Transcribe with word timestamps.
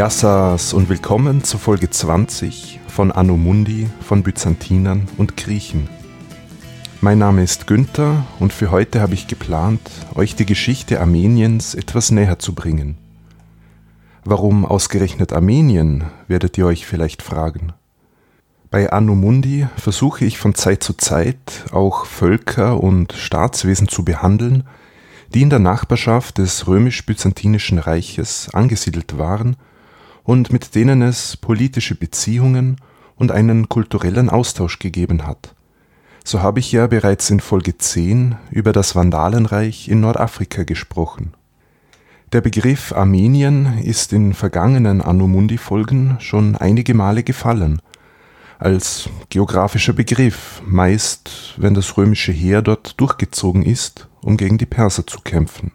Yassas 0.00 0.72
und 0.72 0.88
willkommen 0.88 1.44
zur 1.44 1.60
Folge 1.60 1.90
20 1.90 2.80
von 2.88 3.12
Anno 3.12 3.36
Mundi 3.36 3.86
von 4.00 4.22
Byzantinern 4.22 5.06
und 5.18 5.36
Griechen. 5.36 5.90
Mein 7.02 7.18
Name 7.18 7.42
ist 7.42 7.66
Günther 7.66 8.24
und 8.38 8.54
für 8.54 8.70
heute 8.70 9.02
habe 9.02 9.12
ich 9.12 9.26
geplant, 9.26 9.82
euch 10.14 10.34
die 10.34 10.46
Geschichte 10.46 11.02
Armeniens 11.02 11.74
etwas 11.74 12.12
näher 12.12 12.38
zu 12.38 12.54
bringen. 12.54 12.96
Warum 14.24 14.64
ausgerechnet 14.64 15.34
Armenien, 15.34 16.04
werdet 16.28 16.56
ihr 16.56 16.64
euch 16.64 16.86
vielleicht 16.86 17.20
fragen. 17.20 17.74
Bei 18.70 18.90
Anno 18.90 19.14
Mundi 19.14 19.68
versuche 19.76 20.24
ich 20.24 20.38
von 20.38 20.54
Zeit 20.54 20.82
zu 20.82 20.94
Zeit 20.94 21.66
auch 21.72 22.06
Völker 22.06 22.82
und 22.82 23.12
Staatswesen 23.12 23.86
zu 23.86 24.02
behandeln, 24.02 24.64
die 25.34 25.42
in 25.42 25.50
der 25.50 25.58
Nachbarschaft 25.58 26.38
des 26.38 26.66
römisch-byzantinischen 26.66 27.78
Reiches 27.78 28.48
angesiedelt 28.54 29.18
waren 29.18 29.56
und 30.30 30.52
mit 30.52 30.76
denen 30.76 31.02
es 31.02 31.36
politische 31.36 31.96
Beziehungen 31.96 32.76
und 33.16 33.32
einen 33.32 33.68
kulturellen 33.68 34.30
Austausch 34.30 34.78
gegeben 34.78 35.26
hat. 35.26 35.56
So 36.22 36.40
habe 36.40 36.60
ich 36.60 36.70
ja 36.70 36.86
bereits 36.86 37.30
in 37.30 37.40
Folge 37.40 37.76
10 37.76 38.36
über 38.52 38.72
das 38.72 38.94
Vandalenreich 38.94 39.88
in 39.88 39.98
Nordafrika 40.02 40.62
gesprochen. 40.62 41.34
Der 42.32 42.42
Begriff 42.42 42.92
Armenien 42.92 43.78
ist 43.82 44.12
in 44.12 44.32
vergangenen 44.32 45.02
Anno 45.02 45.26
Mundi 45.26 45.58
Folgen 45.58 46.16
schon 46.20 46.54
einige 46.54 46.94
Male 46.94 47.24
gefallen, 47.24 47.82
als 48.60 49.08
geografischer 49.30 49.94
Begriff, 49.94 50.62
meist 50.64 51.54
wenn 51.56 51.74
das 51.74 51.96
römische 51.96 52.30
Heer 52.30 52.62
dort 52.62 53.00
durchgezogen 53.00 53.64
ist, 53.64 54.06
um 54.22 54.36
gegen 54.36 54.58
die 54.58 54.66
Perser 54.66 55.08
zu 55.08 55.22
kämpfen. 55.22 55.72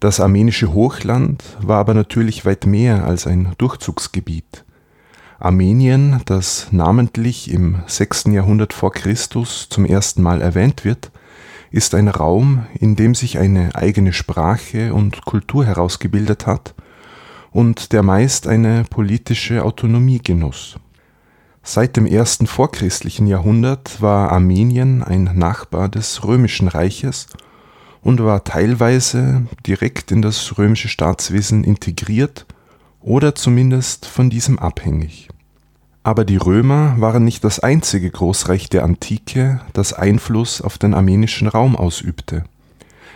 Das 0.00 0.20
armenische 0.20 0.72
Hochland 0.74 1.42
war 1.60 1.78
aber 1.78 1.92
natürlich 1.92 2.44
weit 2.44 2.66
mehr 2.66 3.04
als 3.04 3.26
ein 3.26 3.54
Durchzugsgebiet. 3.58 4.64
Armenien, 5.40 6.20
das 6.24 6.68
namentlich 6.70 7.50
im 7.50 7.82
6. 7.86 8.26
Jahrhundert 8.26 8.72
vor 8.72 8.92
Christus 8.92 9.68
zum 9.68 9.84
ersten 9.84 10.22
Mal 10.22 10.40
erwähnt 10.40 10.84
wird, 10.84 11.10
ist 11.70 11.94
ein 11.94 12.08
Raum, 12.08 12.66
in 12.78 12.94
dem 12.94 13.14
sich 13.14 13.38
eine 13.38 13.74
eigene 13.74 14.12
Sprache 14.12 14.94
und 14.94 15.24
Kultur 15.24 15.64
herausgebildet 15.64 16.46
hat 16.46 16.74
und 17.50 17.92
der 17.92 18.02
meist 18.02 18.46
eine 18.46 18.84
politische 18.88 19.64
Autonomie 19.64 20.20
genoss. 20.20 20.76
Seit 21.62 21.96
dem 21.96 22.06
ersten 22.06 22.46
vorchristlichen 22.46 23.26
Jahrhundert 23.26 24.00
war 24.00 24.30
Armenien 24.30 25.02
ein 25.02 25.24
Nachbar 25.34 25.88
des 25.88 26.24
römischen 26.24 26.68
Reiches 26.68 27.26
und 28.08 28.24
war 28.24 28.42
teilweise 28.42 29.46
direkt 29.66 30.12
in 30.12 30.22
das 30.22 30.56
römische 30.56 30.88
Staatswesen 30.88 31.62
integriert 31.62 32.46
oder 33.02 33.34
zumindest 33.34 34.06
von 34.06 34.30
diesem 34.30 34.58
abhängig. 34.58 35.28
Aber 36.04 36.24
die 36.24 36.38
Römer 36.38 36.94
waren 36.96 37.22
nicht 37.22 37.44
das 37.44 37.60
einzige 37.60 38.10
Großreich 38.10 38.70
der 38.70 38.84
Antike, 38.84 39.60
das 39.74 39.92
Einfluss 39.92 40.62
auf 40.62 40.78
den 40.78 40.94
armenischen 40.94 41.48
Raum 41.48 41.76
ausübte. 41.76 42.44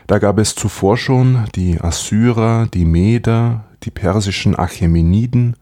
Da 0.09 0.19
gab 0.19 0.37
es 0.37 0.55
zuvor 0.55 0.99
schon 0.99 1.47
die 1.55 1.81
Assyrer, 1.81 2.67
die 2.67 2.85
Meder, 2.85 3.65
die 3.85 3.91
persischen 3.91 4.59
Achämeniden, 4.59 5.57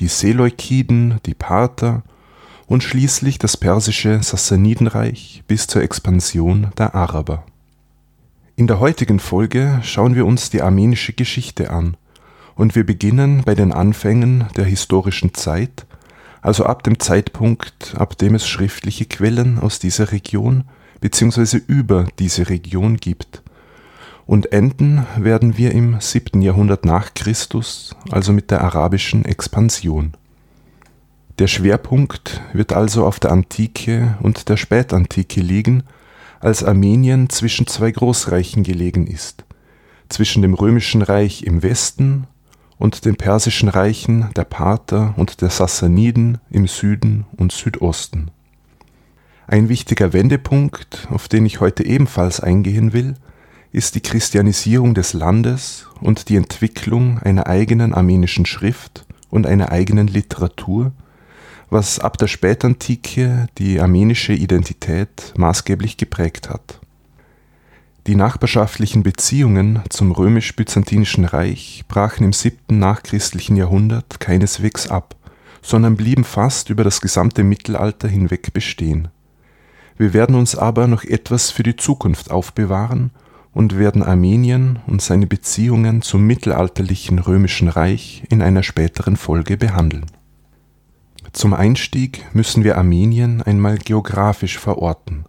die 0.00 0.08
Seleukiden, 0.08 1.14
die 1.24 1.32
Parther 1.32 2.02
und 2.66 2.82
schließlich 2.82 3.38
das 3.38 3.56
persische 3.56 4.22
Sassanidenreich 4.22 5.44
bis 5.48 5.66
zur 5.66 5.82
Expansion 5.82 6.72
der 6.76 6.94
Araber. 6.94 7.46
In 8.58 8.66
der 8.66 8.80
heutigen 8.80 9.20
Folge 9.20 9.80
schauen 9.82 10.14
wir 10.14 10.24
uns 10.24 10.48
die 10.48 10.62
armenische 10.62 11.12
Geschichte 11.12 11.68
an 11.68 11.94
und 12.54 12.74
wir 12.74 12.86
beginnen 12.86 13.42
bei 13.44 13.54
den 13.54 13.70
Anfängen 13.70 14.46
der 14.56 14.64
historischen 14.64 15.34
Zeit, 15.34 15.84
also 16.40 16.64
ab 16.64 16.82
dem 16.82 16.98
Zeitpunkt, 16.98 17.94
ab 17.98 18.16
dem 18.16 18.34
es 18.34 18.48
schriftliche 18.48 19.04
Quellen 19.04 19.58
aus 19.58 19.78
dieser 19.78 20.10
Region 20.10 20.64
bzw. 21.02 21.60
über 21.66 22.06
diese 22.18 22.48
Region 22.48 22.96
gibt. 22.96 23.42
Und 24.24 24.52
enden 24.52 25.06
werden 25.18 25.58
wir 25.58 25.72
im 25.72 26.00
7. 26.00 26.40
Jahrhundert 26.40 26.86
nach 26.86 27.12
Christus, 27.12 27.94
also 28.10 28.32
mit 28.32 28.50
der 28.50 28.62
arabischen 28.62 29.26
Expansion. 29.26 30.14
Der 31.38 31.46
Schwerpunkt 31.46 32.40
wird 32.54 32.72
also 32.72 33.04
auf 33.04 33.20
der 33.20 33.32
Antike 33.32 34.16
und 34.22 34.48
der 34.48 34.56
Spätantike 34.56 35.42
liegen 35.42 35.82
als 36.46 36.62
Armenien 36.62 37.28
zwischen 37.28 37.66
zwei 37.66 37.90
Großreichen 37.90 38.62
gelegen 38.62 39.08
ist, 39.08 39.44
zwischen 40.08 40.42
dem 40.42 40.54
römischen 40.54 41.02
Reich 41.02 41.42
im 41.42 41.64
Westen 41.64 42.28
und 42.78 43.04
den 43.04 43.16
persischen 43.16 43.68
Reichen 43.68 44.30
der 44.36 44.44
Parther 44.44 45.14
und 45.16 45.40
der 45.40 45.50
Sassaniden 45.50 46.38
im 46.48 46.68
Süden 46.68 47.26
und 47.36 47.50
Südosten. 47.50 48.30
Ein 49.48 49.68
wichtiger 49.68 50.12
Wendepunkt, 50.12 51.08
auf 51.10 51.26
den 51.26 51.44
ich 51.46 51.58
heute 51.58 51.84
ebenfalls 51.84 52.38
eingehen 52.38 52.92
will, 52.92 53.14
ist 53.72 53.96
die 53.96 54.00
Christianisierung 54.00 54.94
des 54.94 55.14
Landes 55.14 55.88
und 56.00 56.28
die 56.28 56.36
Entwicklung 56.36 57.18
einer 57.18 57.48
eigenen 57.48 57.92
armenischen 57.92 58.46
Schrift 58.46 59.04
und 59.30 59.48
einer 59.48 59.72
eigenen 59.72 60.06
Literatur, 60.06 60.92
was 61.70 61.98
ab 61.98 62.16
der 62.18 62.28
Spätantike 62.28 63.48
die 63.58 63.80
armenische 63.80 64.32
Identität 64.32 65.32
maßgeblich 65.36 65.96
geprägt 65.96 66.48
hat. 66.48 66.80
Die 68.06 68.14
nachbarschaftlichen 68.14 69.02
Beziehungen 69.02 69.82
zum 69.88 70.12
römisch-byzantinischen 70.12 71.24
Reich 71.24 71.84
brachen 71.88 72.24
im 72.24 72.32
siebten 72.32 72.78
nachchristlichen 72.78 73.56
Jahrhundert 73.56 74.20
keineswegs 74.20 74.88
ab, 74.88 75.16
sondern 75.60 75.96
blieben 75.96 76.22
fast 76.22 76.70
über 76.70 76.84
das 76.84 77.00
gesamte 77.00 77.42
Mittelalter 77.42 78.06
hinweg 78.06 78.52
bestehen. 78.52 79.08
Wir 79.98 80.12
werden 80.12 80.36
uns 80.36 80.54
aber 80.54 80.86
noch 80.86 81.02
etwas 81.02 81.50
für 81.50 81.64
die 81.64 81.74
Zukunft 81.74 82.30
aufbewahren 82.30 83.10
und 83.52 83.76
werden 83.76 84.04
Armenien 84.04 84.78
und 84.86 85.02
seine 85.02 85.26
Beziehungen 85.26 86.02
zum 86.02 86.24
mittelalterlichen 86.26 87.18
römischen 87.18 87.68
Reich 87.68 88.22
in 88.28 88.40
einer 88.40 88.62
späteren 88.62 89.16
Folge 89.16 89.56
behandeln 89.56 90.06
zum 91.36 91.52
Einstieg 91.52 92.24
müssen 92.32 92.64
wir 92.64 92.78
Armenien 92.78 93.42
einmal 93.42 93.76
geografisch 93.76 94.58
verorten. 94.58 95.26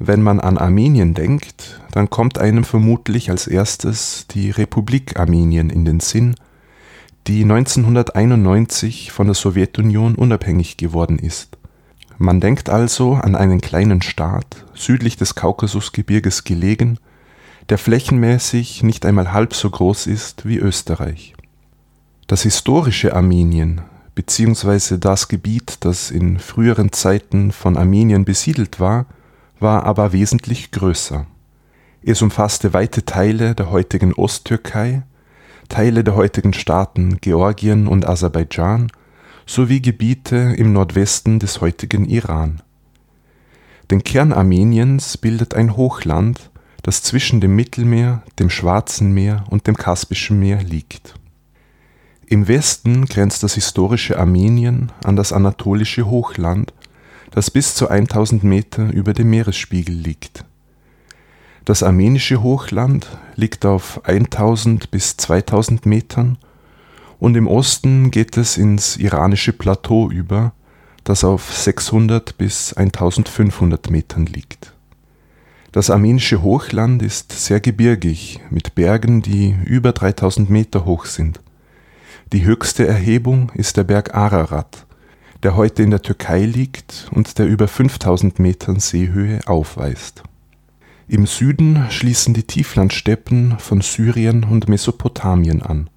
Wenn 0.00 0.20
man 0.20 0.40
an 0.40 0.58
Armenien 0.58 1.14
denkt, 1.14 1.80
dann 1.92 2.10
kommt 2.10 2.38
einem 2.38 2.64
vermutlich 2.64 3.30
als 3.30 3.46
erstes 3.46 4.26
die 4.32 4.50
Republik 4.50 5.20
Armenien 5.20 5.70
in 5.70 5.84
den 5.84 6.00
Sinn, 6.00 6.34
die 7.28 7.42
1991 7.42 9.12
von 9.12 9.28
der 9.28 9.36
Sowjetunion 9.36 10.16
unabhängig 10.16 10.76
geworden 10.76 11.20
ist. 11.20 11.56
Man 12.18 12.40
denkt 12.40 12.68
also 12.68 13.14
an 13.14 13.36
einen 13.36 13.60
kleinen 13.60 14.02
Staat, 14.02 14.64
südlich 14.74 15.16
des 15.16 15.36
Kaukasusgebirges 15.36 16.42
gelegen, 16.42 16.98
der 17.68 17.78
flächenmäßig 17.78 18.82
nicht 18.82 19.06
einmal 19.06 19.32
halb 19.32 19.54
so 19.54 19.70
groß 19.70 20.08
ist 20.08 20.46
wie 20.46 20.58
Österreich. 20.58 21.34
Das 22.26 22.42
historische 22.42 23.14
Armenien 23.14 23.82
beziehungsweise 24.14 24.98
das 24.98 25.28
Gebiet, 25.28 25.78
das 25.80 26.10
in 26.10 26.38
früheren 26.38 26.92
Zeiten 26.92 27.52
von 27.52 27.76
Armenien 27.76 28.24
besiedelt 28.24 28.80
war, 28.80 29.06
war 29.58 29.84
aber 29.84 30.12
wesentlich 30.12 30.70
größer. 30.70 31.26
Es 32.02 32.20
umfasste 32.20 32.74
weite 32.74 33.04
Teile 33.04 33.54
der 33.54 33.70
heutigen 33.70 34.12
Osttürkei, 34.12 35.02
Teile 35.68 36.04
der 36.04 36.16
heutigen 36.16 36.52
Staaten 36.52 37.18
Georgien 37.20 37.86
und 37.86 38.06
Aserbaidschan 38.06 38.90
sowie 39.46 39.80
Gebiete 39.80 40.36
im 40.36 40.72
Nordwesten 40.72 41.38
des 41.38 41.60
heutigen 41.60 42.04
Iran. 42.04 42.60
Den 43.90 44.04
Kern 44.04 44.32
Armeniens 44.32 45.16
bildet 45.16 45.54
ein 45.54 45.76
Hochland, 45.76 46.50
das 46.82 47.02
zwischen 47.02 47.40
dem 47.40 47.54
Mittelmeer, 47.54 48.22
dem 48.38 48.50
Schwarzen 48.50 49.12
Meer 49.12 49.44
und 49.48 49.66
dem 49.66 49.76
Kaspischen 49.76 50.38
Meer 50.38 50.62
liegt 50.62 51.14
im 52.32 52.48
Westen 52.48 53.04
grenzt 53.04 53.42
das 53.42 53.56
historische 53.56 54.18
Armenien 54.18 54.90
an 55.04 55.16
das 55.16 55.34
anatolische 55.34 56.06
Hochland, 56.06 56.72
das 57.30 57.50
bis 57.50 57.74
zu 57.74 57.88
1000 57.88 58.42
Meter 58.42 58.90
über 58.90 59.12
dem 59.12 59.28
Meeresspiegel 59.28 59.94
liegt. 59.94 60.46
Das 61.66 61.82
armenische 61.82 62.42
Hochland 62.42 63.06
liegt 63.36 63.66
auf 63.66 64.00
1000 64.06 64.90
bis 64.90 65.18
2000 65.18 65.84
Metern 65.84 66.38
und 67.18 67.36
im 67.36 67.46
Osten 67.46 68.10
geht 68.10 68.38
es 68.38 68.56
ins 68.56 68.96
iranische 68.96 69.52
Plateau 69.52 70.10
über, 70.10 70.54
das 71.04 71.24
auf 71.24 71.52
600 71.52 72.38
bis 72.38 72.72
1500 72.72 73.90
Metern 73.90 74.24
liegt. 74.24 74.72
Das 75.70 75.90
armenische 75.90 76.40
Hochland 76.40 77.02
ist 77.02 77.32
sehr 77.32 77.60
gebirgig 77.60 78.40
mit 78.48 78.74
Bergen, 78.74 79.20
die 79.20 79.54
über 79.66 79.92
3000 79.92 80.48
Meter 80.48 80.86
hoch 80.86 81.04
sind. 81.04 81.38
Die 82.32 82.46
höchste 82.46 82.86
Erhebung 82.86 83.52
ist 83.52 83.76
der 83.76 83.84
Berg 83.84 84.14
Ararat, 84.14 84.86
der 85.42 85.54
heute 85.54 85.82
in 85.82 85.90
der 85.90 86.00
Türkei 86.00 86.46
liegt 86.46 87.10
und 87.10 87.38
der 87.38 87.46
über 87.46 87.68
5000 87.68 88.38
Metern 88.38 88.80
Seehöhe 88.80 89.40
aufweist. 89.44 90.22
Im 91.08 91.26
Süden 91.26 91.84
schließen 91.90 92.32
die 92.32 92.44
Tieflandsteppen 92.44 93.58
von 93.58 93.82
Syrien 93.82 94.44
und 94.44 94.66
Mesopotamien 94.66 95.60
an. 95.60 95.90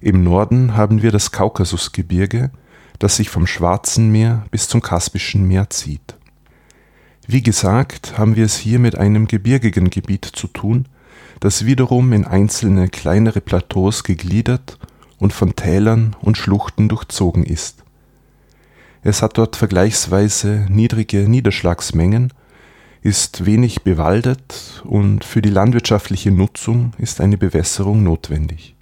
Im 0.00 0.24
Norden 0.24 0.78
haben 0.78 1.02
wir 1.02 1.12
das 1.12 1.30
Kaukasusgebirge, 1.30 2.52
das 2.98 3.16
sich 3.16 3.28
vom 3.28 3.46
Schwarzen 3.46 4.10
Meer 4.10 4.46
bis 4.50 4.68
zum 4.68 4.80
Kaspischen 4.80 5.46
Meer 5.46 5.68
zieht. 5.68 6.16
Wie 7.26 7.42
gesagt, 7.42 8.16
haben 8.16 8.34
wir 8.34 8.46
es 8.46 8.56
hier 8.56 8.78
mit 8.78 8.96
einem 8.96 9.28
gebirgigen 9.28 9.90
Gebiet 9.90 10.24
zu 10.24 10.46
tun, 10.46 10.88
das 11.40 11.66
wiederum 11.66 12.14
in 12.14 12.24
einzelne 12.24 12.88
kleinere 12.88 13.42
Plateaus 13.42 14.04
gegliedert 14.04 14.78
und 15.18 15.32
von 15.32 15.56
Tälern 15.56 16.16
und 16.20 16.36
Schluchten 16.36 16.88
durchzogen 16.88 17.44
ist. 17.44 17.84
Es 19.02 19.22
hat 19.22 19.38
dort 19.38 19.56
vergleichsweise 19.56 20.66
niedrige 20.68 21.28
Niederschlagsmengen, 21.28 22.32
ist 23.02 23.46
wenig 23.46 23.82
bewaldet 23.82 24.82
und 24.84 25.24
für 25.24 25.40
die 25.40 25.50
landwirtschaftliche 25.50 26.32
Nutzung 26.32 26.92
ist 26.98 27.20
eine 27.20 27.38
Bewässerung 27.38 28.02
notwendig. 28.02 28.74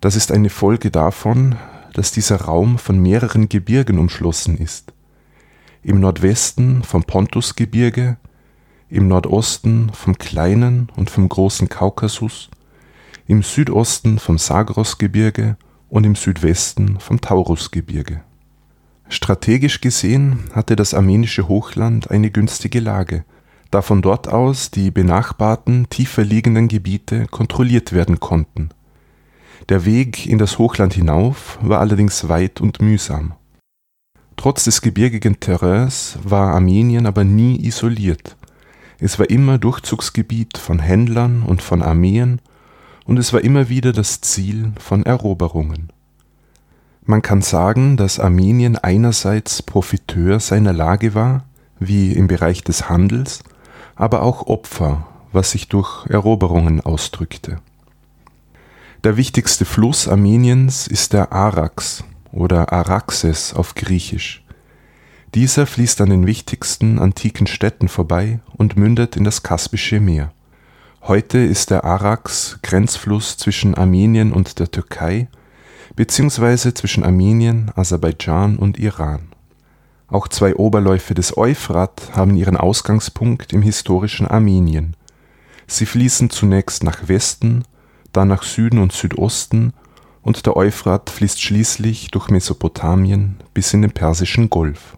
Das 0.00 0.16
ist 0.16 0.32
eine 0.32 0.48
Folge 0.48 0.90
davon, 0.90 1.56
dass 1.92 2.10
dieser 2.10 2.36
Raum 2.42 2.78
von 2.78 2.98
mehreren 2.98 3.48
Gebirgen 3.48 3.98
umschlossen 3.98 4.56
ist. 4.56 4.92
Im 5.82 6.00
Nordwesten 6.00 6.82
vom 6.82 7.04
Pontusgebirge, 7.04 8.16
im 8.88 9.08
Nordosten 9.08 9.90
vom 9.92 10.16
kleinen 10.16 10.88
und 10.96 11.10
vom 11.10 11.28
großen 11.28 11.68
Kaukasus, 11.68 12.50
im 13.26 13.42
Südosten 13.42 14.18
vom 14.18 14.38
Sagrosgebirge 14.38 15.56
und 15.88 16.04
im 16.04 16.14
Südwesten 16.14 16.98
vom 17.00 17.20
Taurusgebirge. 17.20 18.22
Strategisch 19.08 19.80
gesehen 19.80 20.40
hatte 20.52 20.76
das 20.76 20.94
armenische 20.94 21.48
Hochland 21.48 22.10
eine 22.10 22.30
günstige 22.30 22.80
Lage, 22.80 23.24
da 23.70 23.82
von 23.82 24.02
dort 24.02 24.28
aus 24.28 24.70
die 24.70 24.90
benachbarten 24.90 25.88
tiefer 25.90 26.24
liegenden 26.24 26.68
Gebiete 26.68 27.26
kontrolliert 27.30 27.92
werden 27.92 28.20
konnten 28.20 28.70
der 29.70 29.86
Weg 29.86 30.26
in 30.26 30.36
das 30.36 30.58
Hochland 30.58 30.92
hinauf 30.92 31.58
war 31.62 31.80
allerdings 31.80 32.28
weit 32.28 32.60
und 32.60 32.82
mühsam. 32.82 33.34
Trotz 34.36 34.64
des 34.64 34.82
gebirgigen 34.82 35.40
Terrains 35.40 36.18
war 36.22 36.54
Armenien 36.54 37.06
aber 37.06 37.24
nie 37.24 37.64
isoliert. 37.64 38.36
Es 38.98 39.18
war 39.18 39.30
immer 39.30 39.56
Durchzugsgebiet 39.56 40.58
von 40.58 40.80
Händlern 40.80 41.42
und 41.42 41.62
von 41.62 41.82
Armeen 41.82 42.40
und 43.04 43.18
es 43.18 43.32
war 43.32 43.42
immer 43.42 43.68
wieder 43.68 43.92
das 43.92 44.20
Ziel 44.20 44.72
von 44.78 45.04
Eroberungen. 45.04 45.92
Man 47.04 47.20
kann 47.20 47.42
sagen, 47.42 47.96
dass 47.96 48.18
Armenien 48.18 48.78
einerseits 48.78 49.62
Profiteur 49.62 50.40
seiner 50.40 50.72
Lage 50.72 51.14
war, 51.14 51.44
wie 51.78 52.12
im 52.12 52.28
Bereich 52.28 52.64
des 52.64 52.88
Handels, 52.88 53.44
aber 53.94 54.22
auch 54.22 54.46
Opfer, 54.46 55.06
was 55.32 55.50
sich 55.50 55.68
durch 55.68 56.06
Eroberungen 56.06 56.80
ausdrückte. 56.80 57.58
Der 59.04 59.18
wichtigste 59.18 59.66
Fluss 59.66 60.08
Armeniens 60.08 60.86
ist 60.86 61.12
der 61.12 61.30
Arax 61.32 62.04
oder 62.32 62.72
Araxes 62.72 63.52
auf 63.52 63.74
Griechisch. 63.74 64.42
Dieser 65.34 65.66
fließt 65.66 66.00
an 66.00 66.10
den 66.10 66.26
wichtigsten 66.26 66.98
antiken 66.98 67.46
Städten 67.46 67.88
vorbei 67.88 68.40
und 68.56 68.76
mündet 68.76 69.16
in 69.16 69.24
das 69.24 69.42
Kaspische 69.42 70.00
Meer. 70.00 70.32
Heute 71.06 71.36
ist 71.36 71.68
der 71.68 71.84
Arax 71.84 72.60
Grenzfluss 72.62 73.36
zwischen 73.36 73.74
Armenien 73.74 74.32
und 74.32 74.58
der 74.58 74.70
Türkei 74.70 75.28
beziehungsweise 75.96 76.72
zwischen 76.72 77.04
Armenien, 77.04 77.70
Aserbaidschan 77.76 78.56
und 78.56 78.78
Iran. 78.78 79.28
Auch 80.08 80.28
zwei 80.28 80.56
Oberläufe 80.56 81.12
des 81.12 81.36
Euphrat 81.36 82.12
haben 82.16 82.36
ihren 82.36 82.56
Ausgangspunkt 82.56 83.52
im 83.52 83.60
historischen 83.60 84.26
Armenien. 84.26 84.96
Sie 85.66 85.84
fließen 85.84 86.30
zunächst 86.30 86.82
nach 86.84 87.06
Westen 87.06 87.64
dann 88.14 88.28
nach 88.28 88.42
Süden 88.42 88.78
und 88.78 88.94
Südosten 88.94 89.74
und 90.22 90.46
der 90.46 90.56
Euphrat 90.56 91.10
fließt 91.10 91.42
schließlich 91.42 92.12
durch 92.12 92.30
Mesopotamien 92.30 93.36
bis 93.52 93.74
in 93.74 93.82
den 93.82 93.92
Persischen 93.92 94.48
Golf. 94.48 94.96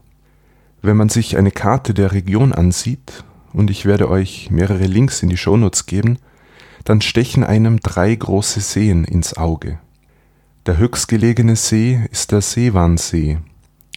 Wenn 0.83 0.97
man 0.97 1.09
sich 1.09 1.37
eine 1.37 1.51
Karte 1.51 1.95
der 1.95 2.13
Region 2.13 2.53
ansieht, 2.53 3.25
und 3.57 3.71
ich 3.71 3.87
werde 3.87 4.11
euch 4.11 4.51
mehrere 4.51 4.85
Links 4.85 5.23
in 5.23 5.31
die 5.31 5.39
Shownotes 5.39 5.87
geben, 5.87 6.19
dann 6.85 7.01
stechen 7.01 7.43
einem 7.43 7.81
drei 7.81 8.15
große 8.15 8.61
Seen 8.61 9.05
ins 9.05 9.35
Auge. 9.35 9.79
Der 10.67 10.77
höchstgelegene 10.77 11.57
See 11.57 12.01
ist 12.11 12.33
der 12.33 12.43
Seewansee, 12.43 13.39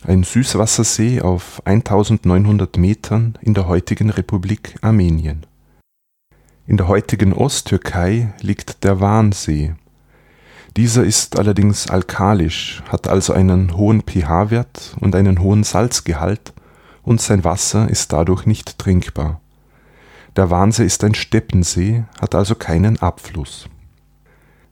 ein 0.06 0.24
Süßwassersee 0.24 1.22
auf 1.22 1.62
1900 1.66 2.78
Metern 2.78 3.38
in 3.42 3.54
der 3.54 3.68
heutigen 3.68 4.10
Republik 4.10 4.76
Armenien. 4.82 5.46
In 6.66 6.78
der 6.78 6.88
heutigen 6.88 7.34
Osttürkei 7.34 8.34
liegt 8.40 8.86
der 8.86 9.02
Wansee. 9.02 9.74
Dieser 10.78 11.04
ist 11.04 11.38
allerdings 11.38 11.90
alkalisch, 11.90 12.82
hat 12.88 13.10
also 13.10 13.34
einen 13.34 13.76
hohen 13.76 14.04
pH-Wert 14.04 14.96
und 15.02 15.16
einen 15.16 15.42
hohen 15.42 15.66
Salzgehalt 15.66 16.54
und 17.04 17.20
sein 17.20 17.44
Wasser 17.44 17.90
ist 17.90 18.14
dadurch 18.14 18.46
nicht 18.46 18.78
trinkbar. 18.78 19.42
Der 20.40 20.50
Wansee 20.50 20.86
ist 20.86 21.04
ein 21.04 21.16
Steppensee, 21.16 22.06
hat 22.22 22.34
also 22.34 22.56
keinen 22.56 22.98
Abfluss. 23.02 23.68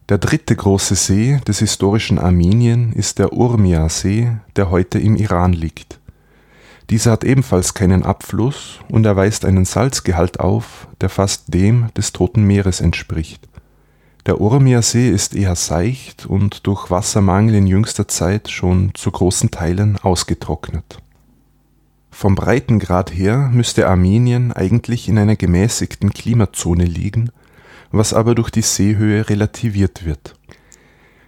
Der 0.08 0.18
dritte 0.18 0.56
große 0.56 0.96
See 0.96 1.42
des 1.46 1.60
historischen 1.60 2.19
Armenien 2.19 2.94
ist 2.94 3.19
der 3.19 3.34
Urmia-See, 3.34 4.31
der 4.56 4.69
heute 4.69 4.98
im 4.98 5.18
Iran 5.18 5.52
liegt. 5.52 6.00
Dieser 6.90 7.12
hat 7.12 7.25
ebenfalls 7.25 7.74
keinen 7.74 8.04
Abfluss 8.04 8.80
und 8.88 9.06
er 9.06 9.18
weist 9.18 9.44
einen 9.44 9.66
Salzgehalt 9.66 10.40
auf, 10.40 10.88
der 11.02 11.10
fast 11.10 11.54
dem 11.54 11.90
des 11.98 12.14
Toten 12.14 12.46
Meeres 12.46 12.80
entspricht. 12.80 13.46
Der 14.25 14.40
Urmia-See 14.40 15.10
ist 15.10 15.36
eher 15.36 15.58
seicht 15.58 16.25
und 16.25 16.66
durch 16.66 16.90
Wassermangel 16.92 17.56
in 17.56 17.68
jüngster 17.68 18.08
Zeit 18.08 18.50
schon 18.50 18.92
zu 18.94 19.12
großen 19.12 19.52
Teilen 19.52 19.98
ausgetrocknet. 19.98 21.00
Vom 22.19 22.34
Breitengrad 22.34 23.14
her 23.14 23.52
müsste 23.54 23.88
Armenien 23.88 24.52
eigentlich 24.52 25.08
in 25.08 25.19
einer 25.19 25.36
gemäßigten 25.36 26.10
Klimazone 26.10 26.84
liegen, 26.84 27.30
was 27.92 28.12
aber 28.12 28.34
durch 28.34 28.50
die 28.50 28.64
Seehöhe 28.64 29.30
relativiert 29.30 30.04
wird. 30.04 30.34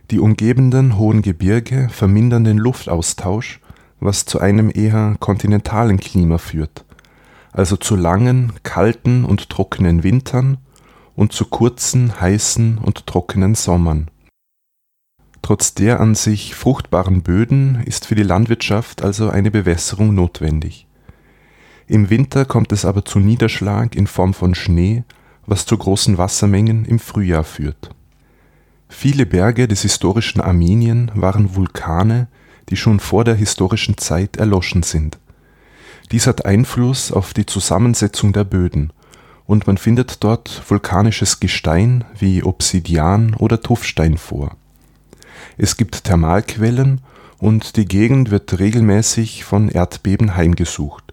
Die 0.10 0.18
umgebenden 0.18 0.98
hohen 0.98 1.22
Gebirge 1.22 1.90
vermindern 1.92 2.44
den 2.44 2.58
Luftaustausch 2.58 3.60
was 4.00 4.26
zu 4.26 4.40
einem 4.40 4.72
eher 4.74 5.16
kontinentalen 5.20 6.00
Klima 6.00 6.40
führt, 6.40 6.86
also 7.52 7.78
zu 7.78 7.96
langen, 7.96 8.54
kalten 8.64 9.26
und 9.26 9.52
trockenen 9.52 10.02
Wintern 10.02 10.58
und 11.16 11.34
zu 11.34 11.46
kurzen, 11.46 12.20
heißen 12.20 12.80
und 12.80 13.06
trockenen 13.06 13.54
Sommern. 13.54 14.10
Trotz 15.42 15.74
der 15.74 16.00
an 16.00 16.16
sich 16.16 16.56
fruchtbaren 16.56 17.22
Böden 17.22 17.82
ist 17.86 18.06
für 18.06 18.16
die 18.16 18.24
Landwirtschaft 18.24 19.02
also 19.02 19.30
eine 19.30 19.52
Bewässerung 19.52 20.14
notwendig. 20.14 20.86
Im 21.88 22.10
Winter 22.10 22.46
kommt 22.46 22.72
es 22.72 22.86
aber 22.86 23.04
zu 23.04 23.20
Niederschlag 23.20 23.96
in 23.96 24.06
Form 24.06 24.34
von 24.34 24.54
Schnee, 24.54 25.04
was 25.46 25.66
zu 25.66 25.78
großen 25.78 26.18
Wassermengen 26.18 26.86
im 26.86 27.00
Frühjahr 27.00 27.44
führt. 27.44 27.90
Viele 28.88 29.26
Berge 29.26 29.68
des 29.68 29.82
historischen 29.82 30.42
Armenien 30.42 31.12
waren 31.16 31.56
Vulkane, 31.56 32.28
die 32.70 32.76
schon 32.76 33.00
vor 33.00 33.24
der 33.24 33.36
historischen 33.36 33.98
Zeit 33.98 34.38
erloschen 34.38 34.84
sind. 34.84 35.18
Dies 36.12 36.28
hat 36.28 36.46
Einfluss 36.46 37.12
auf 37.12 37.34
die 37.34 37.46
Zusammensetzung 37.46 38.34
der 38.34 38.44
Böden 38.44 38.92
und 39.46 39.66
man 39.66 39.78
findet 39.78 40.24
dort 40.24 40.62
vulkanisches 40.68 41.40
Gestein 41.40 42.04
wie 42.18 42.44
Obsidian 42.44 43.34
oder 43.34 43.62
Tuffstein 43.62 44.18
vor. 44.18 44.56
Es 45.60 45.78
gibt 45.78 46.06
Thermalquellen 46.06 47.02
und 47.38 47.76
die 47.76 47.86
Gegend 47.86 48.32
wird 48.32 48.58
regelmäßig 48.58 49.44
von 49.44 49.70
Erdbeben 49.70 50.36
heimgesucht. 50.36 51.04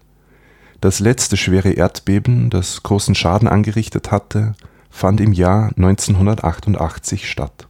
Das 0.81 0.99
letzte 0.99 1.37
schwere 1.37 1.69
Erdbeben, 1.69 2.49
das 2.49 2.81
großen 2.81 3.13
Schaden 3.13 3.47
angerichtet 3.47 4.09
hatte, 4.09 4.55
fand 4.89 5.21
im 5.21 5.33
Jahr 5.33 5.69
1988 5.77 7.29
statt 7.29 7.67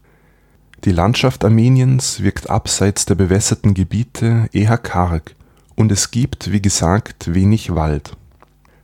die 0.84 0.92
Landschaft 0.92 1.44
Armeniens 1.44 2.22
wirkt 2.22 2.50
abseits 2.50 3.06
der 3.06 3.16
bewässerten 3.16 3.74
Gebiete 3.74 4.48
eher 4.54 4.78
karg 4.78 5.36
und 5.76 5.92
es 5.92 6.12
gibt, 6.12 6.52
wie 6.52 6.62
gesagt, 6.62 7.34
wenig 7.34 7.74
Wald. 7.74 8.16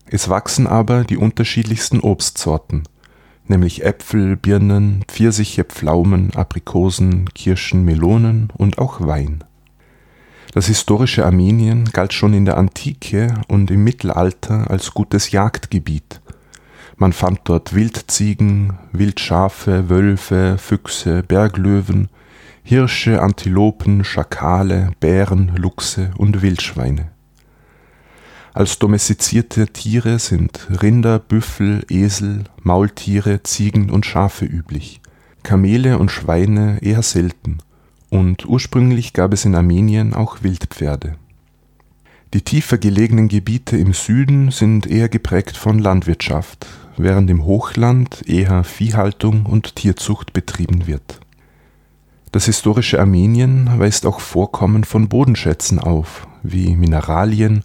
Es 0.07 0.27
wachsen 0.27 0.67
aber 0.67 1.03
die 1.03 1.17
unterschiedlichsten 1.17 2.00
Obstsorten, 2.00 2.83
nämlich 3.47 3.83
Äpfel, 3.83 4.35
Birnen, 4.35 5.03
Pfirsiche, 5.07 5.63
Pflaumen, 5.63 6.33
Aprikosen, 6.35 7.29
Kirschen, 7.33 7.83
Melonen 7.85 8.50
und 8.55 8.77
auch 8.77 9.01
Wein. 9.01 9.43
Das 10.53 10.67
historische 10.67 11.25
Armenien 11.25 11.85
galt 11.93 12.13
schon 12.13 12.33
in 12.33 12.45
der 12.45 12.57
Antike 12.57 13.33
und 13.47 13.71
im 13.71 13.83
Mittelalter 13.83 14.69
als 14.69 14.93
gutes 14.93 15.31
Jagdgebiet 15.31 16.21
man 16.97 17.13
fand 17.13 17.41
dort 17.45 17.73
Wildziegen, 17.73 18.77
Wildschafe, 18.91 19.89
Wölfe, 19.89 20.57
Füchse, 20.57 21.23
Berglöwen, 21.23 22.09
Hirsche, 22.63 23.21
Antilopen, 23.21 24.03
Schakale, 24.03 24.91
Bären, 25.00 25.53
Luchse 25.57 26.12
und 26.17 26.41
Wildschweine. 26.41 27.12
Als 28.55 28.77
domestizierte 28.77 29.67
Tiere 29.67 30.19
sind 30.19 30.67
Rinder, 30.69 31.17
Büffel, 31.17 31.83
Esel, 31.89 32.43
Maultiere, 32.62 33.41
Ziegen 33.41 33.89
und 33.89 34.05
Schafe 34.05 34.45
üblich. 34.45 35.01
Kamele 35.41 35.98
und 35.98 36.12
Schweine 36.12 36.77
eher 36.83 37.01
selten, 37.01 37.57
und 38.12 38.45
ursprünglich 38.45 39.13
gab 39.13 39.33
es 39.33 39.45
in 39.45 39.55
Armenien 39.55 40.13
auch 40.13 40.43
Wildpferde. 40.43 41.15
Die 42.36 42.41
tiefer 42.41 42.77
gelegenen 42.77 43.27
Gebiete 43.27 43.75
im 43.75 43.93
Süden 43.93 44.51
sind 44.51 44.86
eher 44.86 45.10
geprägt 45.10 45.57
von 45.57 45.79
Landwirtschaft, 45.79 46.67
während 46.95 47.31
im 47.31 47.45
Hochland 47.45 48.22
eher 48.27 48.63
Viehhaltung 48.63 49.48
und 49.48 49.75
Tierzucht 49.75 50.31
betrieben 50.31 50.86
wird. 50.86 51.19
Das 52.31 52.45
historische 52.45 53.00
Armenien 53.00 53.69
weist 53.79 54.05
auch 54.05 54.19
Vorkommen 54.19 54.83
von 54.83 55.10
Bodenschätzen 55.10 55.79
auf, 55.79 56.27
wie 56.43 56.75
Mineralien, 56.75 57.63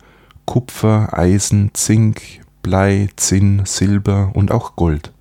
Kupfer, 0.48 1.10
Eisen, 1.12 1.72
Zink, 1.74 2.22
Blei, 2.62 3.10
Zinn, 3.16 3.66
Silber 3.66 4.30
und 4.32 4.50
auch 4.50 4.76
Gold. 4.76 5.12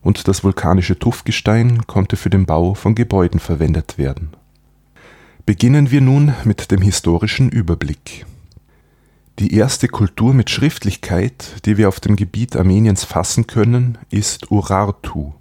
Und 0.00 0.26
das 0.26 0.42
vulkanische 0.42 0.98
Tuffgestein 0.98 1.86
konnte 1.86 2.16
für 2.16 2.30
den 2.30 2.46
Bau 2.46 2.72
von 2.72 2.94
Gebäuden 2.94 3.40
verwendet 3.40 3.98
werden. 3.98 4.30
Beginnen 5.44 5.90
wir 5.90 6.00
nun 6.00 6.32
mit 6.44 6.70
dem 6.70 6.80
historischen 6.80 7.50
Überblick. 7.50 8.24
Die 9.38 9.52
erste 9.52 9.86
Kultur 9.86 10.32
mit 10.32 10.48
Schriftlichkeit, 10.48 11.66
die 11.66 11.76
wir 11.76 11.86
auf 11.86 12.00
dem 12.00 12.16
Gebiet 12.16 12.56
Armeniens 12.56 13.04
fassen 13.04 13.46
können, 13.46 13.98
ist 14.08 14.50
Urartu. 14.50 15.34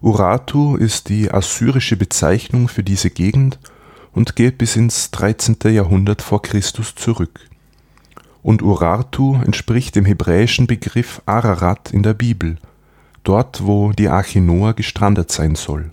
Urartu 0.00 0.76
ist 0.76 1.10
die 1.10 1.30
assyrische 1.30 1.98
Bezeichnung 1.98 2.68
für 2.68 2.82
diese 2.82 3.10
Gegend 3.10 3.58
und 4.12 4.34
geht 4.34 4.56
bis 4.56 4.76
ins 4.76 5.10
13. 5.10 5.58
Jahrhundert 5.64 6.22
vor 6.22 6.40
Christus 6.40 6.94
zurück. 6.94 7.51
Und 8.42 8.62
Urartu 8.62 9.36
entspricht 9.36 9.94
dem 9.94 10.04
hebräischen 10.04 10.66
Begriff 10.66 11.22
Ararat 11.26 11.92
in 11.92 12.02
der 12.02 12.14
Bibel, 12.14 12.56
dort 13.24 13.66
wo 13.66 13.92
die 13.92 14.08
Arche 14.08 14.40
Noah 14.40 14.74
gestrandet 14.74 15.30
sein 15.30 15.54
soll. 15.54 15.92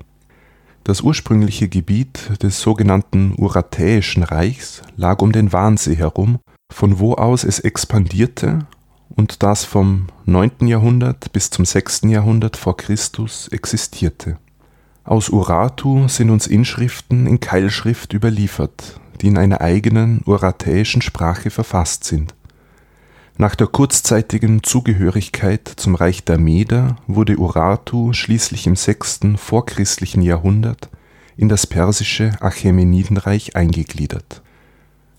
Das 0.83 1.01
ursprüngliche 1.01 1.69
Gebiet 1.69 2.41
des 2.41 2.61
sogenannten 2.61 3.35
Uratäischen 3.37 4.23
Reichs 4.23 4.81
lag 4.97 5.21
um 5.21 5.31
den 5.31 5.53
Warnsee 5.53 5.95
herum 5.95 6.39
von 6.71 6.99
wo 6.99 7.13
aus 7.15 7.43
es 7.43 7.59
expandierte 7.59 8.65
und 9.15 9.43
das 9.43 9.65
vom 9.65 10.07
9. 10.25 10.67
Jahrhundert 10.67 11.31
bis 11.33 11.49
zum 11.49 11.65
6. 11.65 12.01
Jahrhundert 12.05 12.57
vor 12.57 12.77
Christus 12.77 13.47
existierte. 13.49 14.37
Aus 15.03 15.29
Urartu 15.29 16.07
sind 16.07 16.29
uns 16.29 16.47
Inschriften 16.47 17.25
in 17.25 17.39
Keilschrift 17.39 18.13
überliefert, 18.13 18.99
die 19.21 19.27
in 19.27 19.37
einer 19.37 19.61
eigenen 19.61 20.21
uratäischen 20.25 21.01
Sprache 21.01 21.49
verfasst 21.49 22.03
sind. 22.03 22.35
Nach 23.41 23.55
der 23.55 23.67
kurzzeitigen 23.67 24.63
Zugehörigkeit 24.63 25.65
zum 25.77 25.95
Reich 25.95 26.25
der 26.25 26.37
Meder 26.37 26.97
wurde 27.07 27.37
Urartu 27.37 28.11
schließlich 28.11 28.67
im 28.67 28.75
6. 28.75 29.21
vorchristlichen 29.37 30.21
Jahrhundert 30.21 30.89
in 31.37 31.47
das 31.47 31.65
persische 31.65 32.33
Achämenidenreich 32.41 33.55
eingegliedert 33.55 34.43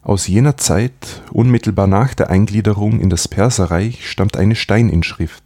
aus 0.02 0.26
jener 0.26 0.58
Zeit, 0.58 1.22
unmittelbar 1.30 1.86
nach 1.86 2.14
der 2.14 2.30
Eingliederung 2.30 3.00
in 3.00 3.10
das 3.10 3.26
Perserreich, 3.26 4.08
stammt 4.08 4.36
eine 4.36 4.54
Steininschrift, 4.54 5.44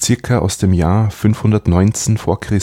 circa 0.00 0.38
aus 0.38 0.58
dem 0.58 0.72
Jahr 0.72 1.10
519 1.10 2.18
v. 2.18 2.36
Chr. 2.36 2.58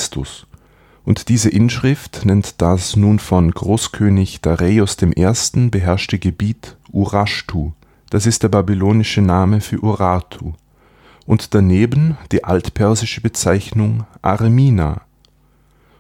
und 1.05 1.29
diese 1.29 1.50
Inschrift 1.50 2.25
nennt 2.25 2.61
das 2.61 2.95
nun 2.95 3.19
von 3.19 3.51
Großkönig 3.51 4.41
Dareios 4.41 4.97
I. 5.01 5.69
beherrschte 5.69 6.19
Gebiet 6.19 6.77
Urashtu, 6.91 7.73
das 8.12 8.25
ist 8.25 8.44
der 8.44 8.50
babylonische 8.50 9.22
Name 9.22 9.62
für 9.62 9.80
Urartu, 9.80 10.53
und 11.25 11.56
daneben 11.56 12.18
die 12.32 12.44
altpersische 12.44 13.22
Bezeichnung 13.22 14.06
Armina. 14.22 15.01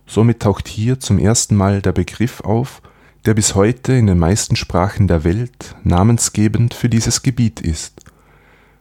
Somit 0.05 0.41
taucht 0.41 0.67
hier 0.67 0.99
zum 0.99 1.17
ersten 1.17 1.55
Mal 1.55 1.81
der 1.81 1.93
Begriff 1.93 2.41
auf 2.41 2.81
der 3.25 3.33
bis 3.33 3.55
heute 3.55 3.93
in 3.93 4.07
den 4.07 4.17
meisten 4.17 4.55
Sprachen 4.55 5.07
der 5.07 5.23
Welt 5.23 5.75
namensgebend 5.83 6.73
für 6.73 6.89
dieses 6.89 7.21
Gebiet 7.21 7.61
ist, 7.61 8.01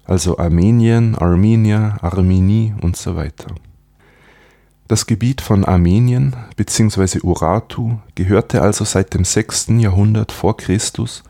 also 0.05 0.39
Armenien, 0.39 1.15
Armenia, 1.15 1.99
Armenie 2.01 2.75
und 2.81 2.97
so 2.97 3.17
weiter. 3.17 3.55
Das 4.89 5.07
Gebiet 5.07 5.41
von 5.41 5.65
Armenien 5.65 6.35
bzw. 6.57 7.21
Urartu 7.23 7.99
gehörte 8.17 8.61
also 8.63 8.85
seit 8.85 9.15
dem 9.15 9.25
6. 9.25 9.69
Jahrhundert 9.79 10.33
vor 10.33 10.57
Christus 10.57 11.23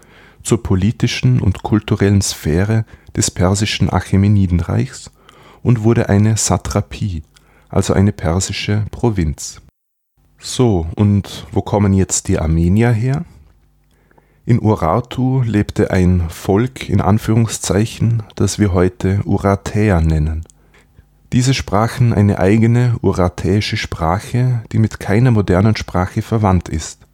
zur 0.42 0.62
politischen 0.62 1.40
und 1.40 1.62
kulturellen 1.62 2.22
Sphäre 2.22 2.84
des 3.16 3.30
persischen 3.30 3.92
Achämenidenreichs 3.92 5.10
und 5.62 5.82
wurde 5.82 6.08
eine 6.08 6.36
Satrapie, 6.36 7.22
also 7.68 7.92
eine 7.92 8.12
persische 8.12 8.84
Provinz 8.90 9.60
so, 10.42 10.86
und 10.96 11.46
wo 11.52 11.60
kommen 11.60 11.92
jetzt 11.92 12.28
die 12.28 12.38
Armenier 12.38 12.90
her? 12.90 13.24
In 14.46 14.60
Urartu 14.60 15.42
lebte 15.42 15.90
ein 15.90 16.30
Volk 16.30 16.88
in 16.88 17.02
Anführungszeichen, 17.02 18.22
das 18.36 18.58
wir 18.58 18.72
heute 18.72 19.20
Uratäer 19.24 20.00
nennen. 20.00 20.44
Diese 21.34 21.52
sprachen 21.52 22.14
eine 22.14 22.38
eigene 22.38 22.96
uratäische 23.02 23.76
Sprache, 23.76 24.62
die 24.72 24.78
mit 24.78 24.98
keiner 24.98 25.30
modernen 25.30 25.76
Sprache 25.76 26.22
verwandt 26.22 26.70
ist. 26.70 27.06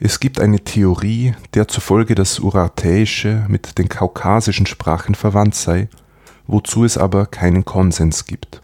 Es 0.00 0.20
gibt 0.20 0.38
eine 0.38 0.60
Theorie, 0.60 1.34
der 1.54 1.66
zufolge 1.66 2.14
das 2.14 2.38
Uratäische 2.38 3.44
mit 3.48 3.78
den 3.78 3.88
kaukasischen 3.88 4.66
Sprachen 4.66 5.16
verwandt 5.16 5.56
sei, 5.56 5.88
wozu 6.46 6.84
es 6.84 6.96
aber 6.96 7.26
keinen 7.26 7.64
Konsens 7.64 8.24
gibt. 8.24 8.62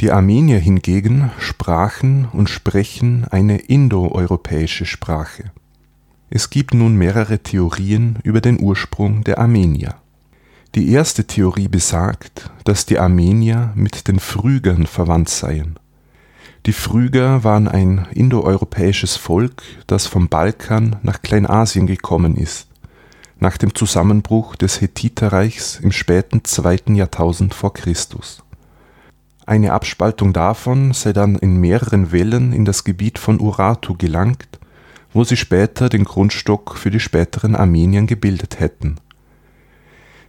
Die 0.00 0.12
Armenier 0.12 0.58
hingegen 0.58 1.32
sprachen 1.38 2.28
und 2.32 2.48
sprechen 2.48 3.26
eine 3.30 3.58
indoeuropäische 3.58 4.86
Sprache. 4.86 5.50
Es 6.30 6.50
gibt 6.50 6.72
nun 6.72 6.96
mehrere 6.96 7.40
Theorien 7.40 8.18
über 8.22 8.40
den 8.40 8.60
Ursprung 8.60 9.24
der 9.24 9.38
Armenier. 9.38 9.96
Die 10.76 10.90
erste 10.90 11.24
Theorie 11.24 11.68
besagt, 11.68 12.50
dass 12.64 12.86
die 12.86 12.98
Armenier 12.98 13.72
mit 13.74 14.06
den 14.06 14.20
Phrygern 14.20 14.86
verwandt 14.86 15.28
seien. 15.28 15.78
Die 16.66 16.72
Phryger 16.72 17.44
waren 17.44 17.68
ein 17.68 18.06
indoeuropäisches 18.12 19.16
Volk, 19.16 19.62
das 19.86 20.06
vom 20.06 20.28
Balkan 20.28 20.96
nach 21.02 21.20
Kleinasien 21.20 21.86
gekommen 21.86 22.36
ist, 22.36 22.68
nach 23.38 23.58
dem 23.58 23.74
Zusammenbruch 23.74 24.56
des 24.56 24.80
Hethiterreichs 24.80 25.78
im 25.80 25.92
späten 25.92 26.44
zweiten 26.44 26.94
Jahrtausend 26.94 27.52
vor 27.52 27.74
Christus 27.74 28.44
eine 29.46 29.72
Abspaltung 29.72 30.32
davon 30.32 30.92
sei 30.94 31.12
dann 31.12 31.36
in 31.36 31.56
mehreren 31.56 32.12
Wellen 32.12 32.52
in 32.52 32.64
das 32.64 32.84
Gebiet 32.84 33.18
von 33.18 33.40
Urartu 33.40 33.94
gelangt, 33.94 34.48
wo 35.12 35.22
sie 35.22 35.36
später 35.36 35.88
den 35.88 36.04
Grundstock 36.04 36.76
für 36.76 36.90
die 36.90 37.00
späteren 37.00 37.54
Armenien 37.54 38.06
gebildet 38.06 38.58
hätten. 38.58 38.96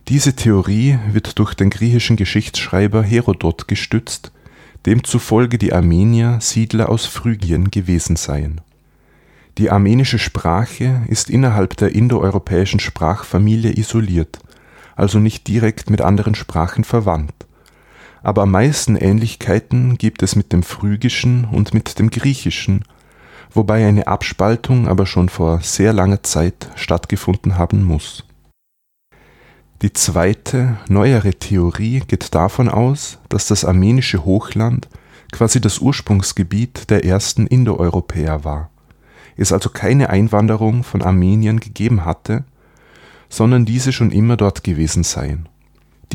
Diese 0.09 0.35
Theorie 0.35 0.99
wird 1.11 1.39
durch 1.39 1.53
den 1.53 1.69
griechischen 1.69 2.17
Geschichtsschreiber 2.17 3.01
Herodot 3.01 3.67
gestützt, 3.67 4.31
demzufolge 4.85 5.57
die 5.57 5.73
Armenier 5.73 6.39
Siedler 6.41 6.89
aus 6.89 7.05
Phrygien 7.05 7.71
gewesen 7.71 8.15
seien. 8.15 8.61
Die 9.57 9.71
armenische 9.71 10.19
Sprache 10.19 11.03
ist 11.07 11.29
innerhalb 11.29 11.77
der 11.77 11.95
indoeuropäischen 11.95 12.79
Sprachfamilie 12.79 13.71
isoliert, 13.77 14.39
also 14.95 15.19
nicht 15.19 15.47
direkt 15.47 15.89
mit 15.89 16.01
anderen 16.01 16.35
Sprachen 16.35 16.83
verwandt 16.83 17.33
aber 18.25 18.41
am 18.41 18.51
meisten 18.51 18.95
Ähnlichkeiten 18.95 19.99
gibt 19.99 20.23
es 20.23 20.35
mit 20.35 20.51
dem 20.51 20.63
Phrygischen 20.63 21.45
und 21.45 21.75
mit 21.75 21.99
dem 21.99 22.09
Griechischen, 22.09 22.83
wobei 23.53 23.85
eine 23.85 24.07
Abspaltung 24.07 24.87
aber 24.87 25.05
schon 25.05 25.29
vor 25.29 25.61
sehr 25.61 25.93
langer 25.93 26.23
Zeit 26.23 26.71
stattgefunden 26.75 27.59
haben 27.59 27.83
muss. 27.83 28.23
Die 29.81 29.93
zweite, 29.93 30.77
neuere 30.87 31.33
Theorie 31.33 32.01
geht 32.07 32.33
davon 32.33 32.69
aus, 32.69 33.19
dass 33.29 33.47
das 33.47 33.65
armenische 33.65 34.25
Hochland 34.25 34.87
quasi 35.31 35.59
das 35.59 35.79
Ursprungsgebiet 35.79 36.89
der 36.89 37.03
ersten 37.03 37.45
Indoeuropäer 37.47 38.43
war, 38.43 38.69
es 39.35 39.51
also 39.51 39.69
keine 39.69 40.09
Einwanderung 40.09 40.83
von 40.83 41.01
Armeniern 41.01 41.59
gegeben 41.59 42.05
hatte, 42.05 42.45
sondern 43.27 43.65
diese 43.65 43.91
schon 43.91 44.11
immer 44.11 44.37
dort 44.37 44.63
gewesen 44.63 45.03
seien 45.03 45.49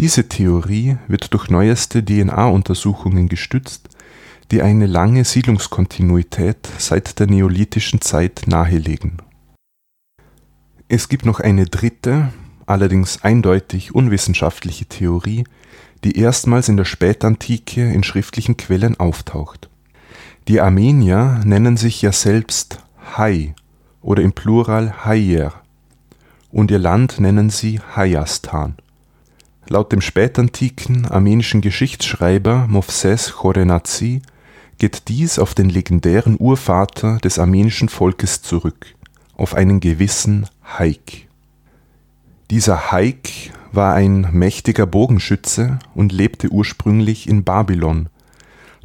diese 0.00 0.28
Theorie 0.28 0.96
wird 1.08 1.34
durch 1.34 1.50
neueste 1.50 2.02
DNA-Untersuchungen 2.02 3.28
gestützt, 3.28 3.90
die 4.50 4.62
eine 4.62 4.86
lange 4.86 5.24
Siedlungskontinuität 5.24 6.68
seit 6.78 7.18
der 7.18 7.26
neolithischen 7.26 8.00
Zeit 8.00 8.44
nahelegen. 8.46 9.20
Es 10.88 11.08
gibt 11.08 11.26
noch 11.26 11.38
eine 11.40 11.66
dritte, 11.66 12.32
allerdings 12.70 13.22
eindeutig 13.22 13.94
unwissenschaftliche 13.94 14.86
Theorie, 14.86 15.44
die 16.04 16.18
erstmals 16.18 16.68
in 16.68 16.76
der 16.76 16.84
Spätantike 16.84 17.92
in 17.92 18.02
schriftlichen 18.02 18.56
Quellen 18.56 18.98
auftaucht. 18.98 19.68
Die 20.48 20.60
Armenier 20.60 21.40
nennen 21.44 21.76
sich 21.76 22.00
ja 22.00 22.12
selbst 22.12 22.78
Hai 23.16 23.54
oder 24.00 24.22
im 24.22 24.32
Plural 24.32 25.04
Haier 25.04 25.52
und 26.50 26.70
ihr 26.70 26.78
Land 26.78 27.20
nennen 27.20 27.50
sie 27.50 27.80
Hayastan 27.94 28.76
Laut 29.72 29.92
dem 29.92 30.00
spätantiken 30.00 31.06
armenischen 31.06 31.60
Geschichtsschreiber 31.60 32.66
Movses 32.68 33.34
Chorenazi 33.34 34.20
geht 34.78 35.06
dies 35.06 35.38
auf 35.38 35.54
den 35.54 35.70
legendären 35.70 36.36
Urvater 36.40 37.18
des 37.18 37.38
armenischen 37.38 37.88
Volkes 37.88 38.42
zurück, 38.42 38.86
auf 39.36 39.54
einen 39.54 39.78
gewissen 39.78 40.48
Haik. 40.64 41.28
Dieser 42.50 42.90
Haik 42.90 43.52
war 43.70 43.94
ein 43.94 44.26
mächtiger 44.32 44.84
Bogenschütze 44.84 45.78
und 45.94 46.10
lebte 46.10 46.48
ursprünglich 46.48 47.28
in 47.28 47.44
Babylon, 47.44 48.08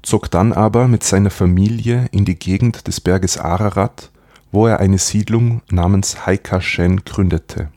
zog 0.03 0.29
dann 0.29 0.53
aber 0.53 0.87
mit 0.87 1.03
seiner 1.03 1.31
Familie 1.31 2.07
in 2.11 2.25
die 2.25 2.37
Gegend 2.37 2.85
des 2.85 3.01
Berges 3.01 3.39
Ararat, 3.39 4.11
wo 4.51 4.67
er 4.67 4.79
eine 4.79 4.99
Siedlung 4.99 5.63
namens 5.71 6.27
Haikashen 6.27 7.05
gründete. 7.05 7.69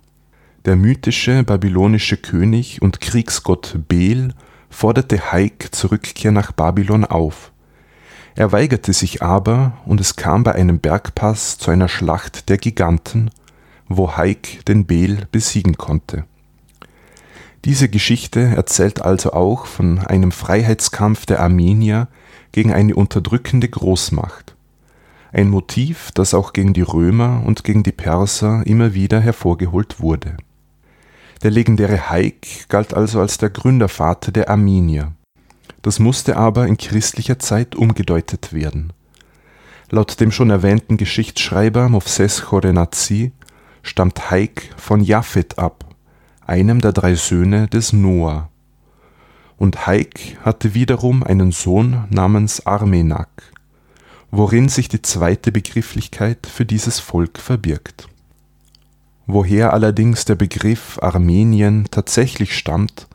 Der 0.66 0.76
mythische 0.76 1.42
babylonische 1.42 2.18
König 2.18 2.82
und 2.82 3.00
Kriegsgott 3.00 3.78
Bel 3.88 4.34
forderte 4.68 5.32
Haik 5.32 5.74
zur 5.74 5.92
Rückkehr 5.92 6.32
nach 6.32 6.52
Babylon 6.52 7.06
auf. 7.06 7.50
Er 8.34 8.52
weigerte 8.52 8.92
sich 8.92 9.22
aber 9.22 9.78
und 9.86 10.02
es 10.02 10.16
kam 10.16 10.44
bei 10.44 10.54
einem 10.54 10.80
Bergpass 10.80 11.56
zu 11.56 11.70
einer 11.70 11.88
Schlacht 11.88 12.50
der 12.50 12.58
Giganten, 12.58 13.30
wo 13.88 14.16
Haik 14.16 14.64
den 14.66 14.86
Bel 14.86 15.26
besiegen 15.30 15.76
konnte. 15.76 16.24
Diese 17.64 17.88
Geschichte 17.88 18.40
erzählt 18.40 19.02
also 19.02 19.32
auch 19.32 19.66
von 19.66 19.98
einem 19.98 20.30
Freiheitskampf 20.30 21.26
der 21.26 21.40
Armenier 21.40 22.08
gegen 22.52 22.72
eine 22.72 22.94
unterdrückende 22.94 23.68
Großmacht. 23.68 24.54
Ein 25.32 25.50
Motiv, 25.50 26.10
das 26.14 26.32
auch 26.32 26.52
gegen 26.52 26.72
die 26.72 26.82
Römer 26.82 27.42
und 27.44 27.64
gegen 27.64 27.82
die 27.82 27.92
Perser 27.92 28.62
immer 28.66 28.94
wieder 28.94 29.20
hervorgeholt 29.20 30.00
wurde. 30.00 30.36
Der 31.42 31.50
legendäre 31.50 32.10
Haik 32.10 32.68
galt 32.68 32.94
also 32.94 33.20
als 33.20 33.38
der 33.38 33.50
Gründervater 33.50 34.32
der 34.32 34.48
Armenier. 34.48 35.12
Das 35.82 35.98
musste 35.98 36.36
aber 36.36 36.66
in 36.66 36.76
christlicher 36.76 37.38
Zeit 37.38 37.76
umgedeutet 37.76 38.52
werden. 38.52 38.92
Laut 39.90 40.20
dem 40.20 40.32
schon 40.32 40.50
erwähnten 40.50 40.96
Geschichtsschreiber 40.96 41.88
Movses 41.88 42.42
Chorenazi 42.42 43.32
stammt 43.88 44.30
Haik 44.30 44.70
von 44.76 45.00
Japhet 45.00 45.58
ab, 45.58 45.84
einem 46.46 46.80
der 46.80 46.92
drei 46.92 47.14
Söhne 47.14 47.68
des 47.68 47.92
Noah. 47.92 48.50
Und 49.56 49.86
Haik 49.86 50.38
hatte 50.42 50.74
wiederum 50.74 51.22
einen 51.22 51.52
Sohn 51.52 52.04
namens 52.10 52.66
Armenak, 52.66 53.28
worin 54.30 54.68
sich 54.68 54.88
die 54.88 55.02
zweite 55.02 55.50
Begrifflichkeit 55.50 56.46
für 56.46 56.64
dieses 56.64 57.00
Volk 57.00 57.38
verbirgt. 57.38 58.08
Woher 59.26 59.72
allerdings 59.72 60.24
der 60.24 60.36
Begriff 60.36 60.98
Armenien 61.02 61.88
tatsächlich 61.90 62.56
stammt, 62.56 63.08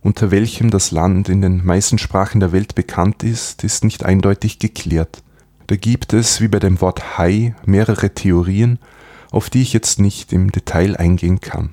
unter 0.00 0.30
welchem 0.30 0.70
das 0.70 0.90
Land 0.90 1.28
in 1.28 1.42
den 1.42 1.64
meisten 1.64 1.98
Sprachen 1.98 2.40
der 2.40 2.52
Welt 2.52 2.74
bekannt 2.74 3.22
ist, 3.22 3.62
ist 3.62 3.84
nicht 3.84 4.04
eindeutig 4.04 4.58
geklärt. 4.58 5.22
Da 5.66 5.76
gibt 5.76 6.12
es, 6.12 6.40
wie 6.40 6.48
bei 6.48 6.58
dem 6.58 6.80
Wort 6.80 7.16
Hai, 7.16 7.54
mehrere 7.64 8.10
Theorien, 8.10 8.78
auf 9.34 9.50
die 9.50 9.62
ich 9.62 9.72
jetzt 9.72 9.98
nicht 9.98 10.32
im 10.32 10.52
Detail 10.52 10.96
eingehen 10.96 11.40
kann. 11.40 11.70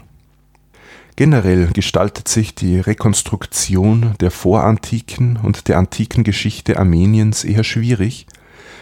Generell 1.15 1.67
gestaltet 1.67 2.27
sich 2.27 2.55
die 2.55 2.79
Rekonstruktion 2.79 4.15
der 4.19 4.31
vorantiken 4.31 5.37
und 5.37 5.67
der 5.67 5.77
antiken 5.77 6.23
Geschichte 6.23 6.79
Armeniens 6.79 7.43
eher 7.43 7.63
schwierig, 7.63 8.25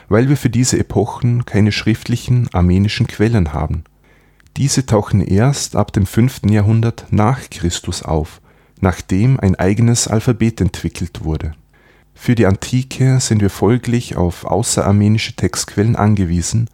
weil 0.07 0.29
wir 0.29 0.38
für 0.38 0.50
diese 0.50 0.79
Epochen 0.79 1.45
keine 1.45 1.74
schriftlichen 1.74 2.48
armenischen 2.53 3.07
Quellen 3.07 3.51
haben. 3.51 3.83
Diese 4.55 4.85
tauchen 4.85 5.20
erst 5.22 5.75
ab 5.75 5.92
dem 5.92 6.05
5. 6.05 6.44
Jahrhundert 6.50 7.07
nach 7.11 7.50
Christus 7.50 8.03
auf, 8.03 8.39
nachdem 8.79 9.39
ein 9.42 9.55
eigenes 9.55 10.07
Alphabet 10.07 10.61
entwickelt 10.61 11.25
wurde. 11.25 11.51
Für 12.13 12.35
die 12.35 12.46
Antike 12.46 13.20
sind 13.20 13.42
wir 13.42 13.50
folglich 13.50 14.15
auf 14.15 14.46
außerarmenische 14.46 15.35
Textquellen 15.35 15.98
angewiesen, 15.98 16.70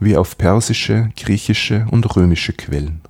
wie 0.00 0.16
auf 0.16 0.36
persische, 0.36 1.10
griechische 1.16 1.86
und 1.90 2.16
römische 2.16 2.52
Quellen. 2.52 3.02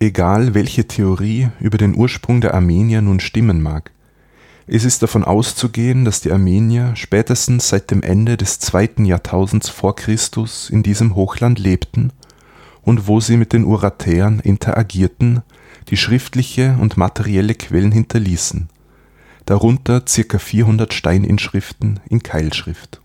Egal 0.00 0.54
welche 0.54 0.88
Theorie 0.88 1.50
über 1.60 1.76
den 1.76 1.94
Ursprung 1.94 2.40
der 2.40 2.54
Armenier 2.54 3.02
nun 3.02 3.20
stimmen 3.20 3.62
mag, 3.62 3.92
es 4.66 4.84
ist 4.84 5.02
davon 5.02 5.24
auszugehen, 5.24 6.04
dass 6.04 6.20
die 6.20 6.30
Armenier 6.30 6.92
spätestens 6.94 7.68
seit 7.68 7.90
dem 7.90 8.02
Ende 8.02 8.36
des 8.36 8.60
zweiten 8.60 9.04
Jahrtausends 9.04 9.68
vor 9.68 9.96
Christus 9.96 10.70
in 10.70 10.82
diesem 10.82 11.16
Hochland 11.16 11.58
lebten 11.58 12.12
und 12.82 13.08
wo 13.08 13.20
sie 13.20 13.36
mit 13.36 13.52
den 13.52 13.64
Uratäern 13.64 14.38
interagierten, 14.40 15.42
die 15.88 15.96
schriftliche 15.96 16.78
und 16.80 16.96
materielle 16.96 17.54
Quellen 17.54 17.92
hinterließen, 17.92 18.68
darunter 19.44 20.02
ca. 20.02 20.38
400 20.38 20.94
Steininschriften 20.94 22.00
in 22.08 22.22
Keilschrift. 22.22 22.99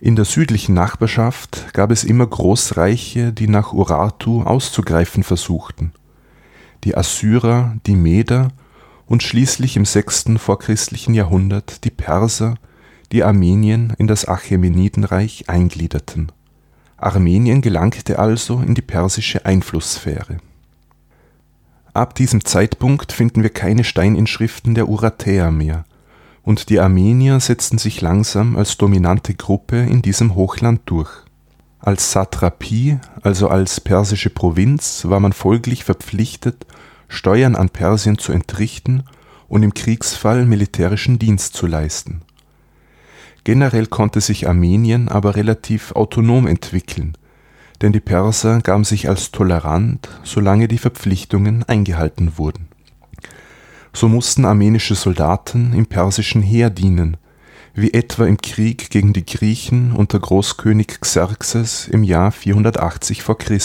In 0.00 0.14
der 0.14 0.24
südlichen 0.24 0.74
Nachbarschaft 0.74 1.74
gab 1.74 1.90
es 1.90 2.04
immer 2.04 2.26
Großreiche, 2.26 3.32
die 3.32 3.48
nach 3.48 3.72
Urartu 3.72 4.42
auszugreifen 4.42 5.22
versuchten. 5.22 5.92
Die 6.84 6.96
Assyrer, 6.96 7.76
die 7.86 7.96
Meder 7.96 8.52
und 9.06 9.22
schließlich 9.22 9.76
im 9.76 9.84
6. 9.84 10.38
vorchristlichen 10.38 11.14
Jahrhundert 11.14 11.84
die 11.84 11.90
Perser, 11.90 12.54
die 13.10 13.24
Armenien 13.24 13.92
in 13.98 14.06
das 14.06 14.28
Achämenidenreich 14.28 15.48
eingliederten 15.48 16.30
Armenien 16.98 17.62
gelangte 17.62 18.18
also 18.18 18.60
in 18.60 18.74
die 18.74 18.82
persische 18.82 19.46
Einflusssphäre. 19.46 20.38
Ab 21.94 22.14
diesem 22.16 22.44
Zeitpunkt 22.44 23.12
finden 23.12 23.42
wir 23.42 23.50
keine 23.50 23.84
Steininschriften 23.84 24.74
der 24.74 24.88
Uratäer 24.88 25.50
mehr, 25.50 25.84
und 26.48 26.70
die 26.70 26.80
Armenier 26.80 27.40
setzten 27.40 27.76
sich 27.76 28.00
langsam 28.00 28.56
als 28.56 28.78
dominante 28.78 29.34
Gruppe 29.34 29.80
in 29.82 30.00
diesem 30.00 30.34
Hochland 30.34 30.80
durch. 30.86 31.10
Als 31.78 32.10
Satrapie, 32.10 32.96
also 33.20 33.48
als 33.48 33.82
persische 33.82 34.30
Provinz, 34.30 35.04
war 35.04 35.20
man 35.20 35.34
folglich 35.34 35.84
verpflichtet, 35.84 36.64
Steuern 37.06 37.54
an 37.54 37.68
Persien 37.68 38.16
zu 38.16 38.32
entrichten 38.32 39.04
und 39.46 39.62
im 39.62 39.74
Kriegsfall 39.74 40.46
militärischen 40.46 41.18
Dienst 41.18 41.52
zu 41.52 41.66
leisten 41.66 42.22
Generell 43.44 43.86
konnte 43.86 44.22
sich 44.22 44.48
Armenien 44.48 45.10
aber 45.10 45.36
relativ 45.36 45.92
autonom 45.92 46.46
entwickeln, 46.46 47.18
denn 47.82 47.92
die 47.92 48.00
Perser 48.00 48.62
gaben 48.62 48.84
sich 48.84 49.10
als 49.10 49.32
tolerant, 49.32 50.08
solange 50.22 50.66
die 50.66 50.78
Verpflichtungen 50.78 51.62
eingehalten 51.64 52.38
wurden. 52.38 52.67
So 53.98 54.06
mussten 54.08 54.44
armenische 54.44 54.94
Soldaten 54.94 55.72
im 55.72 55.86
persischen 55.86 56.40
Heer 56.40 56.70
dienen, 56.70 57.16
wie 57.74 57.92
etwa 57.92 58.26
im 58.26 58.36
Krieg 58.36 58.90
gegen 58.90 59.12
die 59.12 59.26
Griechen 59.26 59.90
unter 59.90 60.20
Großkönig 60.20 61.00
Xerxes 61.00 61.88
im 61.88 62.04
Jahr 62.04 62.30
480 62.30 63.24
v. 63.24 63.34
Chr. 63.34 63.58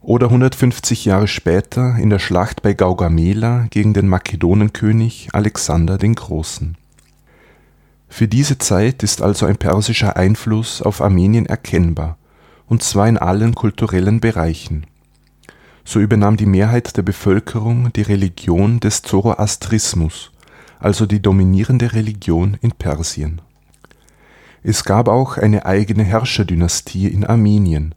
oder 0.00 0.26
150 0.26 1.04
Jahre 1.04 1.26
später 1.26 1.96
in 1.96 2.10
der 2.10 2.20
Schlacht 2.20 2.62
bei 2.62 2.74
Gaugamela 2.74 3.66
gegen 3.70 3.92
den 3.92 4.06
Makedonenkönig 4.06 5.30
Alexander 5.32 5.98
den 5.98 6.14
Großen 6.14 6.76
für 8.14 8.28
diese 8.28 8.58
Zeit 8.58 9.02
ist 9.02 9.22
also 9.22 9.44
ein 9.46 9.56
persischer 9.56 10.16
Einfluss 10.16 10.80
auf 10.80 11.00
Armenien 11.00 11.46
erkennbar, 11.46 12.16
und 12.68 12.84
zwar 12.84 13.08
in 13.08 13.18
allen 13.18 13.56
kulturellen 13.56 14.20
Bereichen. 14.20 14.86
So 15.84 16.00
übernahm 16.00 16.36
die 16.36 16.46
Mehrheit 16.46 16.96
der 16.96 17.02
Bevölkerung 17.02 17.92
die 17.92 18.02
Religion 18.02 18.80
des 18.80 19.02
Zoroastrismus, 19.02 20.30
also 20.78 21.06
die 21.06 21.20
dominierende 21.20 21.92
Religion 21.92 22.56
in 22.60 22.72
Persien. 22.72 23.40
Es 24.62 24.84
gab 24.84 25.08
auch 25.08 25.36
eine 25.36 25.66
eigene 25.66 26.04
Herrscherdynastie 26.04 27.08
in 27.08 27.24
Armenien, 27.24 27.94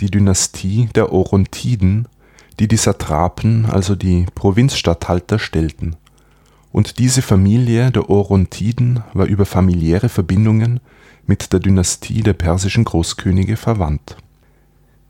die 0.00 0.10
Dynastie 0.10 0.88
der 0.94 1.12
Orontiden, 1.12 2.08
die 2.58 2.68
die 2.68 2.78
Satrapen, 2.78 3.66
also 3.66 3.94
die 3.94 4.26
Provinzstatthalter, 4.34 5.38
stellten 5.38 5.96
und 6.76 6.98
diese 6.98 7.22
Familie 7.22 7.90
der 7.90 8.10
Orontiden 8.10 9.02
war 9.14 9.24
über 9.24 9.46
familiäre 9.46 10.10
Verbindungen 10.10 10.80
mit 11.26 11.54
der 11.54 11.60
Dynastie 11.60 12.20
der 12.20 12.34
persischen 12.34 12.84
Großkönige 12.84 13.56
verwandt. 13.56 14.18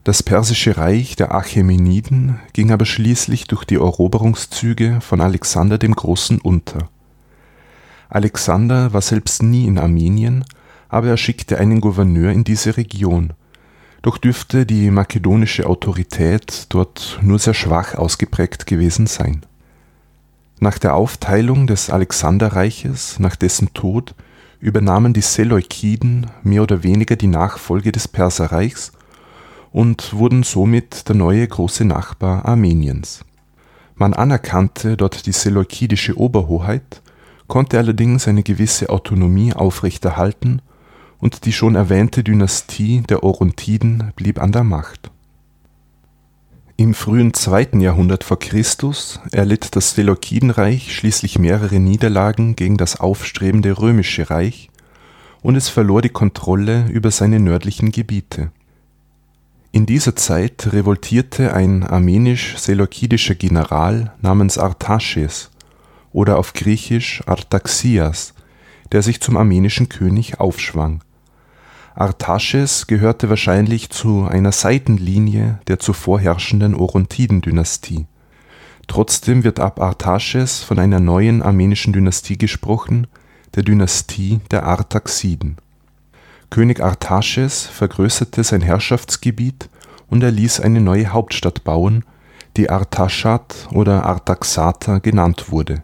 Das 0.07 0.23
persische 0.23 0.77
Reich 0.77 1.16
der 1.16 1.35
Achämeniden 1.35 2.38
ging 2.53 2.71
aber 2.71 2.87
schließlich 2.87 3.49
durch 3.49 3.64
die 3.64 3.75
Eroberungszüge 3.75 5.01
von 5.01 5.21
Alexander 5.21 5.79
dem 5.79 5.97
Großen 5.97 6.38
unter. 6.38 6.88
Alexander 8.09 8.92
war 8.92 9.01
selbst 9.01 9.42
nie 9.42 9.66
in 9.66 9.79
Armenien, 9.79 10.45
aber 10.88 11.09
er 11.09 11.16
schickte 11.16 11.59
einen 11.59 11.81
Gouverneur 11.81 12.31
in 12.31 12.45
diese 12.45 12.77
Region, 12.77 13.33
doch 14.03 14.16
dürfte 14.16 14.64
die 14.64 14.92
makedonische 14.92 15.66
Autorität 15.66 16.66
dort 16.69 17.19
nur 17.21 17.40
sehr 17.40 17.55
schwach 17.55 17.97
ausgeprägt 17.97 18.69
gewesen 18.69 19.09
sein 19.09 19.45
nach 20.61 20.79
der 20.79 20.95
Aufteilung 20.95 21.66
des 21.66 21.90
Alexanderreiches 21.90 23.19
nach 23.19 23.35
dessen 23.35 23.75
Tod 23.75 24.14
übernahmen 24.59 25.12
die 25.12 25.21
Seleukiden 25.21 26.31
mehr 26.45 26.62
oder 26.62 26.85
weniger 26.85 27.16
die 27.16 27.27
Nachfolge 27.27 27.92
des 27.92 28.09
Perserreichs 28.09 28.92
und 29.76 30.14
wurden 30.14 30.42
somit 30.42 31.06
der 31.06 31.16
neue 31.16 31.46
große 31.46 31.84
Nachbar 31.84 32.46
Armeniens. 32.46 33.26
Man 33.94 34.14
anerkannte 34.14 34.96
dort 34.96 35.26
die 35.26 35.32
seleukidische 35.32 36.18
Oberhoheit, 36.18 37.02
konnte 37.46 37.76
allerdings 37.76 38.26
eine 38.26 38.42
gewisse 38.42 38.88
Autonomie 38.88 39.52
aufrechterhalten 39.52 40.62
und 41.18 41.44
die 41.44 41.52
schon 41.52 41.74
erwähnte 41.74 42.24
Dynastie 42.24 43.02
der 43.02 43.22
Orontiden 43.22 44.14
blieb 44.16 44.40
an 44.40 44.50
der 44.50 44.64
Macht. 44.64 45.10
Im 46.78 46.94
frühen 46.94 47.34
zweiten 47.34 47.82
Jahrhundert 47.82 48.24
vor 48.24 48.38
Christus 48.38 49.20
erlitt 49.30 49.76
das 49.76 49.90
Seleukidenreich 49.90 50.96
schließlich 50.96 51.38
mehrere 51.38 51.80
Niederlagen 51.80 52.56
gegen 52.56 52.78
das 52.78 52.98
aufstrebende 52.98 53.78
Römische 53.78 54.30
Reich 54.30 54.70
und 55.42 55.54
es 55.54 55.68
verlor 55.68 56.00
die 56.00 56.08
Kontrolle 56.08 56.86
über 56.88 57.10
seine 57.10 57.40
nördlichen 57.40 57.92
Gebiete. 57.92 58.52
In 59.76 59.84
dieser 59.84 60.16
Zeit 60.16 60.72
revoltierte 60.72 61.52
ein 61.52 61.82
armenisch-seleukidischer 61.82 63.34
General 63.34 64.14
namens 64.22 64.56
Artaches 64.56 65.50
oder 66.12 66.38
auf 66.38 66.54
Griechisch 66.54 67.22
Artaxias, 67.26 68.32
der 68.92 69.02
sich 69.02 69.20
zum 69.20 69.36
armenischen 69.36 69.90
König 69.90 70.40
aufschwang 70.40 71.02
Artaches 71.94 72.86
gehörte 72.86 73.28
wahrscheinlich 73.28 73.90
zu 73.90 74.24
einer 74.24 74.50
Seitenlinie 74.50 75.60
der 75.66 75.78
zuvor 75.78 76.20
herrschenden 76.20 76.74
Orontiden-Dynastie. 76.74 78.06
Trotzdem 78.86 79.44
wird 79.44 79.60
ab 79.60 79.78
Artaches 79.78 80.62
von 80.62 80.78
einer 80.78 81.00
neuen 81.00 81.42
armenischen 81.42 81.92
Dynastie 81.92 82.38
gesprochen, 82.38 83.08
der 83.54 83.62
Dynastie 83.62 84.40
der 84.50 84.62
Artaxiden. 84.62 85.58
König 86.50 86.80
Artaches 86.80 87.66
vergrößerte 87.66 88.44
sein 88.44 88.62
Herrschaftsgebiet 88.62 89.68
und 90.09 90.22
er 90.22 90.30
ließ 90.30 90.61
eine 90.61 90.80
neue 90.80 91.12
Hauptstadt 91.12 91.64
bauen, 91.64 92.04
die 92.56 92.70
Artaschat 92.70 93.68
oder 93.72 94.06
Artaxata 94.06 94.98
genannt 94.98 95.50
wurde. 95.50 95.82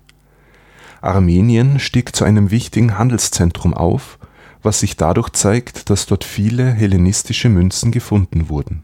Armenien 1.01 1.81
stieg 1.81 2.15
zu 2.15 2.25
einem 2.25 2.51
wichtigen 2.51 2.97
Handelszentrum 2.97 3.75
auf 3.75 4.19
was 4.63 4.81
sich 4.81 4.97
dadurch 4.97 5.31
zeigt, 5.31 5.91
dass 5.91 6.07
dort 6.07 6.25
viele 6.25 6.71
hellenistische 6.71 7.49
Münzen 7.49 7.91
gefunden 7.91 8.49
wurden. 8.49 8.83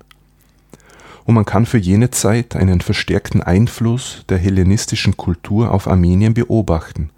Und 1.24 1.34
man 1.34 1.44
kann 1.44 1.66
für 1.66 1.78
jene 1.78 2.10
Zeit 2.10 2.56
einen 2.56 2.80
verstärkten 2.80 3.42
Einfluss 3.42 4.24
der 4.28 4.38
hellenistischen 4.38 5.16
Kultur 5.16 5.70
auf 5.70 5.86
Armenien 5.86 6.34
beobachten, 6.34 7.10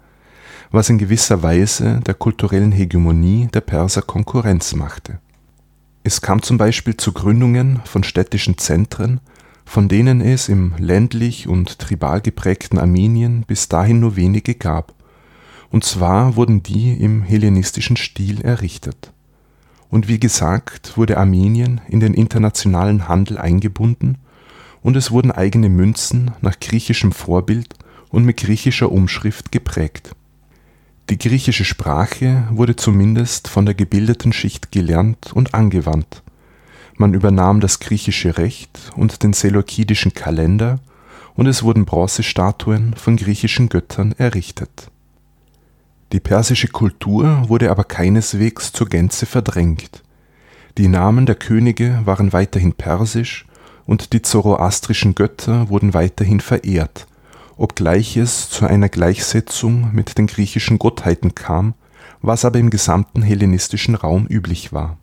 was 0.71 0.89
in 0.89 0.97
gewisser 0.97 1.43
Weise 1.43 1.99
der 2.05 2.13
kulturellen 2.13 2.71
Hegemonie 2.71 3.49
der 3.53 3.61
Perser 3.61 4.01
Konkurrenz 4.01 4.73
machte. 4.73 5.19
Es 6.03 6.21
kam 6.21 6.41
zum 6.41 6.57
Beispiel 6.57 6.97
zu 6.97 7.11
Gründungen 7.11 7.81
von 7.85 8.03
städtischen 8.03 8.57
Zentren, 8.57 9.19
von 9.65 9.87
denen 9.87 10.21
es 10.21 10.49
im 10.49 10.73
ländlich 10.77 11.47
und 11.47 11.77
tribal 11.79 12.21
geprägten 12.21 12.77
Armenien 12.77 13.43
bis 13.45 13.69
dahin 13.69 13.99
nur 13.99 14.15
wenige 14.15 14.55
gab 14.55 14.93
und 15.71 15.85
zwar 15.85 16.35
wurden 16.35 16.61
die 16.61 16.93
im 16.93 17.23
hellenistischen 17.23 17.95
Stil 17.95 18.41
errichtet. 18.41 19.13
Und 19.89 20.07
wie 20.07 20.19
gesagt, 20.19 20.97
wurde 20.97 21.17
Armenien 21.17 21.81
in 21.87 21.99
den 21.99 22.13
internationalen 22.13 23.07
Handel 23.07 23.37
eingebunden 23.37 24.17
und 24.81 24.95
es 24.95 25.11
wurden 25.11 25.31
eigene 25.31 25.69
Münzen 25.69 26.31
nach 26.41 26.59
griechischem 26.59 27.11
Vorbild 27.11 27.75
und 28.09 28.25
mit 28.25 28.37
griechischer 28.37 28.91
Umschrift 28.91 29.51
geprägt. 29.51 30.11
Die 31.11 31.19
griechische 31.19 31.65
Sprache 31.65 32.47
wurde 32.49 32.75
zumindest 32.75 33.47
von 33.47 33.67
der 33.67 33.75
gebildeten 33.75 34.33
Schicht 34.33 34.71
gelernt 34.71 35.31
und 35.33 35.53
angewandt. 35.53 36.23
Man 36.97 37.13
übernahm 37.13 37.59
das 37.59 37.79
griechische 37.79 38.39
Recht 38.39 38.91
und 38.95 39.21
den 39.21 39.33
seleukidischen 39.33 40.13
Kalender 40.13 40.79
und 41.35 41.45
es 41.45 41.61
wurden 41.61 41.85
Bronzestatuen 41.85 42.95
von 42.95 43.17
griechischen 43.17 43.69
Göttern 43.69 44.15
errichtet 44.17 44.89
die 46.11 46.19
persische 46.19 46.67
Kultur 46.67 47.47
wurde 47.47 47.71
aber 47.71 47.85
keineswegs 47.85 48.73
zur 48.73 48.89
Gänze 48.89 49.25
verdrängt. 49.25 50.03
Die 50.77 50.89
Namen 50.89 51.25
der 51.25 51.35
Könige 51.35 52.01
waren 52.03 52.33
weiterhin 52.33 52.73
persisch 52.73 53.45
und 53.85 54.11
die 54.11 54.21
zoroastrischen 54.21 55.15
Götter 55.15 55.69
wurden 55.69 55.93
weiterhin 55.93 56.41
verehrt, 56.41 57.07
obgleich 57.61 58.17
es 58.17 58.49
zu 58.49 58.65
einer 58.65 58.89
Gleichsetzung 58.89 59.93
mit 59.93 60.17
den 60.17 60.27
griechischen 60.27 60.79
Gottheiten 60.79 61.35
kam, 61.35 61.73
was 62.21 62.45
aber 62.45 62.59
im 62.59 62.69
gesamten 62.69 63.21
hellenistischen 63.21 63.95
Raum 63.95 64.25
üblich 64.27 64.73
war. 64.73 64.97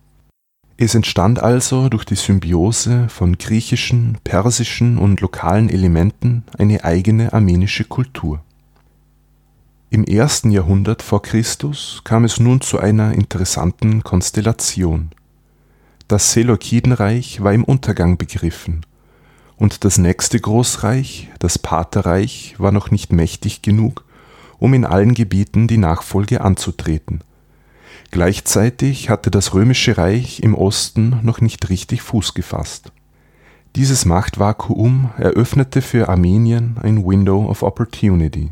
Es 0.76 0.94
entstand 0.94 1.40
also 1.40 1.88
durch 1.88 2.04
die 2.04 2.14
Symbiose 2.14 3.08
von 3.08 3.38
griechischen, 3.38 4.18
persischen 4.24 4.98
und 4.98 5.20
lokalen 5.20 5.68
Elementen 5.68 6.44
eine 6.56 6.84
eigene 6.84 7.32
armenische 7.32 7.84
Kultur 7.84 8.40
im 9.90 10.04
ersten 10.04 10.50
Jahrhundert 10.50 11.00
vor 11.00 11.22
Christus 11.22 12.02
kam 12.04 12.24
es 12.24 12.38
nun 12.38 12.60
zu 12.60 12.78
einer 12.78 13.14
interessanten 13.14 14.02
Konstellation. 14.04 15.12
Das 16.08 16.32
Seleukidenreich 16.32 17.42
war 17.42 17.54
im 17.54 17.64
Untergang 17.64 18.18
begriffen, 18.18 18.84
und 19.58 19.84
das 19.84 19.98
nächste 19.98 20.40
Großreich, 20.40 21.28
das 21.38 21.58
Partherreich, 21.58 22.54
war 22.58 22.72
noch 22.72 22.90
nicht 22.90 23.12
mächtig 23.12 23.62
genug, 23.62 24.04
um 24.58 24.72
in 24.74 24.84
allen 24.84 25.14
Gebieten 25.14 25.68
die 25.68 25.78
Nachfolge 25.78 26.40
anzutreten. 26.40 27.22
Gleichzeitig 28.10 29.10
hatte 29.10 29.30
das 29.30 29.52
römische 29.52 29.98
Reich 29.98 30.40
im 30.40 30.54
Osten 30.54 31.20
noch 31.22 31.40
nicht 31.40 31.68
richtig 31.68 32.02
Fuß 32.02 32.34
gefasst. 32.34 32.92
Dieses 33.76 34.04
Machtvakuum 34.06 35.10
eröffnete 35.18 35.82
für 35.82 36.08
Armenien 36.08 36.76
ein 36.80 37.04
Window 37.04 37.46
of 37.48 37.62
Opportunity 37.62 38.50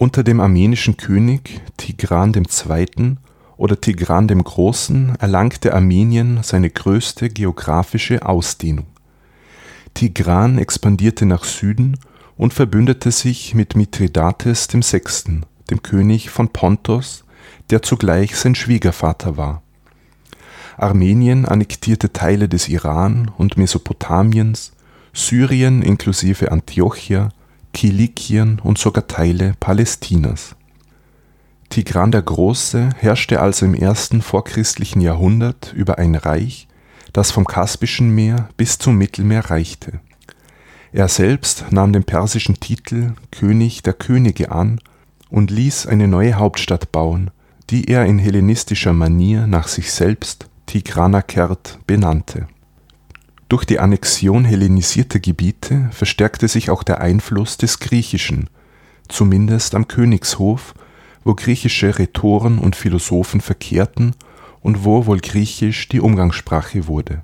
unter 0.00 0.22
dem 0.22 0.40
armenischen 0.40 0.96
König 0.96 1.60
Tigran 1.76 2.32
II. 2.32 3.16
oder 3.58 3.78
Tigran 3.78 4.28
dem 4.28 4.42
Großen 4.42 5.14
erlangte 5.16 5.74
Armenien 5.74 6.40
seine 6.42 6.70
größte 6.70 7.28
geografische 7.28 8.24
Ausdehnung. 8.24 8.86
Tigran 9.94 10.58
expandierte 10.58 11.26
nach 11.26 11.44
Süden 11.44 11.98
und 12.36 12.54
verbündete 12.54 13.10
sich 13.10 13.54
mit 13.54 13.76
Mithridates 13.76 14.68
VI., 14.72 15.42
dem 15.70 15.82
König 15.82 16.30
von 16.30 16.48
Pontos, 16.48 17.24
der 17.70 17.82
zugleich 17.82 18.36
sein 18.36 18.54
Schwiegervater 18.54 19.36
war. 19.36 19.62
Armenien 20.76 21.44
annektierte 21.44 22.12
Teile 22.12 22.48
des 22.48 22.68
Iran 22.68 23.30
und 23.36 23.56
Mesopotamiens, 23.56 24.72
Syrien 25.12 25.82
inklusive 25.82 26.50
Antiochia 26.50 27.30
Kilikien 27.72 28.58
und 28.60 28.78
sogar 28.78 29.06
Teile 29.06 29.54
Palästinas. 29.60 30.56
Tigran 31.68 32.10
der 32.10 32.22
Große 32.22 32.90
herrschte 32.96 33.40
also 33.40 33.64
im 33.64 33.74
ersten 33.74 34.22
vorchristlichen 34.22 35.00
Jahrhundert 35.00 35.72
über 35.72 35.98
ein 35.98 36.16
Reich, 36.16 36.66
das 37.12 37.30
vom 37.30 37.44
Kaspischen 37.44 38.14
Meer 38.14 38.48
bis 38.56 38.78
zum 38.78 38.96
Mittelmeer 38.96 39.50
reichte. 39.50 40.00
Er 40.92 41.08
selbst 41.08 41.66
nahm 41.70 41.92
den 41.92 42.04
persischen 42.04 42.58
Titel 42.60 43.14
König 43.30 43.82
der 43.82 43.92
Könige 43.92 44.52
an 44.52 44.80
und 45.28 45.50
ließ 45.50 45.86
eine 45.86 46.08
neue 46.08 46.34
Hauptstadt 46.34 46.92
bauen, 46.92 47.30
die 47.70 47.88
er 47.88 48.06
in 48.06 48.18
hellenistischer 48.18 48.92
Manier 48.92 49.46
nach 49.46 49.68
sich 49.68 49.92
selbst 49.92 50.48
Tigranakert 50.66 51.78
benannte 51.86 52.48
durch 53.50 53.64
die 53.64 53.80
Annexion 53.80 54.44
hellenisierter 54.44 55.18
Gebiete 55.18 55.88
verstärkte 55.90 56.46
sich 56.46 56.70
auch 56.70 56.84
der 56.84 57.00
Einfluss 57.00 57.56
des 57.56 57.80
Griechischen, 57.80 58.48
zumindest 59.08 59.74
am 59.74 59.88
Königshof, 59.88 60.72
wo 61.24 61.34
griechische 61.34 61.98
Rhetoren 61.98 62.60
und 62.60 62.76
Philosophen 62.76 63.40
verkehrten 63.40 64.14
und 64.60 64.84
wo 64.84 65.06
wohl 65.06 65.20
Griechisch 65.20 65.88
die 65.88 66.00
Umgangssprache 66.00 66.86
wurde. 66.86 67.22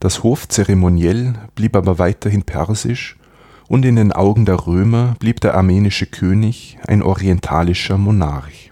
Das 0.00 0.22
Hofzeremoniell 0.22 1.34
blieb 1.54 1.76
aber 1.76 1.98
weiterhin 1.98 2.42
persisch 2.42 3.16
und 3.68 3.84
in 3.84 3.96
den 3.96 4.12
Augen 4.12 4.44
der 4.44 4.66
Römer 4.66 5.14
blieb 5.18 5.40
der 5.40 5.54
armenische 5.54 6.06
König 6.06 6.78
ein 6.86 7.02
orientalischer 7.02 7.98
Monarch 7.98 8.70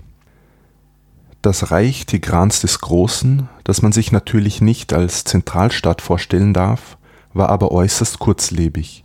das 1.43 1.71
Reich 1.71 2.05
Tigrans 2.05 2.61
des 2.61 2.81
Großen, 2.81 3.49
das 3.65 3.81
man 3.81 3.93
sich 3.93 4.13
natürlich 4.13 4.61
nicht 4.61 4.93
als 4.93 5.25
Zentralstaat 5.25 6.03
vorstellen 6.03 6.53
darf, 6.53 6.99
war 7.33 7.49
aber 7.49 7.73
äußerst 7.73 8.19
kurzlebig. 8.19 9.05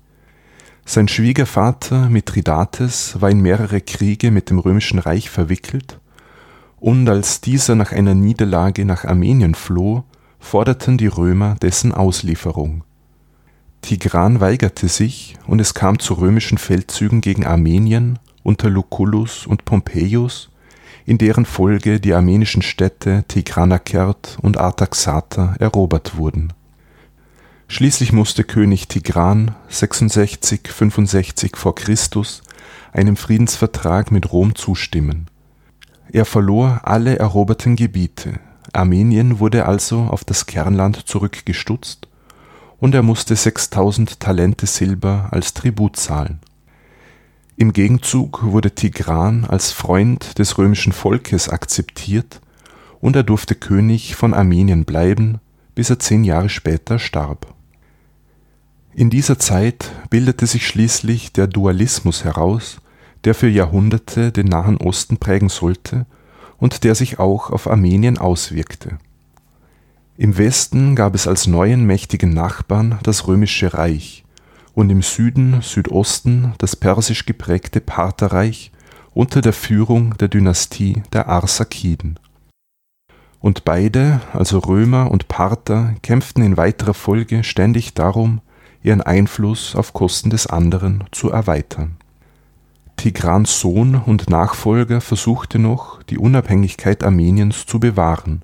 Sein 0.85 1.07
Schwiegervater 1.07 2.09
Mithridates 2.09 3.21
war 3.21 3.29
in 3.29 3.39
mehrere 3.39 3.81
Kriege 3.81 4.31
mit 4.31 4.49
dem 4.49 4.59
römischen 4.59 4.99
Reich 4.99 5.29
verwickelt, 5.29 5.99
und 6.85 7.09
als 7.09 7.41
dieser 7.41 7.73
nach 7.73 7.91
einer 7.93 8.13
Niederlage 8.13 8.85
nach 8.85 9.05
Armenien 9.05 9.55
floh, 9.55 10.03
forderten 10.37 10.99
die 10.99 11.07
Römer 11.07 11.55
dessen 11.59 11.91
Auslieferung. 11.91 12.83
Tigran 13.81 14.39
weigerte 14.39 14.87
sich, 14.87 15.35
und 15.47 15.59
es 15.59 15.73
kam 15.73 15.97
zu 15.97 16.13
römischen 16.13 16.59
Feldzügen 16.59 17.21
gegen 17.21 17.43
Armenien 17.43 18.19
unter 18.43 18.69
Lucullus 18.69 19.47
und 19.47 19.65
Pompeius 19.65 20.51
in 21.07 21.17
deren 21.17 21.45
Folge 21.45 21.99
die 21.99 22.13
armenischen 22.13 22.61
Städte 22.61 23.25
Tigranakert 23.29 24.37
und 24.43 24.59
Artaxata 24.59 25.55
erobert 25.57 26.17
wurden. 26.17 26.53
Schließlich 27.67 28.11
musste 28.11 28.43
König 28.43 28.87
Tigran 28.89 29.55
66/65 29.71 31.55
v. 31.55 31.71
Chr. 31.71 31.95
einem 32.93 33.17
Friedensvertrag 33.17 34.11
mit 34.11 34.31
Rom 34.31 34.53
zustimmen. 34.53 35.31
Er 36.15 36.23
verlor 36.23 36.79
alle 36.83 37.19
eroberten 37.19 37.75
Gebiete, 37.75 38.39
Armenien 38.71 39.39
wurde 39.39 39.65
also 39.65 40.03
auf 40.03 40.23
das 40.23 40.45
Kernland 40.45 41.09
zurückgestutzt 41.09 42.07
und 42.79 42.95
er 42.95 43.03
musste 43.03 43.35
6000 43.35 44.21
Talente 44.21 44.65
Silber 44.65 45.27
als 45.31 45.53
Tribut 45.53 45.97
zahlen. 45.97 46.39
Im 47.57 47.73
Gegenzug 47.73 48.43
wurde 48.43 48.71
Tigran 48.71 49.43
als 49.43 49.73
Freund 49.73 50.39
des 50.39 50.57
römischen 50.57 50.93
Volkes 50.93 51.49
akzeptiert 51.49 52.39
und 53.01 53.17
er 53.17 53.23
durfte 53.23 53.53
König 53.53 54.15
von 54.15 54.33
Armenien 54.33 54.85
bleiben, 54.85 55.41
bis 55.75 55.89
er 55.89 55.99
zehn 55.99 56.23
Jahre 56.23 56.47
später 56.47 56.97
starb. 56.97 57.53
In 58.93 59.09
dieser 59.09 59.37
Zeit 59.37 59.91
bildete 60.09 60.47
sich 60.47 60.65
schließlich 60.65 61.33
der 61.33 61.47
Dualismus 61.47 62.23
heraus, 62.23 62.77
der 63.25 63.33
für 63.33 63.49
Jahrhunderte 63.49 64.31
den 64.31 64.47
Nahen 64.47 64.77
Osten 64.77 65.17
prägen 65.17 65.49
sollte 65.49 66.05
und 66.57 66.83
der 66.83 66.95
sich 66.95 67.19
auch 67.19 67.49
auf 67.49 67.67
Armenien 67.67 68.17
auswirkte. 68.17 68.97
Im 70.17 70.37
Westen 70.37 70.95
gab 70.95 71.13
es 71.15 71.27
als 71.27 71.47
neuen 71.47 71.85
mächtigen 71.85 72.33
Nachbarn 72.33 72.99
das 73.03 73.27
römische 73.27 73.73
Reich 73.73 74.23
und 74.73 74.89
im 74.89 75.01
Süden, 75.01 75.61
Südosten 75.61 76.53
das 76.59 76.75
persisch 76.75 77.25
geprägte 77.25 77.81
Partherreich 77.81 78.71
unter 79.13 79.41
der 79.41 79.53
Führung 79.53 80.15
der 80.17 80.27
Dynastie 80.27 81.03
der 81.11 81.27
Arsakiden. 81.27 82.19
Und 83.39 83.65
beide, 83.65 84.21
also 84.33 84.59
Römer 84.59 85.11
und 85.11 85.27
Parther, 85.27 85.95
kämpften 86.01 86.43
in 86.43 86.57
weiterer 86.57 86.93
Folge 86.93 87.43
ständig 87.43 87.93
darum, 87.93 88.41
ihren 88.81 89.01
Einfluss 89.01 89.75
auf 89.75 89.93
Kosten 89.93 90.29
des 90.29 90.47
anderen 90.47 91.03
zu 91.11 91.31
erweitern 91.31 91.97
Tigrans 92.95 93.59
Sohn 93.59 93.95
und 93.95 94.29
Nachfolger 94.29 95.01
versuchte 95.01 95.59
noch, 95.59 96.01
die 96.03 96.17
Unabhängigkeit 96.17 97.03
Armeniens 97.03 97.65
zu 97.65 97.79
bewahren. 97.79 98.41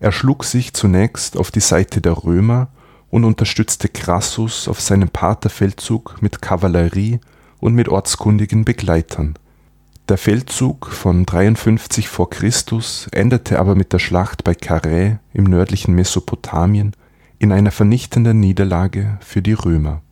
Er 0.00 0.12
schlug 0.12 0.44
sich 0.44 0.72
zunächst 0.74 1.36
auf 1.36 1.50
die 1.50 1.60
Seite 1.60 2.00
der 2.00 2.24
Römer 2.24 2.68
und 3.10 3.24
unterstützte 3.24 3.88
Crassus 3.88 4.68
auf 4.68 4.80
seinem 4.80 5.08
Partherfeldzug 5.08 6.20
mit 6.20 6.40
Kavallerie 6.42 7.20
und 7.60 7.74
mit 7.74 7.88
ortskundigen 7.88 8.64
Begleitern. 8.64 9.34
Der 10.08 10.18
Feldzug 10.18 10.86
von 10.86 11.26
53 11.26 12.08
v. 12.08 12.26
Chr. 12.26 12.50
endete 13.10 13.58
aber 13.58 13.74
mit 13.74 13.92
der 13.92 13.98
Schlacht 13.98 14.44
bei 14.44 14.54
Karä 14.54 15.18
im 15.34 15.44
nördlichen 15.44 15.94
Mesopotamien 15.94 16.92
in 17.38 17.52
einer 17.52 17.72
vernichtenden 17.72 18.40
Niederlage 18.40 19.18
für 19.20 19.42
die 19.42 19.52
Römer 19.52 20.02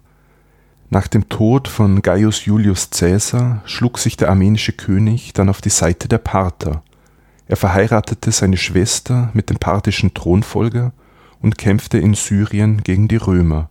nach 0.89 1.09
dem 1.09 1.29
Tod 1.29 1.67
von 1.69 2.01
Gaius 2.03 2.45
Julius 2.45 2.91
Caesar 2.91 3.63
schlug 3.65 3.99
sich 3.99 4.17
der 4.17 4.29
armenische 4.29 4.73
König 4.73 5.33
dann 5.33 5.49
auf 5.49 5.61
die 5.61 5.71
Seite 5.71 6.09
der 6.09 6.19
Parther. 6.19 6.83
Er 7.49 7.57
verheiratete 7.57 8.31
seine 8.31 8.57
Schwester 8.57 9.31
mit 9.35 9.51
dem 9.51 9.59
parthischen 9.59 10.15
Thronfolger 10.15 10.93
und 11.41 11.59
kämpfte 11.59 11.99
in 11.99 12.15
Syrien 12.15 12.83
gegen 12.83 13.09
die 13.09 13.17
Römer 13.17 13.69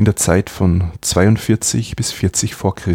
in 0.00 0.06
der 0.06 0.16
Zeit 0.16 0.48
von 0.48 0.92
42 1.02 1.94
bis 1.94 2.10
40 2.12 2.54
v. 2.54 2.72
Chr. 2.72 2.94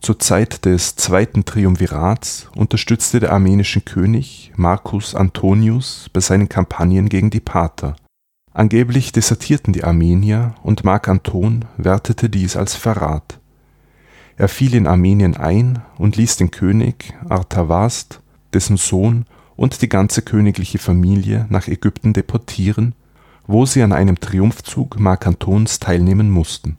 Zur 0.00 0.18
Zeit 0.18 0.64
des 0.64 0.96
zweiten 0.96 1.44
Triumvirats 1.44 2.48
unterstützte 2.56 3.20
der 3.20 3.32
armenische 3.32 3.80
König 3.80 4.52
Marcus 4.56 5.14
Antonius 5.14 6.10
bei 6.12 6.18
seinen 6.18 6.48
Kampagnen 6.48 7.08
gegen 7.08 7.30
die 7.30 7.38
Parther 7.38 7.94
Angeblich 8.54 9.12
desertierten 9.12 9.72
die 9.72 9.84
Armenier 9.84 10.54
und 10.62 10.84
Mark 10.84 11.08
Anton 11.08 11.64
wertete 11.78 12.28
dies 12.28 12.56
als 12.56 12.74
Verrat. 12.74 13.38
Er 14.36 14.48
fiel 14.48 14.74
in 14.74 14.86
Armenien 14.86 15.36
ein 15.36 15.80
und 15.96 16.16
ließ 16.16 16.36
den 16.36 16.50
König 16.50 17.14
Artavast, 17.28 18.20
dessen 18.52 18.76
Sohn 18.76 19.24
und 19.56 19.80
die 19.80 19.88
ganze 19.88 20.22
königliche 20.22 20.78
Familie 20.78 21.46
nach 21.48 21.68
Ägypten 21.68 22.12
deportieren, 22.12 22.94
wo 23.46 23.64
sie 23.64 23.82
an 23.82 23.92
einem 23.92 24.20
Triumphzug 24.20 24.98
Mark 24.98 25.26
Antons 25.26 25.78
teilnehmen 25.78 26.30
mussten. 26.30 26.76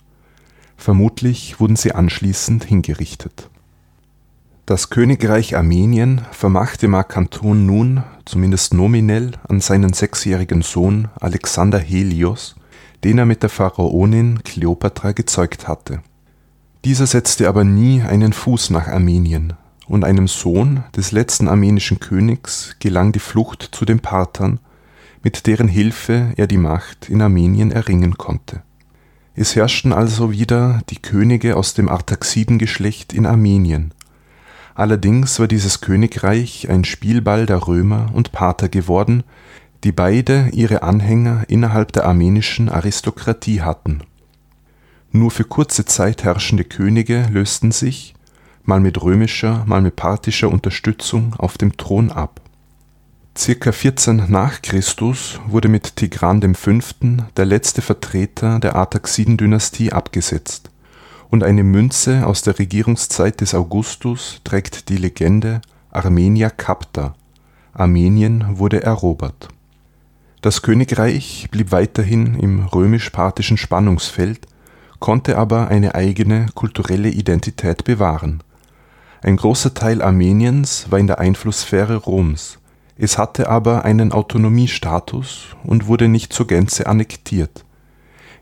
Vermutlich 0.78 1.60
wurden 1.60 1.76
sie 1.76 1.94
anschließend 1.94 2.64
hingerichtet 2.66 3.50
das 4.66 4.90
Königreich 4.90 5.58
Armenien 5.58 6.22
vermachte 6.32 6.88
Mark 6.88 7.18
Anton 7.18 7.66
nun, 7.66 8.04
zumindest 8.24 8.74
nominell, 8.74 9.32
an 9.48 9.60
seinen 9.60 9.92
sechsjährigen 9.92 10.62
Sohn 10.62 11.10
Alexander 11.20 11.80
Helios, 11.80 12.56
den 13.04 13.18
er 13.18 13.26
mit 13.26 13.44
der 13.44 13.50
Pharaonin 13.50 14.42
Kleopatra 14.44 15.12
gezeugt 15.12 15.68
hatte. 15.68 16.02
Dieser 16.86 17.08
setzte 17.08 17.50
aber 17.50 17.66
nie 17.66 18.02
einen 18.02 18.32
Fuß 18.32 18.70
nach 18.70 18.88
Armenien, 18.88 19.54
und 19.88 20.06
einem 20.06 20.30
Sohn 20.30 20.86
des 20.96 21.12
letzten 21.12 21.50
armenischen 21.50 22.00
Königs 22.00 22.78
gelang 22.80 23.12
die 23.12 23.20
Flucht 23.20 23.70
zu 23.74 23.84
den 23.84 24.00
Parthern, 24.00 24.60
mit 25.24 25.46
deren 25.46 25.68
Hilfe 25.68 26.32
er 26.38 26.48
die 26.48 26.58
Macht 26.58 27.10
in 27.10 27.22
Armenien 27.22 27.72
erringen 27.72 28.18
konnte. 28.18 28.62
Es 29.36 29.56
herrschten 29.56 29.92
also 29.92 30.32
wieder 30.32 30.82
die 30.90 31.02
Könige 31.02 31.58
aus 31.58 31.74
dem 31.74 31.90
Artaxidengeschlecht 31.90 33.14
in 33.14 33.26
Armenien, 33.26 33.94
Allerdings 34.76 35.40
war 35.40 35.48
dieses 35.48 35.82
Königreich 35.82 36.68
ein 36.70 36.84
Spielball 36.84 37.46
der 37.46 37.68
Römer 37.68 38.10
und 38.14 38.32
Parther 38.32 38.70
geworden, 38.70 39.24
die 39.84 39.92
beide 39.92 40.50
ihre 40.52 40.82
Anhänger 40.82 41.44
innerhalb 41.48 41.92
der 41.92 42.06
armenischen 42.06 42.70
Aristokratie 42.70 43.62
hatten. 43.62 44.02
Nur 45.12 45.30
für 45.30 45.44
kurze 45.44 45.86
Zeit 45.86 46.24
herrschende 46.24 46.64
Könige 46.64 47.28
lösten 47.32 47.72
sich, 47.72 48.16
mal 48.64 48.80
mit 48.80 49.02
römischer, 49.02 49.64
mal 49.68 49.82
mit 49.82 49.96
parthischer 49.96 50.50
Unterstützung, 50.50 51.36
auf 51.38 51.58
dem 51.58 51.78
Thron 51.78 52.12
ab. 52.12 52.42
Circa 53.38 53.72
14 53.72 54.26
nach 54.28 54.62
Christus 54.62 55.40
wurde 55.48 55.68
mit 55.68 55.98
Tigran 55.98 56.56
V. 56.56 56.72
der 57.36 57.46
letzte 57.46 57.82
Vertreter 57.82 58.60
der 58.60 58.76
Artaxiden-Dynastie 58.76 59.92
abgesetzt 59.92 60.73
und 61.34 61.44
eine 61.44 61.64
Münze 61.64 62.28
aus 62.28 62.44
der 62.44 62.60
Regierungszeit 62.60 63.42
des 63.42 63.56
Augustus 63.56 64.40
trägt 64.44 64.90
die 64.90 64.98
Legende 64.98 65.62
Armenia 65.90 66.52
capta 66.52 67.16
(Armenien 67.74 68.60
wurde 68.60 68.84
erobert). 68.84 69.48
Das 70.42 70.62
Königreich 70.62 71.48
blieb 71.50 71.72
weiterhin 71.72 72.36
im 72.36 72.68
römisch-parthischen 72.68 73.58
Spannungsfeld, 73.58 74.46
konnte 75.00 75.40
aber 75.40 75.70
eine 75.70 75.96
eigene 75.96 76.46
kulturelle 76.54 77.10
Identität 77.10 77.84
bewahren. 77.84 78.44
Ein 79.24 79.38
großer 79.38 79.74
Teil 79.74 80.04
Armeniens 80.04 80.92
war 80.92 81.00
in 81.00 81.08
der 81.08 81.18
Einflusssphäre 81.18 81.96
Roms, 81.96 82.60
es 82.96 83.18
hatte 83.18 83.50
aber 83.50 83.86
einen 83.86 84.12
Autonomiestatus 84.12 85.48
und 85.64 85.88
wurde 85.88 86.10
nicht 86.10 86.32
zur 86.32 86.46
Gänze 86.46 86.86
annektiert 86.86 87.66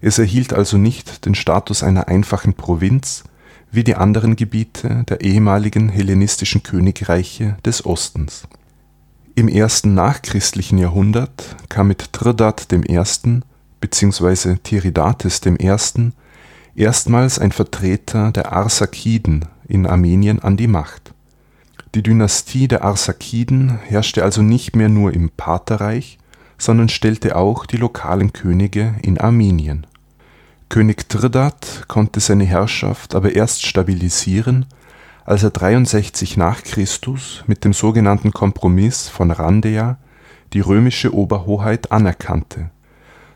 es 0.02 0.18
erhielt 0.18 0.52
also 0.52 0.78
nicht 0.78 1.26
den 1.26 1.36
Status 1.36 1.84
einer 1.84 2.08
einfachen 2.08 2.56
Provinz 2.56 3.24
wie 3.72 3.84
die 3.84 3.96
anderen 3.96 4.36
Gebiete 4.36 5.06
der 5.08 5.22
ehemaligen 5.22 5.90
hellenistischen 5.90 6.64
Königreiche 6.64 7.56
des 7.64 7.86
Ostens. 7.86 8.44
Im 9.36 9.48
ersten 9.48 9.94
nachchristlichen 9.94 10.78
Jahrhundert 10.78 11.56
kam 11.70 11.88
mit 11.88 12.12
Trdat 12.12 12.68
I. 12.74 13.42
bzw. 13.80 14.58
Tiridates 14.62 15.42
I. 15.46 16.12
erstmals 16.76 17.40
ein 17.40 17.52
Vertreter 17.52 18.32
der 18.32 18.52
Arsakiden 18.52 19.46
in 19.68 19.86
Armenien 19.86 20.40
an 20.40 20.58
die 20.58 20.68
Macht. 20.68 21.14
Die 21.94 22.04
Dynastie 22.04 22.68
der 22.68 22.84
Arsakiden 22.84 23.80
herrschte 23.88 24.24
also 24.24 24.42
nicht 24.42 24.76
mehr 24.76 24.90
nur 24.90 25.14
im 25.14 25.30
Partherreich, 25.30 26.18
sondern 26.58 26.90
stellte 26.90 27.36
auch 27.36 27.66
die 27.66 27.78
lokalen 27.78 28.34
Könige 28.34 28.96
in 29.02 29.18
Armenien 29.18 29.88
König 30.72 31.10
Trdat 31.10 31.84
konnte 31.90 32.22
seine 32.22 32.46
Herrschaft 32.46 33.14
aber 33.14 33.36
erst 33.36 33.66
stabilisieren, 33.66 34.68
als 35.26 35.44
er 35.44 35.50
63 35.50 36.38
nach 36.38 36.64
Christus 36.64 37.44
mit 37.46 37.66
dem 37.66 37.74
sogenannten 37.74 38.32
Kompromiss 38.32 39.10
von 39.10 39.32
Randea 39.32 39.98
die 40.54 40.62
römische 40.62 41.14
Oberhoheit 41.14 41.92
anerkannte. 41.92 42.70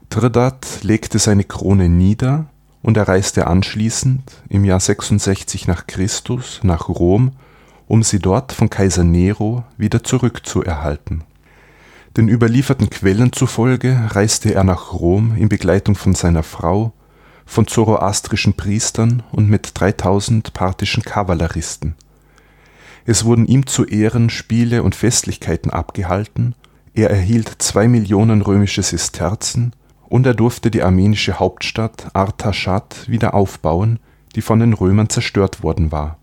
Trdat 0.09 0.81
legte 0.83 1.19
seine 1.19 1.43
Krone 1.43 1.89
nieder 1.89 2.45
und 2.81 2.95
er 2.95 3.09
reiste 3.09 3.47
anschließend 3.47 4.23
im 4.47 4.63
Jahr 4.63 4.79
66 4.79 5.67
nach 5.67 5.87
Christus 5.87 6.61
nach 6.63 6.87
Rom, 6.87 7.33
um 7.89 8.01
sie 8.01 8.19
dort 8.19 8.53
von 8.53 8.69
Kaiser 8.69 9.03
Nero 9.03 9.65
wieder 9.75 10.05
zurückzuerhalten. 10.05 11.25
Den 12.15 12.29
überlieferten 12.29 12.89
Quellen 12.89 13.33
zufolge 13.33 13.99
reiste 14.11 14.53
er 14.53 14.63
nach 14.63 14.93
Rom 14.93 15.35
in 15.35 15.49
Begleitung 15.49 15.95
von 15.95 16.15
seiner 16.15 16.41
Frau 16.43 16.93
von 17.45 17.67
zoroastrischen 17.67 18.53
Priestern 18.53 19.23
und 19.31 19.49
mit 19.49 19.71
3000 19.73 20.53
parthischen 20.53 21.03
Kavalleristen. 21.03 21.95
Es 23.05 23.23
wurden 23.23 23.45
ihm 23.45 23.67
zu 23.67 23.85
Ehren 23.85 24.29
Spiele 24.29 24.83
und 24.83 24.95
Festlichkeiten 24.95 25.69
abgehalten, 25.69 26.55
er 26.95 27.09
erhielt 27.09 27.55
zwei 27.59 27.89
Millionen 27.89 28.41
römische 28.41 28.81
Sesterzen 28.81 29.73
und 30.07 30.25
er 30.25 30.33
durfte 30.33 30.71
die 30.71 30.81
armenische 30.81 31.39
Hauptstadt 31.39 32.07
Artashat 32.13 33.09
wieder 33.09 33.33
aufbauen, 33.33 33.99
die 34.35 34.41
von 34.41 34.59
den 34.59 34.71
Römern 34.71 35.09
zerstört 35.09 35.61
worden 35.61 35.91
war. 35.91 36.17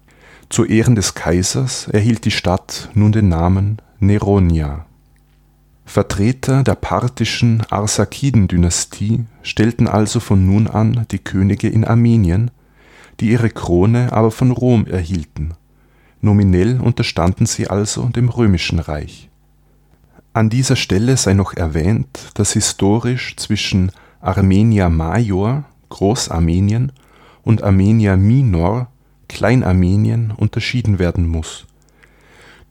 Zu 0.48 0.64
Ehren 0.64 0.94
des 0.94 1.14
Kaisers 1.14 1.88
erhielt 1.88 2.24
die 2.24 2.30
Stadt 2.30 2.88
nun 2.94 3.12
den 3.12 3.28
Namen 3.28 3.82
Neronia. 4.00 4.86
Vertreter 5.84 6.62
der 6.62 6.74
parthischen 6.76 7.62
Arsakiden-Dynastie 7.68 9.24
stellten 9.42 9.88
also 9.88 10.20
von 10.20 10.46
nun 10.46 10.66
an 10.68 11.06
die 11.10 11.18
Könige 11.18 11.68
in 11.68 11.84
Armenien, 11.84 12.50
die 13.20 13.30
ihre 13.30 13.50
Krone 13.50 14.12
aber 14.12 14.30
von 14.30 14.50
Rom 14.50 14.86
erhielten. 14.86 15.54
Nominell 16.20 16.80
unterstanden 16.80 17.46
sie 17.46 17.68
also 17.68 18.08
dem 18.08 18.28
römischen 18.28 18.78
Reich. 18.78 19.28
An 20.32 20.48
dieser 20.48 20.76
Stelle 20.76 21.16
sei 21.16 21.34
noch 21.34 21.52
erwähnt, 21.54 22.30
dass 22.34 22.52
historisch 22.52 23.36
zwischen 23.36 23.90
Armenia 24.20 24.88
Major 24.88 25.64
(Großarmenien) 25.90 26.92
und 27.42 27.62
Armenia 27.62 28.16
Minor 28.16 28.88
(Kleinarmenien) 29.28 30.30
unterschieden 30.30 30.98
werden 30.98 31.26
muss. 31.26 31.66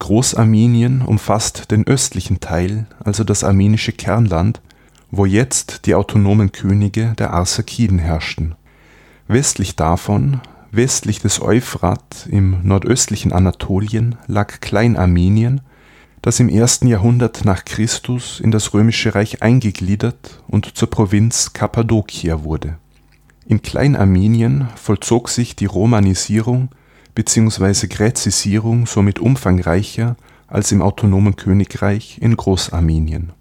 Großarmenien 0.02 1.04
umfasst 1.04 1.70
den 1.70 1.86
östlichen 1.86 2.40
Teil, 2.40 2.88
also 3.04 3.24
das 3.24 3.44
armenische 3.44 3.92
Kernland, 3.92 4.60
wo 5.12 5.26
jetzt 5.26 5.86
die 5.86 5.94
autonomen 5.94 6.52
Könige 6.52 7.14
der 7.20 7.32
Arsakiden 7.34 8.00
herrschten. 8.00 8.56
Westlich 9.28 9.76
davon, 9.76 10.42
westlich 10.72 11.20
des 11.20 11.40
Euphrat 11.40 12.28
im 12.30 12.58
nordöstlichen 12.64 13.32
Anatolien 13.32 14.16
lag 14.26 14.60
Kleinarmenien, 14.60 15.62
das 16.24 16.40
im 16.40 16.50
ersten 16.50 16.88
Jahrhundert 16.88 17.46
nach 17.46 17.64
Christus 17.64 18.40
in 18.40 18.50
das 18.50 18.74
römische 18.74 19.14
Reich 19.14 19.44
eingegliedert 19.44 20.42
und 20.48 20.78
zur 20.78 20.90
Provinz 20.90 21.54
Kappadokia 21.54 22.44
wurde 22.44 22.78
in 23.52 23.62
Kleinarmenien 23.62 24.70
vollzog 24.76 25.28
sich 25.30 25.58
die 25.58 25.66
Romanisierung 25.66 26.70
bzw. 27.16 27.88
Gräzisierung 27.88 28.86
somit 28.86 29.20
umfangreicher 29.20 30.16
als 30.48 30.72
im 30.72 30.82
autonomen 30.82 31.36
Königreich 31.36 32.18
in 32.22 32.36
Großarmenien. 32.36 33.34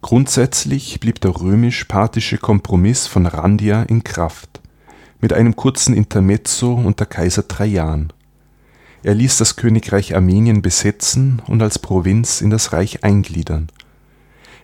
Grundsätzlich 0.00 1.00
blieb 1.00 1.20
der 1.20 1.40
römisch-parthische 1.40 2.38
Kompromiss 2.38 3.06
von 3.06 3.26
Randia 3.26 3.82
in 3.82 4.04
Kraft, 4.04 4.60
mit 5.20 5.32
einem 5.32 5.56
kurzen 5.56 5.94
Intermezzo 5.94 6.72
unter 6.74 7.04
Kaiser 7.04 7.48
Trajan. 7.48 8.12
Er 9.02 9.14
ließ 9.14 9.38
das 9.38 9.56
Königreich 9.56 10.14
Armenien 10.14 10.62
besetzen 10.62 11.42
und 11.46 11.62
als 11.62 11.78
Provinz 11.78 12.40
in 12.40 12.50
das 12.50 12.72
Reich 12.72 13.04
eingliedern 13.04 13.68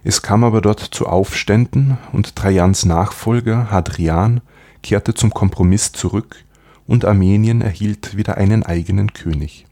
es 0.07 0.21
kam 0.21 0.45
aber 0.45 0.61
dort 0.61 0.81
zu 0.81 1.07
Aufständen 1.07 1.97
und 2.13 2.37
Trajans 2.37 2.85
Nachfolger 2.85 3.71
Hadrian 3.71 4.43
kehrte 4.83 5.15
zum 5.15 5.33
Kompromiss 5.33 5.93
zurück 5.93 6.44
und 6.87 7.05
Armenien 7.05 7.61
erhielt 7.61 8.17
wieder 8.17 8.37
einen 8.37 8.63
eigenen 8.63 9.13
König. 9.13 9.67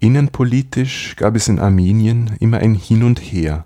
Innenpolitisch 0.00 1.16
gab 1.16 1.34
es 1.34 1.48
in 1.48 1.58
Armenien 1.58 2.36
immer 2.40 2.58
ein 2.58 2.74
Hin 2.74 3.02
und 3.02 3.18
Her. 3.18 3.64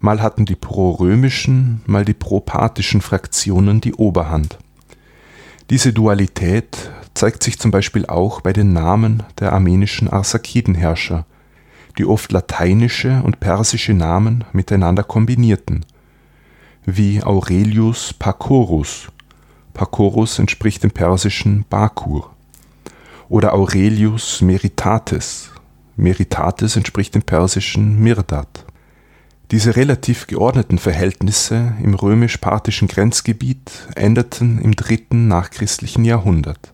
Mal 0.00 0.22
hatten 0.22 0.44
die 0.44 0.54
pro-römischen, 0.54 1.80
mal 1.86 2.04
die 2.04 2.14
pro-parthischen 2.14 3.00
Fraktionen 3.00 3.80
die 3.80 3.94
Oberhand. 3.94 4.58
Diese 5.70 5.92
Dualität 5.92 6.90
zeigt 7.14 7.42
sich 7.42 7.58
zum 7.58 7.70
Beispiel 7.70 8.06
auch 8.06 8.40
bei 8.40 8.52
den 8.52 8.72
Namen 8.72 9.22
der 9.38 9.52
armenischen 9.52 10.08
Arsakidenherrscher– 10.08 11.26
die 11.98 12.06
oft 12.06 12.30
lateinische 12.32 13.22
und 13.24 13.40
persische 13.40 13.92
Namen 13.92 14.44
miteinander 14.52 15.02
kombinierten, 15.02 15.84
wie 16.86 17.22
Aurelius 17.22 18.14
Pacorus 18.14 19.08
(Pacorus 19.78 20.40
entspricht 20.40 20.82
dem 20.82 20.90
persischen 20.90 21.64
Bakur) 21.70 22.30
oder 23.28 23.54
Aurelius 23.54 24.42
Meritates 24.42 25.52
(Meritates 25.96 26.74
entspricht 26.74 27.14
dem 27.14 27.22
persischen 27.22 28.00
Mirdad). 28.00 28.66
Diese 29.52 29.76
relativ 29.76 30.26
geordneten 30.26 30.78
Verhältnisse 30.78 31.74
im 31.80 31.94
römisch-parthischen 31.94 32.88
Grenzgebiet 32.88 33.70
änderten 33.94 34.58
im 34.58 34.74
dritten 34.74 35.28
nachchristlichen 35.28 36.04
Jahrhundert 36.04 36.72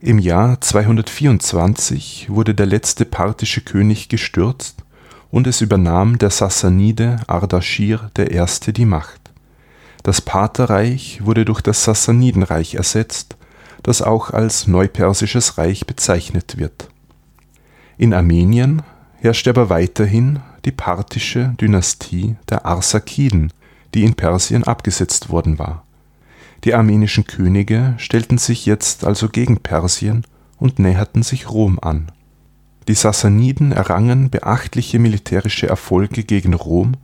im 0.00 0.18
Jahr 0.18 0.60
224 0.60 2.26
wurde 2.28 2.54
der 2.54 2.66
letzte 2.66 3.06
parthische 3.06 3.62
König 3.62 4.08
gestürzt 4.08 4.84
und 5.30 5.46
es 5.46 5.62
übernahm 5.62 6.18
der 6.18 6.30
Sassanide 6.30 7.20
Ardaschir 7.28 8.10
I. 8.18 8.72
die 8.72 8.84
Macht. 8.84 9.25
Das 10.06 10.20
Partherreich 10.20 11.24
wurde 11.24 11.44
durch 11.44 11.60
das 11.60 11.82
Sassanidenreich 11.82 12.76
ersetzt, 12.76 13.36
das 13.82 14.02
auch 14.02 14.30
als 14.30 14.68
Neupersisches 14.68 15.58
Reich 15.58 15.84
bezeichnet 15.84 16.58
wird. 16.58 16.88
In 17.98 18.14
Armenien 18.14 18.82
herrschte 19.18 19.50
aber 19.50 19.68
weiterhin 19.68 20.38
die 20.64 20.70
parthische 20.70 21.54
Dynastie 21.60 22.36
der 22.48 22.66
Arsakiden, 22.66 23.52
die 23.94 24.04
in 24.04 24.14
Persien 24.14 24.62
abgesetzt 24.62 25.28
worden 25.30 25.58
war 25.58 25.82
die 26.66 26.74
armenischen 26.74 27.24
Könige 27.24 27.94
stellten 27.98 28.38
sich 28.38 28.66
jetzt 28.66 29.04
also 29.04 29.28
gegen 29.28 29.58
Persien 29.58 30.24
und 30.58 30.80
näherten 30.80 31.22
sich 31.22 31.48
Rom 31.48 31.78
an. 31.80 32.10
Die 32.88 32.94
Sassaniden 32.94 33.70
errangen 33.72 34.30
beachtliche 34.30 34.98
militärische 34.98 35.68
Erfolge 35.68 36.24
gegen 36.24 36.54
Rom 36.54 36.94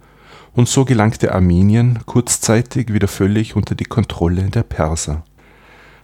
und 0.55 0.69
so 0.69 0.85
gelangte 0.85 1.35
Armenien 1.35 2.01
kurzzeitig 2.07 2.93
wieder 2.93 3.09
völlig 3.09 3.57
unter 3.57 3.75
die 3.75 3.85
Kontrolle 3.85 4.51
der 4.51 4.63
Perser. 4.63 5.25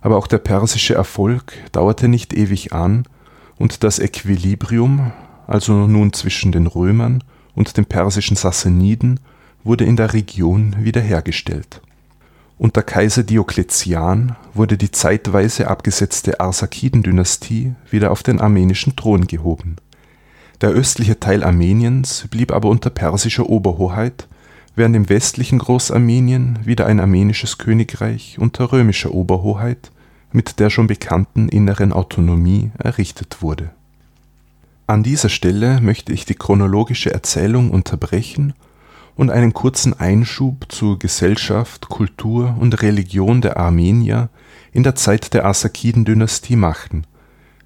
Aber 0.00 0.16
auch 0.16 0.26
der 0.26 0.38
persische 0.38 0.94
Erfolg 0.94 1.52
dauerte 1.72 2.08
nicht 2.08 2.32
ewig 2.32 2.72
an 2.72 3.04
und 3.56 3.84
das 3.84 3.98
Äquilibrium, 3.98 5.12
also 5.46 5.86
nun 5.86 6.12
zwischen 6.12 6.52
den 6.52 6.66
Römern 6.66 7.24
und 7.54 7.76
den 7.76 7.86
persischen 7.86 8.36
Sassaniden, 8.36 9.20
wurde 9.64 9.84
in 9.84 9.96
der 9.96 10.12
Region 10.14 10.76
wiederhergestellt 10.78 11.82
unter 12.58 12.82
Kaiser 12.82 13.22
Diokletian 13.22 14.34
wurde 14.52 14.76
die 14.76 14.90
zeitweise 14.90 15.68
abgesetzte 15.68 16.40
Arsakiden-Dynastie 16.40 17.74
wieder 17.88 18.10
auf 18.10 18.24
den 18.24 18.40
armenischen 18.40 18.96
Thron 18.96 19.28
gehoben. 19.28 19.76
Der 20.60 20.70
östliche 20.70 21.20
Teil 21.20 21.44
Armeniens 21.44 22.26
blieb 22.28 22.50
aber 22.50 22.68
unter 22.68 22.90
persischer 22.90 23.48
Oberhoheit, 23.48 24.26
während 24.78 24.96
im 24.96 25.08
westlichen 25.08 25.58
Großarmenien 25.58 26.60
wieder 26.64 26.86
ein 26.86 27.00
armenisches 27.00 27.58
Königreich 27.58 28.38
unter 28.38 28.72
römischer 28.72 29.12
Oberhoheit 29.12 29.90
mit 30.30 30.60
der 30.60 30.70
schon 30.70 30.86
bekannten 30.86 31.48
inneren 31.48 31.92
Autonomie 31.92 32.70
errichtet 32.78 33.42
wurde. 33.42 33.70
An 34.86 35.02
dieser 35.02 35.28
Stelle 35.28 35.80
möchte 35.80 36.12
ich 36.12 36.24
die 36.24 36.34
chronologische 36.34 37.12
Erzählung 37.12 37.70
unterbrechen 37.70 38.54
und 39.16 39.30
einen 39.30 39.52
kurzen 39.52 39.98
Einschub 39.98 40.66
zur 40.70 40.98
Gesellschaft, 40.98 41.88
Kultur 41.88 42.56
und 42.58 42.80
Religion 42.80 43.40
der 43.40 43.56
Armenier 43.56 44.30
in 44.72 44.84
der 44.84 44.94
Zeit 44.94 45.34
der 45.34 45.44
Arsakiden-Dynastie 45.44 46.56
machten, 46.56 47.04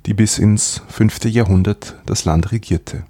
die 0.06 0.14
bis 0.14 0.38
ins 0.38 0.82
5. 0.88 1.26
Jahrhundert 1.26 1.96
das 2.06 2.24
Land 2.24 2.52
regierte. 2.52 3.04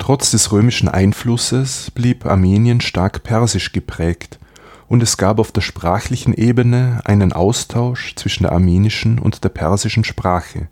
Trotz 0.00 0.32
des 0.32 0.50
römischen 0.50 0.88
Einflusses 0.88 1.92
blieb 1.92 2.26
Armenien 2.26 2.80
stark 2.80 3.22
persisch 3.22 3.70
geprägt 3.70 4.40
und 4.88 5.04
es 5.04 5.16
gab 5.16 5.38
auf 5.38 5.52
der 5.52 5.60
sprachlichen 5.60 6.34
Ebene 6.34 7.00
einen 7.04 7.32
Austausch 7.32 8.16
zwischen 8.16 8.42
der 8.42 8.52
armenischen 8.52 9.20
und 9.20 9.44
der 9.44 9.50
persischen 9.50 10.02
Sprache. 10.02 10.66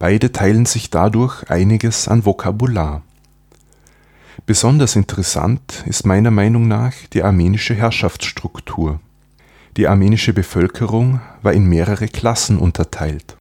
Beide 0.00 0.32
teilen 0.32 0.66
sich 0.66 0.90
dadurch 0.90 1.48
einiges 1.48 2.08
an 2.08 2.24
Vokabular 2.24 3.02
Besonders 4.46 4.96
interessant 4.96 5.84
ist 5.86 6.06
meiner 6.06 6.30
Meinung 6.30 6.66
nach 6.66 6.94
die 7.12 7.22
armenische 7.22 7.74
Herrschaftsstruktur. 7.74 8.98
Die 9.76 9.86
armenische 9.86 10.32
Bevölkerung 10.32 11.20
war 11.42 11.52
in 11.52 11.66
mehrere 11.66 12.08
Klassen 12.08 12.58
unterteilt. 12.58 13.36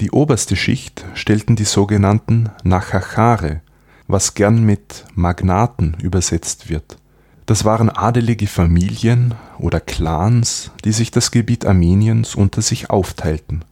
Die 0.00 0.10
oberste 0.12 0.54
Schicht 0.54 1.04
stellten 1.14 1.56
die 1.56 1.64
sogenannten 1.64 2.50
Nachachare, 2.62 3.62
was 4.08 4.34
gern 4.34 4.64
mit 4.64 5.04
Magnaten 5.14 5.96
übersetzt 6.02 6.68
wird. 6.68 6.98
Das 7.46 7.64
waren 7.64 7.88
adelige 7.88 8.46
Familien 8.46 9.34
oder 9.58 9.80
Clans, 9.80 10.70
die 10.84 10.92
sich 10.92 11.10
das 11.10 11.30
Gebiet 11.30 11.64
Armeniens 11.64 12.34
unter 12.34 12.60
sich 12.60 12.90
aufteilten. 12.90 13.64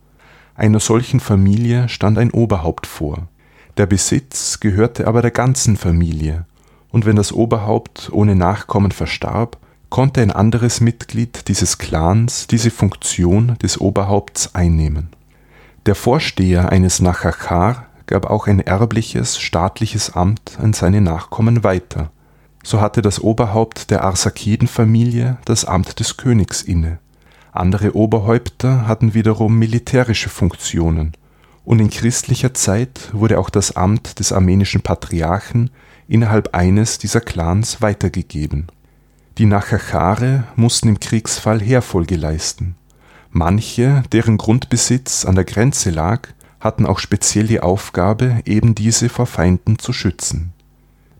Einer 0.54 0.80
solchen 0.80 1.20
Familie 1.20 1.88
stand 1.88 2.18
ein 2.18 2.30
Oberhaupt 2.30 2.86
vor. 2.86 3.28
Der 3.76 3.86
Besitz 3.86 4.60
gehörte 4.60 5.06
aber 5.06 5.20
der 5.20 5.30
ganzen 5.30 5.76
Familie 5.76 6.46
und 6.90 7.04
wenn 7.04 7.16
das 7.16 7.32
Oberhaupt 7.32 8.10
ohne 8.12 8.34
Nachkommen 8.34 8.92
verstarb, 8.92 9.58
konnte 9.90 10.22
ein 10.22 10.30
anderes 10.30 10.80
Mitglied 10.80 11.48
dieses 11.48 11.78
Clans 11.78 12.46
diese 12.46 12.70
Funktion 12.70 13.56
des 13.62 13.80
Oberhaupts 13.80 14.54
einnehmen. 14.54 15.10
Der 15.84 15.94
Vorsteher 15.94 16.70
eines 16.70 17.00
Nachachar 17.00 17.85
gab 18.06 18.26
auch 18.26 18.46
ein 18.46 18.60
erbliches 18.60 19.38
staatliches 19.38 20.14
Amt 20.14 20.58
an 20.60 20.72
seine 20.72 21.00
Nachkommen 21.00 21.64
weiter. 21.64 22.10
So 22.62 22.80
hatte 22.80 23.02
das 23.02 23.20
Oberhaupt 23.20 23.90
der 23.90 24.04
Arsakiden-Familie 24.04 25.38
das 25.44 25.64
Amt 25.64 26.00
des 26.00 26.16
Königs 26.16 26.62
inne. 26.62 26.98
Andere 27.52 27.94
Oberhäupter 27.94 28.86
hatten 28.86 29.14
wiederum 29.14 29.58
militärische 29.58 30.28
Funktionen, 30.28 31.12
und 31.64 31.80
in 31.80 31.90
christlicher 31.90 32.54
Zeit 32.54 33.10
wurde 33.12 33.38
auch 33.38 33.50
das 33.50 33.76
Amt 33.76 34.18
des 34.18 34.32
armenischen 34.32 34.82
Patriarchen 34.82 35.70
innerhalb 36.06 36.54
eines 36.54 36.98
dieser 36.98 37.20
Clans 37.20 37.82
weitergegeben. 37.82 38.66
Die 39.38 39.46
Nachachare 39.46 40.44
mussten 40.54 40.88
im 40.88 41.00
Kriegsfall 41.00 41.60
Heerfolge 41.60 42.16
leisten. 42.16 42.76
Manche, 43.30 44.02
deren 44.12 44.38
Grundbesitz 44.38 45.24
an 45.24 45.34
der 45.34 45.44
Grenze 45.44 45.90
lag, 45.90 46.28
hatten 46.60 46.86
auch 46.86 46.98
speziell 46.98 47.46
die 47.46 47.60
Aufgabe, 47.60 48.40
eben 48.44 48.74
diese 48.74 49.08
vor 49.08 49.26
Feinden 49.26 49.78
zu 49.78 49.92
schützen. 49.92 50.52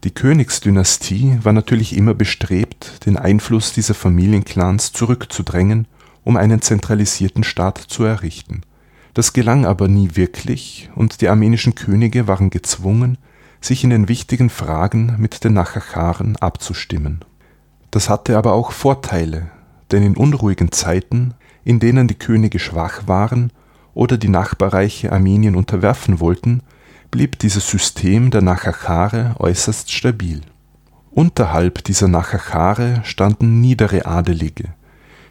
Die 0.05 0.11
Königsdynastie 0.13 1.39
war 1.43 1.53
natürlich 1.53 1.97
immer 1.97 2.15
bestrebt, 2.15 3.07
den 3.07 3.17
Einfluss 3.17 3.73
dieser 3.73 3.95
Familienclans 3.95 4.93
zurückzudrängen, 4.93 5.89
um 6.23 6.37
einen 6.37 6.63
zentralisierten 6.63 7.45
Staat 7.45 7.79
zu 7.79 8.05
errichten. 8.05 8.63
Das 9.15 9.33
gelang 9.33 9.65
aber 9.65 9.89
nie 9.89 10.11
wirklich, 10.15 10.91
und 10.95 11.21
die 11.21 11.29
armenischen 11.29 11.75
Könige 11.75 12.29
waren 12.29 12.51
gezwungen, 12.51 13.19
sich 13.61 13.83
in 13.83 13.91
den 13.91 14.09
wichtigen 14.09 14.51
Fragen 14.51 15.17
mit 15.19 15.43
den 15.43 15.55
Nachacharen 15.55 16.37
abzustimmen. 16.37 17.25
Das 17.91 18.09
hatte 18.09 18.37
aber 18.37 18.53
auch 18.53 18.73
Vorteile, 18.73 19.51
denn 19.91 20.03
in 20.03 20.17
unruhigen 20.17 20.71
Zeiten, 20.71 21.35
in 21.65 21.81
denen 21.81 22.09
die 22.09 22.15
Könige 22.15 22.59
schwach 22.59 23.07
waren 23.07 23.51
oder 23.97 24.19
die 24.19 24.29
Nachbarreiche 24.29 25.11
Armenien 25.11 25.57
unterwerfen 25.57 26.21
wollten, 26.21 26.61
blieb 27.11 27.39
dieses 27.39 27.69
System 27.69 28.31
der 28.31 28.43
Nachachare 28.43 29.35
äußerst 29.39 29.91
stabil. 29.91 30.43
Unterhalb 31.11 31.83
dieser 31.83 32.07
Nachachare 32.07 33.01
standen 33.05 33.63
niedere 33.63 34.05
Adelige, 34.05 34.75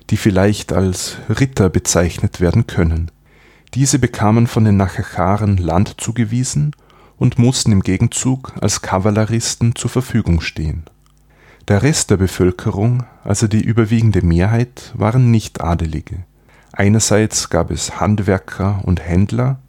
die 0.09 0.17
vielleicht 0.17 0.73
als 0.73 1.17
Ritter 1.29 1.69
bezeichnet 1.69 2.41
werden 2.41 2.65
können. 2.65 3.11
Diese 3.75 3.99
bekamen 3.99 4.47
von 4.47 4.65
den 4.65 4.77
Nachacharen 4.77 5.57
Land 5.57 6.01
zugewiesen 6.01 6.71
und 7.17 7.37
mussten 7.37 7.71
im 7.71 7.81
Gegenzug 7.81 8.53
als 8.59 8.81
Kavalleristen 8.81 9.75
zur 9.75 9.91
Verfügung 9.91 10.41
stehen. 10.41 10.85
Der 11.67 11.83
Rest 11.83 12.09
der 12.09 12.17
Bevölkerung, 12.17 13.03
also 13.23 13.47
die 13.47 13.63
überwiegende 13.63 14.23
Mehrheit, 14.23 14.91
waren 14.95 15.29
Nicht-Adelige. 15.29 16.25
Einerseits 16.77 17.49
gab 17.49 17.71
es 17.71 18.01
Handwerker 18.01 18.81
und 18.83 18.99
Händler, 18.99 19.59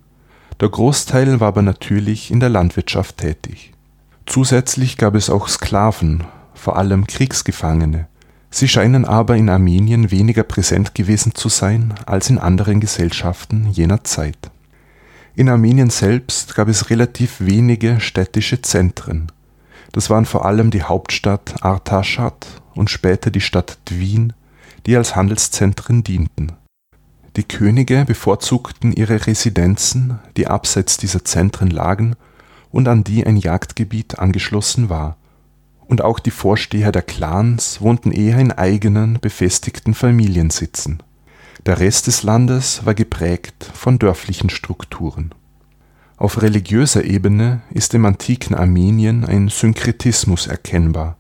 der 0.58 0.68
Großteil 0.68 1.38
war 1.38 1.48
aber 1.48 1.62
natürlich 1.62 2.32
in 2.32 2.40
der 2.40 2.48
Landwirtschaft 2.48 3.18
tätig. 3.18 3.72
Zusätzlich 4.26 4.96
gab 4.98 5.14
es 5.14 5.30
auch 5.30 5.46
Sklaven, 5.46 6.24
vor 6.54 6.76
allem 6.76 7.06
Kriegsgefangene. 7.06 8.08
Sie 8.50 8.66
scheinen 8.66 9.04
aber 9.04 9.36
in 9.36 9.48
Armenien 9.48 10.10
weniger 10.10 10.42
präsent 10.42 10.96
gewesen 10.96 11.32
zu 11.36 11.48
sein 11.48 11.94
als 12.06 12.28
in 12.28 12.38
anderen 12.38 12.80
Gesellschaften 12.80 13.68
jener 13.70 14.02
Zeit. 14.02 14.50
In 15.36 15.48
Armenien 15.48 15.90
selbst 15.90 16.56
gab 16.56 16.66
es 16.66 16.90
relativ 16.90 17.36
wenige 17.38 18.00
städtische 18.00 18.62
Zentren. 18.62 19.30
Das 19.92 20.10
waren 20.10 20.26
vor 20.26 20.44
allem 20.44 20.72
die 20.72 20.82
Hauptstadt 20.82 21.62
Artashat 21.62 22.48
und 22.74 22.90
später 22.90 23.30
die 23.30 23.40
Stadt 23.40 23.78
Dwin, 23.88 24.32
die 24.86 24.96
als 24.96 25.14
Handelszentren 25.14 26.02
dienten. 26.02 26.52
Die 27.36 27.44
Könige 27.44 28.06
bevorzugten 28.06 28.92
ihre 28.92 29.26
Residenzen, 29.26 30.18
die 30.38 30.46
abseits 30.46 30.96
dieser 30.96 31.22
Zentren 31.22 31.68
lagen 31.68 32.16
und 32.70 32.88
an 32.88 33.04
die 33.04 33.26
ein 33.26 33.36
Jagdgebiet 33.36 34.18
angeschlossen 34.18 34.88
war, 34.88 35.18
und 35.86 36.02
auch 36.02 36.18
die 36.18 36.30
Vorsteher 36.30 36.92
der 36.92 37.02
Clans 37.02 37.82
wohnten 37.82 38.10
eher 38.10 38.38
in 38.38 38.52
eigenen, 38.52 39.20
befestigten 39.20 39.92
Familiensitzen. 39.92 41.02
Der 41.66 41.78
Rest 41.78 42.06
des 42.06 42.22
Landes 42.22 42.86
war 42.86 42.94
geprägt 42.94 43.70
von 43.74 43.98
dörflichen 43.98 44.48
Strukturen. 44.48 45.32
Auf 46.16 46.40
religiöser 46.40 47.04
Ebene 47.04 47.60
ist 47.70 47.92
im 47.92 48.06
antiken 48.06 48.54
Armenien 48.54 49.26
ein 49.26 49.48
Synkretismus 49.48 50.46
erkennbar. 50.46 51.18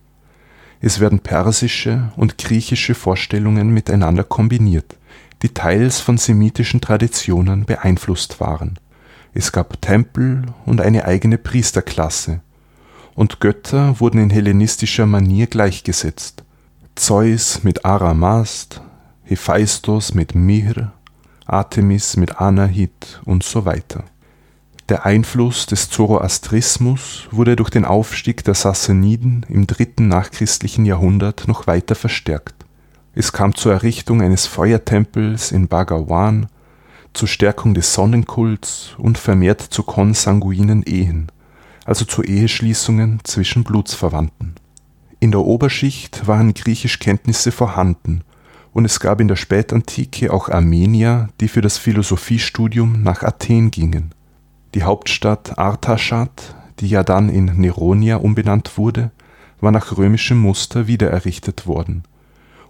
Es 0.80 0.98
werden 0.98 1.20
persische 1.20 2.10
und 2.16 2.38
griechische 2.38 2.94
Vorstellungen 2.94 3.68
miteinander 3.68 4.24
kombiniert 4.24 4.96
die 5.42 5.50
teils 5.50 6.00
von 6.00 6.18
semitischen 6.18 6.80
Traditionen 6.80 7.64
beeinflusst 7.64 8.40
waren. 8.40 8.78
Es 9.34 9.52
gab 9.52 9.80
Tempel 9.82 10.42
und 10.64 10.80
eine 10.80 11.04
eigene 11.04 11.38
Priesterklasse, 11.38 12.40
und 13.14 13.40
Götter 13.40 13.98
wurden 13.98 14.20
in 14.20 14.30
hellenistischer 14.30 15.06
Manier 15.06 15.46
gleichgesetzt. 15.46 16.44
Zeus 16.94 17.64
mit 17.64 17.84
Aramast, 17.84 18.82
Hephaistos 19.24 20.14
mit 20.14 20.34
Mir, 20.34 20.92
Artemis 21.46 22.16
mit 22.16 22.40
Anahit 22.40 23.20
und 23.24 23.42
so 23.42 23.64
weiter. 23.64 24.04
Der 24.88 25.04
Einfluss 25.04 25.66
des 25.66 25.90
Zoroastrismus 25.90 27.26
wurde 27.30 27.56
durch 27.56 27.70
den 27.70 27.84
Aufstieg 27.84 28.44
der 28.44 28.54
Sassaniden 28.54 29.44
im 29.48 29.66
dritten 29.66 30.08
nachchristlichen 30.08 30.84
Jahrhundert 30.84 31.48
noch 31.48 31.66
weiter 31.66 31.94
verstärkt. 31.94 32.65
Es 33.18 33.32
kam 33.32 33.54
zur 33.54 33.72
Errichtung 33.72 34.20
eines 34.20 34.46
Feuertempels 34.46 35.50
in 35.50 35.68
Bhagawan, 35.68 36.48
zur 37.14 37.26
Stärkung 37.26 37.72
des 37.72 37.94
Sonnenkults 37.94 38.90
und 38.98 39.16
vermehrt 39.16 39.62
zu 39.62 39.84
konsanguinen 39.84 40.82
Ehen, 40.82 41.32
also 41.86 42.04
zu 42.04 42.22
Eheschließungen 42.22 43.20
zwischen 43.24 43.64
Blutsverwandten. 43.64 44.56
In 45.18 45.30
der 45.30 45.40
Oberschicht 45.40 46.26
waren 46.26 46.52
Griechischkenntnisse 46.52 47.52
vorhanden 47.52 48.20
und 48.74 48.84
es 48.84 49.00
gab 49.00 49.22
in 49.22 49.28
der 49.28 49.36
Spätantike 49.36 50.30
auch 50.30 50.50
Armenier, 50.50 51.30
die 51.40 51.48
für 51.48 51.62
das 51.62 51.78
Philosophiestudium 51.78 53.02
nach 53.02 53.22
Athen 53.22 53.70
gingen. 53.70 54.14
Die 54.74 54.82
Hauptstadt 54.82 55.58
Artashat, 55.58 56.54
die 56.80 56.88
ja 56.88 57.02
dann 57.02 57.30
in 57.30 57.46
Neronia 57.46 58.16
umbenannt 58.16 58.76
wurde, 58.76 59.10
war 59.58 59.70
nach 59.70 59.96
römischem 59.96 60.36
Muster 60.36 60.86
wiedererrichtet 60.86 61.66
worden 61.66 62.02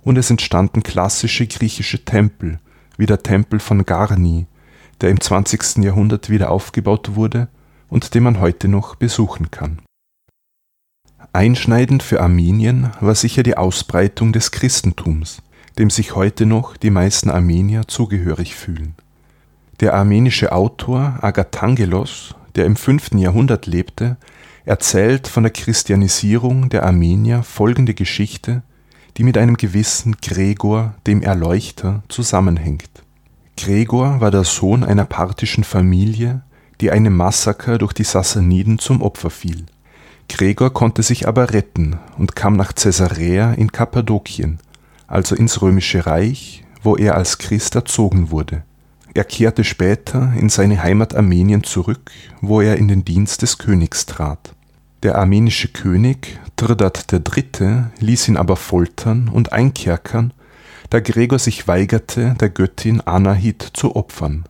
und 0.06 0.16
es 0.16 0.30
entstanden 0.30 0.84
klassische 0.84 1.48
griechische 1.48 2.04
Tempel, 2.04 2.60
wie 2.96 3.06
der 3.06 3.24
Tempel 3.24 3.58
von 3.58 3.84
Garni, 3.84 4.46
der 5.00 5.10
im 5.10 5.20
20. 5.20 5.78
Jahrhundert 5.78 6.30
wieder 6.30 6.52
aufgebaut 6.52 7.16
wurde 7.16 7.48
und 7.88 8.14
den 8.14 8.22
man 8.22 8.38
heute 8.38 8.68
noch 8.68 8.94
besuchen 8.94 9.50
kann. 9.50 9.80
Einschneidend 11.32 12.04
für 12.04 12.20
Armenien 12.20 12.90
war 13.00 13.16
sicher 13.16 13.42
die 13.42 13.56
Ausbreitung 13.56 14.32
des 14.32 14.52
Christentums, 14.52 15.42
dem 15.76 15.90
sich 15.90 16.14
heute 16.14 16.46
noch 16.46 16.76
die 16.76 16.90
meisten 16.90 17.28
Armenier 17.28 17.88
zugehörig 17.88 18.54
fühlen. 18.54 18.94
Der 19.80 19.94
armenische 19.94 20.52
Autor 20.52 21.18
Agathangelos, 21.20 22.36
der 22.54 22.64
im 22.64 22.76
5. 22.76 23.14
Jahrhundert 23.16 23.66
lebte, 23.66 24.18
erzählt 24.64 25.26
von 25.26 25.42
der 25.42 25.52
Christianisierung 25.52 26.68
der 26.68 26.84
Armenier 26.84 27.42
folgende 27.42 27.92
Geschichte, 27.92 28.62
die 29.16 29.24
mit 29.24 29.38
einem 29.38 29.56
gewissen 29.56 30.16
Gregor 30.20 30.94
dem 31.06 31.22
Erleuchter 31.22 32.02
zusammenhängt. 32.08 32.90
Gregor 33.56 34.20
war 34.20 34.30
der 34.30 34.44
Sohn 34.44 34.84
einer 34.84 35.06
parthischen 35.06 35.64
Familie, 35.64 36.42
die 36.80 36.90
einem 36.90 37.16
Massaker 37.16 37.78
durch 37.78 37.94
die 37.94 38.04
Sassaniden 38.04 38.78
zum 38.78 39.00
Opfer 39.00 39.30
fiel. 39.30 39.64
Gregor 40.28 40.72
konnte 40.72 41.02
sich 41.02 41.26
aber 41.26 41.52
retten 41.52 41.98
und 42.18 42.36
kam 42.36 42.56
nach 42.56 42.74
Caesarea 42.74 43.52
in 43.52 43.72
Kappadokien, 43.72 44.58
also 45.06 45.34
ins 45.34 45.62
römische 45.62 46.04
Reich, 46.04 46.64
wo 46.82 46.96
er 46.96 47.14
als 47.14 47.38
Christ 47.38 47.74
erzogen 47.76 48.30
wurde. 48.30 48.62
Er 49.14 49.24
kehrte 49.24 49.64
später 49.64 50.34
in 50.38 50.50
seine 50.50 50.82
Heimat 50.82 51.14
Armenien 51.14 51.64
zurück, 51.64 52.10
wo 52.42 52.60
er 52.60 52.76
in 52.76 52.88
den 52.88 53.04
Dienst 53.04 53.40
des 53.40 53.56
Königs 53.56 54.04
trat. 54.04 54.55
Der 55.06 55.18
armenische 55.18 55.68
König 55.68 56.40
Trdat 56.56 57.06
III. 57.12 57.84
ließ 58.00 58.26
ihn 58.26 58.36
aber 58.36 58.56
foltern 58.56 59.28
und 59.28 59.52
einkerkern, 59.52 60.32
da 60.90 60.98
Gregor 60.98 61.38
sich 61.38 61.68
weigerte, 61.68 62.34
der 62.40 62.48
Göttin 62.48 63.02
Anahit 63.02 63.70
zu 63.74 63.94
opfern. 63.94 64.46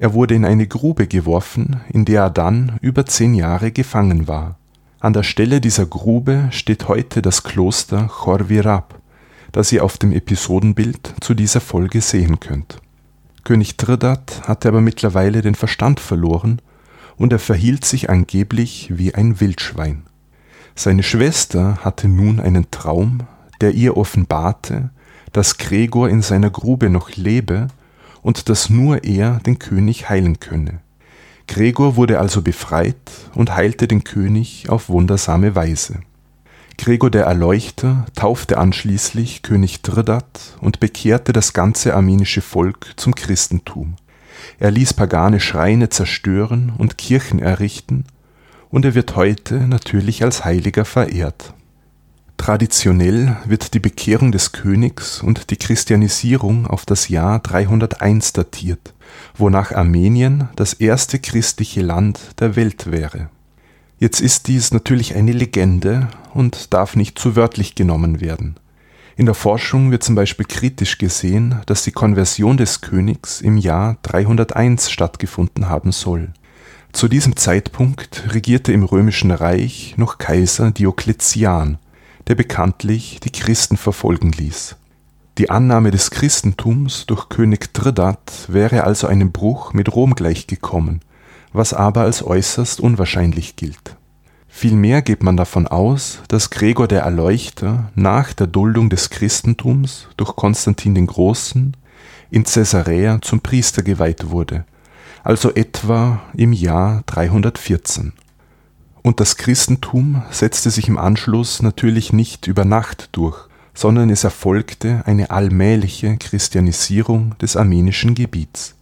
Er 0.00 0.12
wurde 0.12 0.34
in 0.34 0.44
eine 0.44 0.66
Grube 0.66 1.06
geworfen, 1.06 1.82
in 1.90 2.06
der 2.06 2.22
er 2.22 2.30
dann 2.30 2.76
über 2.80 3.06
zehn 3.06 3.34
Jahre 3.34 3.70
gefangen 3.70 4.26
war. 4.26 4.58
An 4.98 5.12
der 5.12 5.22
Stelle 5.22 5.60
dieser 5.60 5.86
Grube 5.86 6.48
steht 6.50 6.88
heute 6.88 7.22
das 7.22 7.44
Kloster 7.44 8.08
Chorvirab, 8.08 8.98
das 9.52 9.70
ihr 9.70 9.84
auf 9.84 9.96
dem 9.96 10.10
Episodenbild 10.10 11.14
zu 11.20 11.34
dieser 11.34 11.60
Folge 11.60 12.00
sehen 12.00 12.40
könnt. 12.40 12.78
König 13.44 13.76
Trdat 13.76 14.42
hatte 14.48 14.66
aber 14.66 14.80
mittlerweile 14.80 15.40
den 15.40 15.54
Verstand 15.54 16.00
verloren 16.00 16.60
und 17.20 17.34
er 17.34 17.38
verhielt 17.38 17.84
sich 17.84 18.08
angeblich 18.08 18.88
wie 18.94 19.14
ein 19.14 19.40
Wildschwein. 19.40 20.04
Seine 20.74 21.02
Schwester 21.02 21.76
hatte 21.84 22.08
nun 22.08 22.40
einen 22.40 22.70
Traum, 22.70 23.24
der 23.60 23.72
ihr 23.72 23.98
offenbarte, 23.98 24.88
dass 25.30 25.58
Gregor 25.58 26.08
in 26.08 26.22
seiner 26.22 26.48
Grube 26.48 26.88
noch 26.88 27.14
lebe 27.16 27.68
und 28.22 28.48
dass 28.48 28.70
nur 28.70 29.04
er 29.04 29.38
den 29.40 29.58
König 29.58 30.08
heilen 30.08 30.40
könne. 30.40 30.80
Gregor 31.46 31.96
wurde 31.96 32.18
also 32.18 32.40
befreit 32.40 32.96
und 33.34 33.54
heilte 33.54 33.86
den 33.86 34.02
König 34.02 34.70
auf 34.70 34.88
wundersame 34.88 35.54
Weise. 35.54 36.00
Gregor 36.78 37.10
der 37.10 37.26
Erleuchter 37.26 38.06
taufte 38.14 38.56
anschließend 38.56 39.42
König 39.42 39.82
Trdat 39.82 40.56
und 40.62 40.80
bekehrte 40.80 41.34
das 41.34 41.52
ganze 41.52 41.94
armenische 41.94 42.40
Volk 42.40 42.94
zum 42.96 43.14
Christentum. 43.14 43.96
Er 44.60 44.70
ließ 44.70 44.94
pagane 44.94 45.40
Schreine 45.40 45.88
zerstören 45.88 46.72
und 46.78 46.96
Kirchen 46.96 47.40
errichten, 47.40 48.04
und 48.70 48.84
er 48.84 48.94
wird 48.94 49.16
heute 49.16 49.66
natürlich 49.66 50.22
als 50.22 50.44
Heiliger 50.44 50.84
verehrt. 50.84 51.54
Traditionell 52.36 53.36
wird 53.44 53.74
die 53.74 53.80
Bekehrung 53.80 54.30
des 54.30 54.52
Königs 54.52 55.20
und 55.20 55.50
die 55.50 55.56
Christianisierung 55.56 56.68
auf 56.68 56.86
das 56.86 57.08
Jahr 57.08 57.40
301 57.40 58.32
datiert, 58.32 58.94
wonach 59.36 59.72
Armenien 59.72 60.48
das 60.54 60.74
erste 60.74 61.18
christliche 61.18 61.82
Land 61.82 62.20
der 62.38 62.54
Welt 62.54 62.92
wäre 62.92 63.28
Jetzt 64.00 64.22
ist 64.22 64.48
dies 64.48 64.72
natürlich 64.72 65.14
eine 65.14 65.32
Legende 65.32 66.08
und 66.32 66.72
darf 66.72 66.96
nicht 66.96 67.18
zu 67.18 67.36
wörtlich 67.36 67.74
genommen 67.74 68.22
werden. 68.22 68.56
In 69.20 69.26
der 69.26 69.34
Forschung 69.34 69.90
wird 69.90 70.02
zum 70.02 70.14
Beispiel 70.14 70.46
kritisch 70.46 70.96
gesehen, 70.96 71.60
dass 71.66 71.82
die 71.82 71.92
Konversion 71.92 72.56
des 72.56 72.80
Königs 72.80 73.42
im 73.42 73.58
Jahr 73.58 73.98
301 74.00 74.90
stattgefunden 74.90 75.68
haben 75.68 75.92
soll. 75.92 76.30
Zu 76.92 77.06
diesem 77.06 77.36
Zeitpunkt 77.36 78.24
regierte 78.32 78.72
im 78.72 78.82
römischen 78.82 79.30
Reich 79.30 79.92
noch 79.98 80.16
Kaiser 80.16 80.70
Diokletian, 80.70 81.76
der 82.28 82.34
bekanntlich 82.34 83.20
die 83.20 83.30
Christen 83.30 83.76
verfolgen 83.76 84.32
ließ. 84.32 84.76
Die 85.36 85.50
Annahme 85.50 85.90
des 85.90 86.10
Christentums 86.10 87.04
durch 87.04 87.28
König 87.28 87.74
Trdat 87.74 88.46
wäre 88.48 88.84
also 88.84 89.06
einem 89.06 89.32
Bruch 89.32 89.74
mit 89.74 89.94
Rom 89.94 90.14
gleichgekommen 90.14 91.02
was 91.52 91.74
aber 91.74 92.02
als 92.02 92.24
äußerst 92.24 92.80
unwahrscheinlich 92.80 93.56
gilt. 93.56 93.96
Vielmehr 94.52 95.00
geht 95.00 95.22
man 95.22 95.36
davon 95.36 95.66
aus, 95.68 96.18
dass 96.28 96.50
Gregor 96.50 96.88
der 96.88 97.02
Erleuchter 97.02 97.90
nach 97.94 98.32
der 98.32 98.48
Duldung 98.48 98.90
des 98.90 99.08
Christentums 99.08 100.08
durch 100.16 100.36
Konstantin 100.36 100.94
den 100.94 101.06
Großen 101.06 101.76
in 102.30 102.44
Caesarea 102.44 103.22
zum 103.22 103.40
Priester 103.40 103.82
geweiht 103.82 104.28
wurde, 104.28 104.64
also 105.22 105.54
etwa 105.54 106.20
im 106.34 106.52
Jahr 106.52 107.04
314. 107.06 108.12
Und 109.02 109.20
das 109.20 109.36
Christentum 109.36 110.22
setzte 110.30 110.70
sich 110.70 110.88
im 110.88 110.98
Anschluss 110.98 111.62
natürlich 111.62 112.12
nicht 112.12 112.46
über 112.46 112.66
Nacht 112.66 113.08
durch, 113.12 113.48
sondern 113.72 114.10
es 114.10 114.24
erfolgte 114.24 115.04
eine 115.06 115.30
allmähliche 115.30 116.18
Christianisierung 116.18 117.38
des 117.38 117.56
armenischen 117.56 118.14
Gebiets 118.14 118.74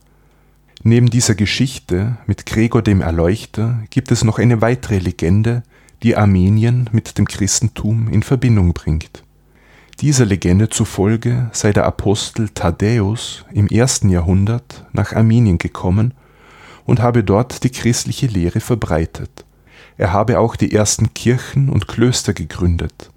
Neben 0.84 1.10
dieser 1.10 1.34
Geschichte 1.34 2.18
mit 2.26 2.46
Gregor 2.46 2.82
dem 2.82 3.00
Erleuchter 3.00 3.82
gibt 3.90 4.12
es 4.12 4.22
noch 4.22 4.38
eine 4.38 4.60
weitere 4.60 4.98
Legende, 4.98 5.64
die 6.04 6.16
Armenien 6.16 6.88
mit 6.92 7.18
dem 7.18 7.26
Christentum 7.26 8.08
in 8.08 8.22
Verbindung 8.22 8.72
bringt. 8.74 9.24
Dieser 10.00 10.24
Legende 10.24 10.68
zufolge 10.68 11.50
sei 11.52 11.72
der 11.72 11.84
Apostel 11.84 12.48
Thaddäus 12.50 13.44
im 13.52 13.66
ersten 13.66 14.08
Jahrhundert 14.08 14.86
nach 14.92 15.12
Armenien 15.12 15.58
gekommen 15.58 16.14
und 16.84 17.02
habe 17.02 17.24
dort 17.24 17.64
die 17.64 17.70
christliche 17.70 18.28
Lehre 18.28 18.60
verbreitet. 18.60 19.44
Er 19.96 20.12
habe 20.12 20.38
auch 20.38 20.54
die 20.54 20.72
ersten 20.72 21.12
Kirchen 21.12 21.68
und 21.68 21.88
Klöster 21.88 22.32
gegründet, 22.34 23.10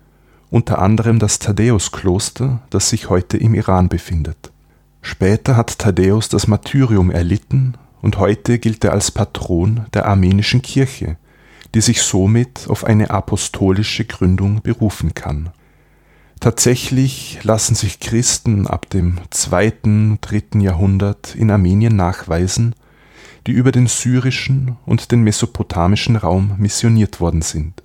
unter 0.49 0.79
anderem 0.79 1.19
das 1.19 1.37
Thaddäuskloster, 1.37 2.63
das 2.71 2.89
sich 2.89 3.07
heute 3.11 3.37
im 3.37 3.53
Iran 3.53 3.87
befindet 3.87 4.50
Später 5.01 5.57
hat 5.57 5.79
Thaddäus 5.79 6.29
das 6.29 6.47
Martyrium 6.47 7.09
erlitten 7.09 7.75
und 8.01 8.17
heute 8.17 8.59
gilt 8.59 8.83
er 8.83 8.93
als 8.93 9.11
Patron 9.11 9.85
der 9.93 10.05
armenischen 10.05 10.61
Kirche, 10.61 11.17
die 11.73 11.81
sich 11.81 12.01
somit 12.01 12.67
auf 12.69 12.83
eine 12.83 13.09
apostolische 13.09 14.05
Gründung 14.05 14.61
berufen 14.61 15.13
kann. 15.13 15.49
Tatsächlich 16.39 17.39
lassen 17.43 17.75
sich 17.75 17.99
Christen 17.99 18.65
ab 18.67 18.89
dem 18.89 19.19
zweiten, 19.29 20.19
dritten 20.21 20.61
Jahrhundert 20.61 21.35
in 21.35 21.51
Armenien 21.51 21.95
nachweisen, 21.95 22.75
die 23.47 23.51
über 23.51 23.71
den 23.71 23.87
syrischen 23.87 24.77
und 24.85 25.11
den 25.11 25.21
mesopotamischen 25.21 26.15
Raum 26.15 26.55
missioniert 26.57 27.19
worden 27.19 27.41
sind. 27.41 27.83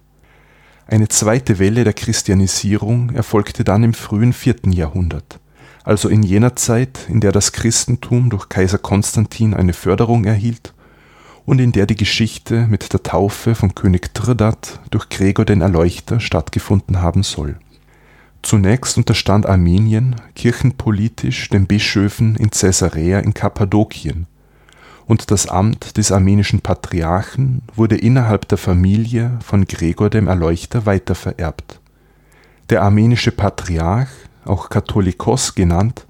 Eine 0.87 1.09
zweite 1.09 1.59
Welle 1.59 1.85
der 1.85 1.95
Christianisierung 1.95 3.11
erfolgte 3.11 3.64
dann 3.64 3.85
im 3.85 3.95
frühen 3.95 4.33
vierten 4.33 4.73
Jahrhundert 4.73 5.41
also 5.87 6.09
in 6.09 6.24
jener 6.24 6.57
Zeit, 6.57 7.07
in 7.09 7.20
der 7.20 7.30
das 7.30 7.53
Christentum 7.53 8.28
durch 8.28 8.49
Kaiser 8.49 8.76
Konstantin 8.76 9.55
eine 9.55 9.72
Förderung 9.72 10.24
erhielt 10.24 10.74
und 11.47 11.61
in 11.61 11.70
der 11.70 11.87
die 11.87 11.95
Geschichte 11.95 12.66
mit 12.66 12.93
der 12.93 13.05
Taufe 13.05 13.55
von 13.55 13.74
König 13.76 14.12
Trdat 14.12 14.80
durch 14.91 15.09
Gregor 15.09 15.45
den 15.45 15.61
Erleuchter 15.61 16.18
stattgefunden 16.18 17.01
haben 17.01 17.22
soll. 17.22 17.57
Zunächst 18.43 18.99
unterstand 18.99 19.47
Armenien 19.47 20.16
kirchenpolitisch 20.34 21.49
den 21.51 21.68
Bischöfen 21.68 22.34
in 22.34 22.51
Caesarea 22.51 23.20
in 23.20 23.32
Kappadokien, 23.32 24.26
und 25.07 25.30
das 25.30 25.47
Amt 25.47 25.99
des 25.99 26.11
armenischen 26.11 26.62
Patriarchen 26.62 27.62
wurde 27.76 27.97
innerhalb 27.97 28.49
der 28.49 28.59
Familie 28.59 29.39
von 29.41 29.64
Gregor 29.64 30.11
dem 30.11 30.26
Erleuchter 30.26 30.84
weitervererbt. 30.84 31.80
Der 32.70 32.82
armenische 32.82 33.30
Patriarch 33.30 34.09
auch 34.47 34.68
Katholikos 34.68 35.55
genannt, 35.55 36.07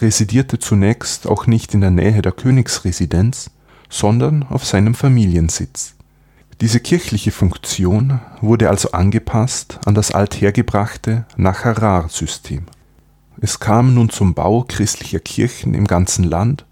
residierte 0.00 0.58
zunächst 0.58 1.26
auch 1.26 1.46
nicht 1.46 1.74
in 1.74 1.80
der 1.80 1.90
Nähe 1.90 2.22
der 2.22 2.32
Königsresidenz, 2.32 3.50
sondern 3.88 4.44
auf 4.44 4.64
seinem 4.64 4.94
Familiensitz. 4.94 5.94
Diese 6.60 6.80
kirchliche 6.80 7.32
Funktion 7.32 8.20
wurde 8.40 8.70
also 8.70 8.92
angepasst 8.92 9.80
an 9.84 9.94
das 9.94 10.12
althergebrachte 10.12 11.26
Nacharar-System. 11.36 12.66
Es 13.40 13.58
kam 13.58 13.94
nun 13.94 14.10
zum 14.10 14.34
Bau 14.34 14.64
christlicher 14.66 15.18
Kirchen 15.18 15.74
im 15.74 15.86
ganzen 15.86 16.24
Land 16.24 16.64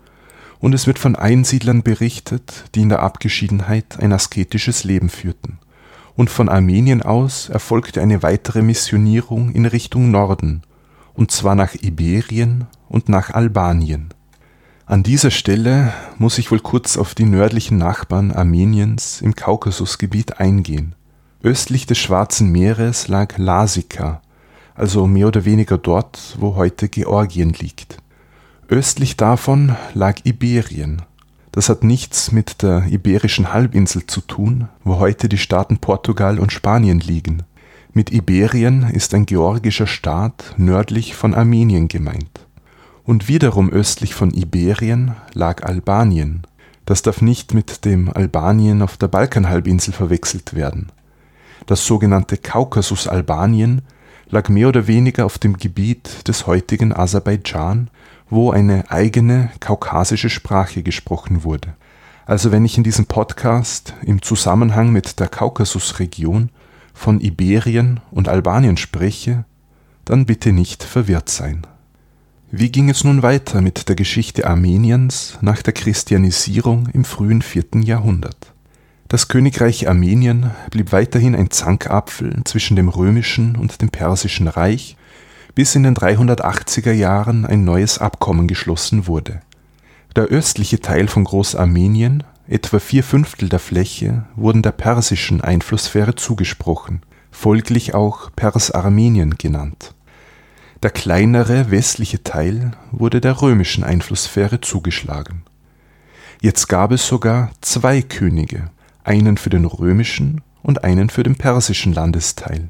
und 0.61 0.75
es 0.75 0.87
wird 0.87 0.99
von 0.99 1.17
Einsiedlern 1.17 1.83
berichtet, 1.83 2.65
die 2.75 2.83
in 2.83 2.89
der 2.89 3.03
Abgeschiedenheit 3.03 3.99
ein 3.99 4.13
asketisches 4.13 4.85
Leben 4.85 5.09
führten. 5.09 5.59
Und 6.15 6.31
von 6.31 6.49
Armenien 6.49 7.03
aus 7.03 7.49
erfolgte 7.49 8.01
eine 8.01 8.23
weitere 8.23 8.63
Missionierung 8.63 9.53
in 9.53 9.67
Richtung 9.67 10.11
Norden, 10.11 10.63
und 11.15 11.31
zwar 11.31 11.55
nach 11.55 11.75
Iberien 11.75 12.67
und 12.89 13.09
nach 13.09 13.31
Albanien. 13.31 14.11
An 14.87 15.03
dieser 15.03 15.31
Stelle 15.31 15.93
muss 16.19 16.39
ich 16.39 16.51
wohl 16.51 16.59
kurz 16.59 16.97
auf 16.97 17.15
die 17.15 17.25
nördlichen 17.25 17.79
Nachbarn 17.79 18.33
Armeniens 18.33 19.21
im 19.21 19.37
Kaukasusgebiet 19.37 20.41
eingehen. 20.41 20.97
Östlich 21.45 21.87
des 21.87 21.99
Schwarzen 21.99 22.51
Meeres 22.51 23.07
lag 23.07 23.39
Lasika, 23.39 24.21
also 24.75 25.07
mehr 25.07 25.29
oder 25.29 25.45
weniger 25.45 25.79
dort, 25.79 26.37
wo 26.41 26.57
heute 26.57 26.89
Georgien 26.89 27.53
liegt. 27.53 27.99
Östlich 28.69 29.17
davon 29.17 29.77
lag 29.95 30.17
Iberien. 30.25 31.03
Das 31.53 31.69
hat 31.69 31.83
nichts 31.83 32.31
mit 32.31 32.63
der 32.63 32.87
iberischen 32.87 33.53
Halbinsel 33.53 34.07
zu 34.07 34.21
tun, 34.21 34.69
wo 34.85 34.99
heute 34.99 35.29
die 35.29 35.39
Staaten 35.39 35.79
Portugal 35.79 36.39
und 36.39 36.53
Spanien 36.53 37.01
liegen. 37.01 37.43
Mit 37.93 38.13
Iberien 38.13 38.89
ist 38.91 39.15
ein 39.15 39.27
georgischer 39.27 39.89
Staat 39.89 40.55
nördlich 40.57 41.17
von 41.17 41.35
Armenien 41.35 41.89
gemeint. 41.89 42.47
Und 43.03 43.27
wiederum 43.27 43.69
östlich 43.69 44.15
von 44.15 44.31
Iberien 44.31 45.17
lag 45.35 45.65
Albanien. 45.65 46.43
Das 46.87 47.03
darf 47.03 47.21
nicht 47.21 47.53
mit 47.53 47.85
dem 47.85 48.09
Albanien 48.09 48.83
auf 48.83 48.97
der 48.97 49.09
Balkanhalbinsel 49.09 49.93
verwechselt 49.93 50.55
werden. 50.55 50.93
Das 51.67 51.85
sogenannte 51.85 52.37
Kaukasus-Albanien 52.37 53.83
lag 54.29 54.49
mehr 54.49 54.69
oder 54.69 54.87
weniger 54.87 55.27
auf 55.27 55.39
dem 55.39 55.57
Gebiet 55.57 56.29
des 56.29 56.47
heutigen 56.47 56.93
Aserbaidschan, 56.93 57.91
wo 58.29 58.53
eine 58.53 58.89
eigene 58.93 59.51
kaukasische 59.59 60.31
Sprache 60.31 60.85
gesprochen 60.85 61.43
wurde. 61.43 61.75
Also 62.25 62.53
wenn 62.53 62.65
ich 62.65 62.79
in 62.79 62.85
diesem 62.85 63.07
Podcast 63.07 63.95
im 64.03 64.23
Zusammenhang 64.23 64.93
mit 64.93 65.19
der 65.19 65.27
Kaukasusregion 65.27 66.51
von 67.01 67.19
Iberien 67.19 68.01
und 68.11 68.29
Albanien 68.29 68.77
spreche, 68.77 69.47
dann 70.05 70.27
bitte 70.27 70.53
nicht 70.53 70.85
verwirrt 70.85 71.31
sein. 71.31 71.67
Wie 72.51 72.71
ging 72.71 72.91
es 72.91 73.05
nun 73.05 73.23
weiter 73.23 73.63
mit 73.63 73.89
der 73.89 73.97
Geschichte 73.97 74.47
Armeniens 74.47 75.39
nach 75.41 75.63
der 75.63 75.73
Christianisierung 75.73 76.89
im 76.93 77.07
frühen 77.07 77.41
vierten 77.41 77.81
Jahrhundert? 77.81 78.53
Das 79.09 79.29
Königreich 79.29 79.89
Armenien 79.89 80.51
blieb 80.71 80.93
weiterhin 80.93 81.35
ein 81.35 81.51
Zankapfel 81.51 82.43
zwischen 82.45 82.77
dem 82.77 82.91
römischen 82.91 83.57
und 83.57 83.81
dem 83.81 83.89
persischen 83.89 84.47
Reich, 84.47 84.99
bis 85.55 85.75
in 85.75 85.85
den 85.85 85.97
380er 85.97 86.93
Jahren 86.93 87.47
ein 87.47 87.65
neues 87.65 87.99
Abkommen 87.99 88.47
geschlossen 88.47 89.07
wurde. 89.07 89.41
Der 90.17 90.25
östliche 90.25 90.81
Teil 90.81 91.09
von 91.09 91.25
Großarmenien 91.25 92.25
Etwa 92.51 92.81
vier 92.81 93.05
Fünftel 93.05 93.49
der 93.49 93.61
Fläche 93.61 94.25
wurden 94.35 94.61
der 94.61 94.73
persischen 94.73 95.41
Einflusssphäre 95.41 96.17
zugesprochen, 96.17 97.03
folglich 97.31 97.95
auch 97.95 98.29
Pers-Armenien 98.35 99.39
genannt. 99.39 99.95
Der 100.83 100.91
kleinere 100.91 101.71
westliche 101.71 102.25
Teil 102.25 102.73
wurde 102.91 103.21
der 103.21 103.41
römischen 103.41 103.85
Einflusssphäre 103.85 104.61
zugeschlagen. 104.61 105.45
Jetzt 106.41 106.67
gab 106.67 106.91
es 106.91 107.07
sogar 107.07 107.53
zwei 107.61 108.03
Könige, 108.03 108.71
einen 109.05 109.37
für 109.37 109.51
den 109.51 109.65
römischen 109.65 110.41
und 110.61 110.83
einen 110.83 111.09
für 111.09 111.23
den 111.23 111.37
persischen 111.37 111.93
Landesteil. 111.93 112.69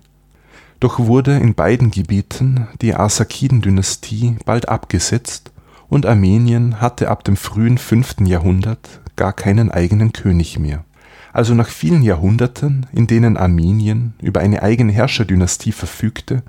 Doch 0.78 0.98
wurde 0.98 1.38
in 1.38 1.54
beiden 1.54 1.90
Gebieten 1.90 2.68
die 2.82 2.94
Arsakiden-Dynastie 2.94 4.36
bald 4.44 4.68
abgesetzt 4.68 5.52
und 5.88 6.04
Armenien 6.04 6.82
hatte 6.82 7.08
ab 7.08 7.24
dem 7.24 7.38
frühen 7.38 7.78
5. 7.78 8.26
Jahrhundert 8.26 8.99
gar 9.20 9.34
keinen 9.34 9.70
eigenen 9.70 10.14
König 10.14 10.58
mehr. 10.58 10.86
Also 11.34 11.52
nach 11.52 11.68
vielen 11.68 12.02
Jahrhunderten, 12.02 12.86
in 12.90 13.06
denen 13.06 13.36
Armenien 13.36 14.14
über 14.22 14.40
eine 14.40 14.62
eigene 14.62 14.92
Herrscherdynastie 14.92 15.72
verfügte, 15.72 16.42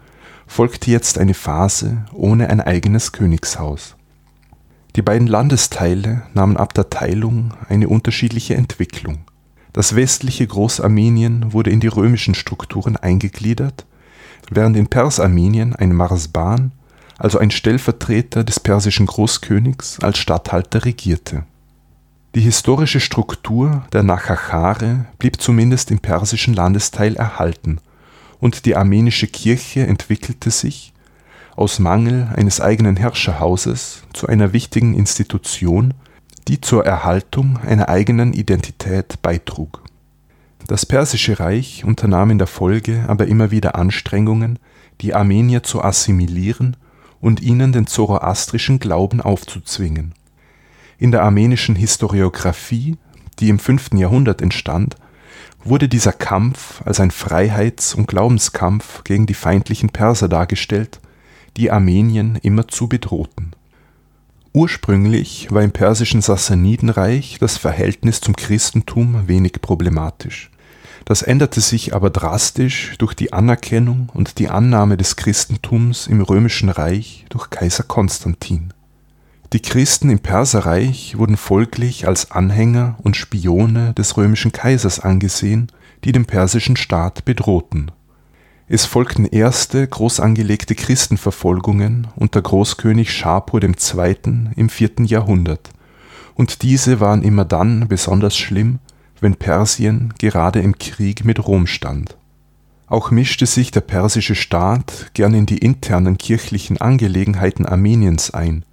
folgte 0.47 0.89
jetzt 0.89 1.17
eine 1.17 1.33
Phase 1.33 2.05
ohne 2.13 2.49
ein 2.49 2.61
eigenes 2.61 3.11
Königshaus. 3.11 3.97
Die 4.95 5.01
beiden 5.01 5.27
Landesteile 5.27 6.21
nahmen 6.33 6.55
ab 6.55 6.73
der 6.73 6.89
Teilung 6.89 7.53
eine 7.67 7.89
unterschiedliche 7.89 8.55
Entwicklung. 8.55 9.25
Das 9.73 9.97
westliche 9.97 10.47
Großarmenien 10.47 11.51
wurde 11.51 11.71
in 11.71 11.81
die 11.81 11.87
römischen 11.87 12.35
Strukturen 12.35 12.95
eingegliedert, 12.95 13.85
während 14.49 14.77
in 14.77 14.87
Persarmenien 14.87 15.75
ein 15.75 15.93
Marsban, 15.93 16.71
also 17.17 17.37
ein 17.37 17.51
Stellvertreter 17.51 18.45
des 18.45 18.61
persischen 18.61 19.07
Großkönigs, 19.07 19.99
als 19.99 20.19
Statthalter 20.19 20.85
regierte. 20.85 21.43
Die 22.33 22.41
historische 22.41 23.01
Struktur 23.01 23.83
der 23.91 24.03
Nachachare 24.03 25.05
blieb 25.19 25.41
zumindest 25.41 25.91
im 25.91 25.99
persischen 25.99 26.53
Landesteil 26.53 27.17
erhalten 27.17 27.79
und 28.39 28.65
die 28.65 28.77
armenische 28.77 29.27
Kirche 29.27 29.85
entwickelte 29.85 30.49
sich, 30.49 30.93
aus 31.57 31.79
Mangel 31.79 32.29
eines 32.33 32.61
eigenen 32.61 32.95
Herrscherhauses, 32.95 34.03
zu 34.13 34.27
einer 34.27 34.53
wichtigen 34.53 34.93
Institution, 34.93 35.93
die 36.47 36.61
zur 36.61 36.85
Erhaltung 36.85 37.57
einer 37.57 37.89
eigenen 37.89 38.31
Identität 38.31 39.21
beitrug. 39.21 39.83
Das 40.67 40.85
Persische 40.85 41.37
Reich 41.37 41.83
unternahm 41.83 42.31
in 42.31 42.37
der 42.37 42.47
Folge 42.47 43.03
aber 43.09 43.27
immer 43.27 43.51
wieder 43.51 43.75
Anstrengungen, 43.75 44.57
die 45.01 45.13
Armenier 45.13 45.63
zu 45.63 45.83
assimilieren 45.83 46.77
und 47.19 47.41
ihnen 47.41 47.73
den 47.73 47.87
zoroastrischen 47.87 48.79
Glauben 48.79 49.19
aufzuzwingen. 49.19 50.13
In 51.01 51.09
der 51.09 51.23
armenischen 51.23 51.75
Historiographie, 51.75 52.95
die 53.39 53.49
im 53.49 53.57
5. 53.57 53.93
Jahrhundert 53.95 54.39
entstand, 54.39 54.97
wurde 55.63 55.89
dieser 55.89 56.13
Kampf 56.13 56.83
als 56.85 56.99
ein 56.99 57.09
Freiheits 57.09 57.95
und 57.95 58.05
Glaubenskampf 58.05 59.03
gegen 59.03 59.25
die 59.25 59.33
feindlichen 59.33 59.89
Perser 59.89 60.29
dargestellt, 60.29 60.99
die 61.57 61.71
Armenien 61.71 62.35
immerzu 62.43 62.87
bedrohten. 62.87 63.53
Ursprünglich 64.53 65.47
war 65.49 65.63
im 65.63 65.71
persischen 65.71 66.21
Sassanidenreich 66.21 67.37
das 67.39 67.57
Verhältnis 67.57 68.21
zum 68.21 68.35
Christentum 68.35 69.27
wenig 69.27 69.53
problematisch. 69.53 70.51
Das 71.05 71.23
änderte 71.23 71.61
sich 71.61 71.95
aber 71.95 72.11
drastisch 72.11 72.93
durch 72.99 73.15
die 73.15 73.33
Anerkennung 73.33 74.09
und 74.13 74.37
die 74.37 74.49
Annahme 74.49 74.97
des 74.97 75.15
Christentums 75.15 76.05
im 76.05 76.21
römischen 76.21 76.69
Reich 76.69 77.25
durch 77.29 77.49
Kaiser 77.49 77.85
Konstantin 77.85 78.71
die 79.53 79.59
Christen 79.59 80.09
im 80.09 80.19
Perserreich 80.19 81.17
wurden 81.17 81.35
folglich 81.35 82.07
als 82.07 82.31
Anhänger 82.31 82.95
und 83.03 83.17
Spione 83.17 83.93
des 83.93 84.15
römischen 84.15 84.53
Kaisers 84.53 85.01
angesehen, 85.01 85.67
die 86.05 86.13
den 86.13 86.25
persischen 86.25 86.77
Staat 86.77 87.25
bedrohten. 87.25 87.91
Es 88.69 88.85
folgten 88.85 89.25
erste 89.25 89.85
groß 89.85 90.21
angelegte 90.21 90.73
Christenverfolgungen 90.73 92.07
unter 92.15 92.41
Großkönig 92.41 93.11
Schapur 93.11 93.61
II. 93.61 94.15
im 94.55 94.69
4. 94.69 94.89
Jahrhundert, 95.03 95.69
und 96.35 96.61
diese 96.61 97.01
waren 97.01 97.21
immer 97.21 97.43
dann 97.43 97.89
besonders 97.89 98.37
schlimm, 98.37 98.79
wenn 99.19 99.35
Persien 99.35 100.13
gerade 100.17 100.61
im 100.61 100.77
Krieg 100.77 101.25
mit 101.25 101.45
Rom 101.45 101.67
stand. 101.67 102.15
Auch 102.87 103.11
mischte 103.11 103.45
sich 103.45 103.71
der 103.71 103.81
persische 103.81 104.35
Staat 104.35 105.11
gern 105.13 105.33
in 105.33 105.45
die 105.45 105.57
internen 105.57 106.17
kirchlichen 106.17 106.79
Angelegenheiten 106.79 107.65
Armeniens 107.65 108.31
ein 108.31 108.63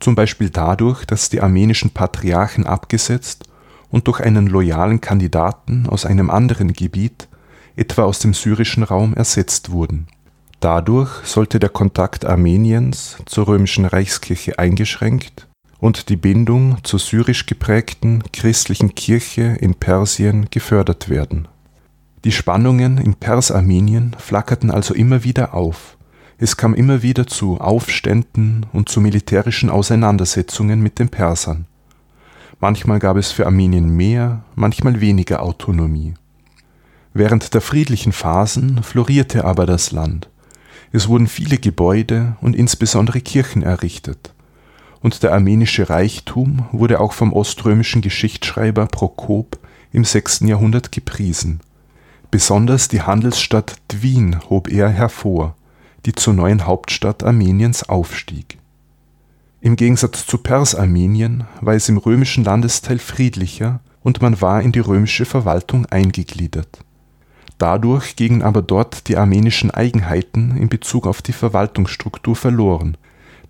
zum 0.00 0.14
Beispiel 0.14 0.50
dadurch, 0.50 1.04
dass 1.04 1.28
die 1.28 1.40
armenischen 1.40 1.90
Patriarchen 1.90 2.66
abgesetzt 2.66 3.44
und 3.90 4.06
durch 4.08 4.20
einen 4.20 4.46
loyalen 4.46 5.00
Kandidaten 5.00 5.88
aus 5.88 6.04
einem 6.04 6.30
anderen 6.30 6.72
Gebiet, 6.72 7.28
etwa 7.76 8.02
aus 8.04 8.18
dem 8.18 8.34
syrischen 8.34 8.82
Raum, 8.82 9.14
ersetzt 9.14 9.70
wurden. 9.70 10.08
Dadurch 10.60 11.10
sollte 11.24 11.58
der 11.58 11.68
Kontakt 11.68 12.24
Armeniens 12.24 13.18
zur 13.26 13.48
römischen 13.48 13.84
Reichskirche 13.84 14.58
eingeschränkt 14.58 15.46
und 15.78 16.08
die 16.08 16.16
Bindung 16.16 16.78
zur 16.82 16.98
syrisch 16.98 17.46
geprägten 17.46 18.22
christlichen 18.32 18.94
Kirche 18.94 19.56
in 19.60 19.74
Persien 19.74 20.48
gefördert 20.50 21.08
werden. 21.08 21.48
Die 22.24 22.32
Spannungen 22.32 22.98
in 22.98 23.14
Persarmenien 23.14 24.16
flackerten 24.18 24.70
also 24.70 24.94
immer 24.94 25.22
wieder 25.22 25.54
auf 25.54 25.95
es 26.38 26.56
kam 26.56 26.74
immer 26.74 27.02
wieder 27.02 27.26
zu 27.26 27.60
Aufständen 27.60 28.66
und 28.72 28.88
zu 28.88 29.00
militärischen 29.00 29.70
Auseinandersetzungen 29.70 30.80
mit 30.80 30.98
den 30.98 31.08
Persern. 31.08 31.66
Manchmal 32.60 32.98
gab 32.98 33.16
es 33.16 33.32
für 33.32 33.46
Armenien 33.46 33.88
mehr, 33.88 34.44
manchmal 34.54 35.00
weniger 35.00 35.42
Autonomie. 35.42 36.14
Während 37.14 37.54
der 37.54 37.62
friedlichen 37.62 38.12
Phasen 38.12 38.82
florierte 38.82 39.44
aber 39.44 39.64
das 39.64 39.92
Land. 39.92 40.28
Es 40.92 41.08
wurden 41.08 41.26
viele 41.26 41.56
Gebäude 41.56 42.36
und 42.42 42.54
insbesondere 42.54 43.20
Kirchen 43.20 43.62
errichtet. 43.62 44.34
Und 45.00 45.22
der 45.22 45.32
armenische 45.32 45.88
Reichtum 45.88 46.66
wurde 46.72 47.00
auch 47.00 47.12
vom 47.12 47.32
oströmischen 47.32 48.02
Geschichtsschreiber 48.02 48.86
Prokop 48.86 49.58
im 49.92 50.04
6. 50.04 50.40
Jahrhundert 50.40 50.92
gepriesen. 50.92 51.60
Besonders 52.30 52.88
die 52.88 53.02
Handelsstadt 53.02 53.76
Dwin 53.90 54.38
hob 54.50 54.68
er 54.68 54.90
hervor, 54.90 55.54
die 56.06 56.14
zur 56.14 56.34
neuen 56.34 56.66
Hauptstadt 56.66 57.24
Armeniens 57.24 57.88
aufstieg. 57.88 58.58
Im 59.60 59.74
Gegensatz 59.74 60.26
zu 60.26 60.38
Persarmenien 60.38 61.44
war 61.60 61.74
es 61.74 61.88
im 61.88 61.98
römischen 61.98 62.44
Landesteil 62.44 63.00
friedlicher 63.00 63.80
und 64.02 64.22
man 64.22 64.40
war 64.40 64.62
in 64.62 64.70
die 64.70 64.78
römische 64.80 65.24
Verwaltung 65.24 65.86
eingegliedert. 65.86 66.78
Dadurch 67.58 68.14
gingen 68.14 68.42
aber 68.42 68.62
dort 68.62 69.08
die 69.08 69.16
armenischen 69.16 69.72
Eigenheiten 69.72 70.56
in 70.56 70.68
Bezug 70.68 71.06
auf 71.06 71.22
die 71.22 71.32
Verwaltungsstruktur 71.32 72.36
verloren, 72.36 72.96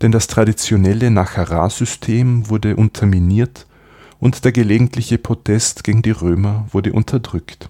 denn 0.01 0.11
das 0.11 0.27
traditionelle 0.27 1.11
Nachara-System 1.11 2.49
wurde 2.49 2.75
unterminiert 2.75 3.67
und 4.19 4.45
der 4.45 4.51
gelegentliche 4.51 5.19
Protest 5.19 5.83
gegen 5.83 6.01
die 6.01 6.11
Römer 6.11 6.65
wurde 6.71 6.93
unterdrückt 6.93 7.69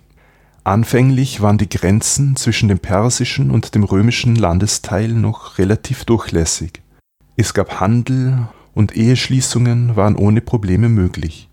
Anfänglich 0.67 1.39
waren 1.39 1.57
die 1.57 1.69
Grenzen 1.69 2.35
zwischen 2.35 2.67
dem 2.67 2.79
persischen 2.79 3.51
und 3.51 3.73
dem 3.73 3.85
römischen 3.85 4.35
Landesteil 4.35 5.07
noch 5.07 5.59
relativ 5.59 6.03
durchlässig. 6.03 6.81
Es 7.37 7.53
gab 7.53 7.79
Handel 7.79 8.49
und 8.73 8.93
Eheschließungen 8.93 9.95
waren 9.95 10.17
ohne 10.17 10.41
Probleme 10.41 10.89
möglich. 10.89 11.47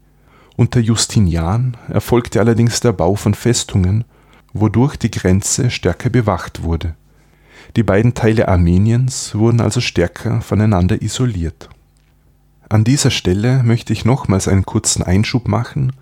Unter 0.56 0.80
Justinian 0.80 1.76
erfolgte 1.86 2.40
allerdings 2.40 2.80
der 2.80 2.90
Bau 2.92 3.14
von 3.14 3.34
Festungen, 3.34 4.02
wodurch 4.52 4.96
die 4.96 5.12
Grenze 5.12 5.70
stärker 5.70 6.10
bewacht 6.10 6.64
wurde. 6.64 6.96
Die 7.76 7.84
beiden 7.84 8.14
Teile 8.14 8.48
Armeniens 8.48 9.36
wurden 9.36 9.60
also 9.60 9.80
stärker 9.80 10.40
voneinander 10.40 11.02
isoliert. 11.02 11.68
An 12.68 12.82
dieser 12.82 13.12
Stelle 13.12 13.62
möchte 13.62 13.92
ich 13.92 14.04
nochmals 14.04 14.48
einen 14.48 14.66
kurzen 14.66 15.04
Einschub 15.04 15.46
machen 15.46 15.92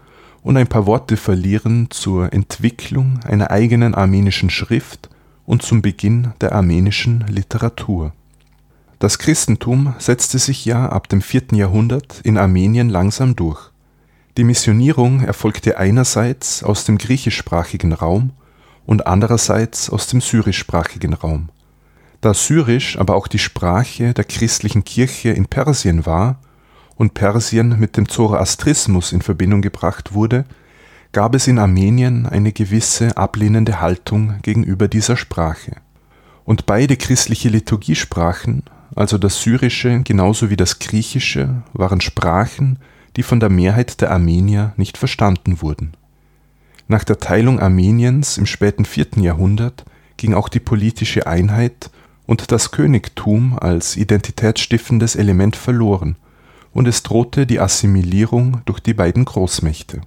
und 0.42 0.56
ein 0.56 0.66
paar 0.66 0.86
Worte 0.86 1.16
verlieren 1.16 1.88
zur 1.90 2.32
Entwicklung 2.32 3.20
einer 3.24 3.50
eigenen 3.50 3.94
armenischen 3.94 4.50
Schrift 4.50 5.08
und 5.46 5.62
zum 5.62 5.82
Beginn 5.82 6.32
der 6.40 6.52
armenischen 6.52 7.24
Literatur. 7.28 8.12
Das 8.98 9.18
Christentum 9.18 9.94
setzte 9.98 10.38
sich 10.38 10.64
ja 10.64 10.88
ab 10.88 11.08
dem 11.08 11.22
4. 11.22 11.42
Jahrhundert 11.52 12.20
in 12.22 12.38
Armenien 12.38 12.88
langsam 12.88 13.34
durch. 13.34 13.70
Die 14.36 14.44
Missionierung 14.44 15.22
erfolgte 15.22 15.76
einerseits 15.76 16.62
aus 16.62 16.84
dem 16.84 16.98
griechischsprachigen 16.98 17.92
Raum 17.92 18.30
und 18.86 19.06
andererseits 19.06 19.90
aus 19.90 20.06
dem 20.06 20.20
syrischsprachigen 20.20 21.14
Raum. 21.14 21.50
Da 22.20 22.32
Syrisch 22.32 22.96
aber 22.96 23.16
auch 23.16 23.26
die 23.26 23.40
Sprache 23.40 24.14
der 24.14 24.24
christlichen 24.24 24.84
Kirche 24.84 25.30
in 25.30 25.46
Persien 25.46 26.06
war 26.06 26.38
und 27.02 27.14
Persien 27.14 27.80
mit 27.80 27.96
dem 27.96 28.08
Zoroastrismus 28.08 29.12
in 29.12 29.22
Verbindung 29.22 29.60
gebracht 29.60 30.14
wurde, 30.14 30.44
gab 31.10 31.34
es 31.34 31.48
in 31.48 31.58
Armenien 31.58 32.26
eine 32.26 32.52
gewisse 32.52 33.16
ablehnende 33.16 33.80
Haltung 33.80 34.36
gegenüber 34.42 34.86
dieser 34.86 35.16
Sprache. 35.16 35.72
Und 36.44 36.64
beide 36.64 36.96
christliche 36.96 37.48
Liturgiesprachen, 37.48 38.62
also 38.94 39.18
das 39.18 39.42
Syrische 39.42 40.02
genauso 40.04 40.48
wie 40.48 40.56
das 40.56 40.78
Griechische, 40.78 41.64
waren 41.72 42.00
Sprachen, 42.00 42.78
die 43.16 43.24
von 43.24 43.40
der 43.40 43.50
Mehrheit 43.50 44.00
der 44.00 44.12
Armenier 44.12 44.72
nicht 44.76 44.96
verstanden 44.96 45.60
wurden. 45.60 45.94
Nach 46.86 47.02
der 47.02 47.18
Teilung 47.18 47.58
Armeniens 47.58 48.38
im 48.38 48.46
späten 48.46 48.84
4. 48.84 49.06
Jahrhundert 49.16 49.84
ging 50.18 50.34
auch 50.34 50.48
die 50.48 50.60
politische 50.60 51.26
Einheit 51.26 51.90
und 52.26 52.52
das 52.52 52.70
Königtum 52.70 53.58
als 53.58 53.96
identitätsstiftendes 53.96 55.16
Element 55.16 55.56
verloren 55.56 56.14
und 56.72 56.88
es 56.88 57.02
drohte 57.02 57.46
die 57.46 57.60
Assimilierung 57.60 58.62
durch 58.64 58.80
die 58.80 58.94
beiden 58.94 59.24
Großmächte. 59.24 60.00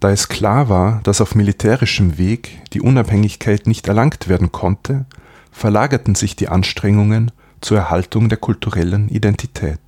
Da 0.00 0.10
es 0.10 0.28
klar 0.28 0.68
war, 0.68 1.00
dass 1.04 1.20
auf 1.20 1.34
militärischem 1.34 2.18
Weg 2.18 2.58
die 2.72 2.80
Unabhängigkeit 2.80 3.66
nicht 3.66 3.88
erlangt 3.88 4.28
werden 4.28 4.52
konnte, 4.52 5.06
verlagerten 5.50 6.14
sich 6.14 6.36
die 6.36 6.48
Anstrengungen 6.48 7.32
zur 7.60 7.78
Erhaltung 7.78 8.28
der 8.28 8.38
kulturellen 8.38 9.08
Identität. 9.08 9.80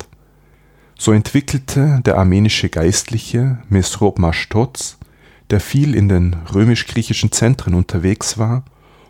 So 0.97 1.11
entwickelte 1.11 2.01
der 2.05 2.17
armenische 2.17 2.69
Geistliche 2.69 3.59
Mesrop 3.69 4.19
Mashtoz, 4.19 4.97
der 5.49 5.59
viel 5.59 5.95
in 5.95 6.09
den 6.09 6.35
römisch-griechischen 6.53 7.31
Zentren 7.31 7.73
unterwegs 7.73 8.37
war, 8.37 8.63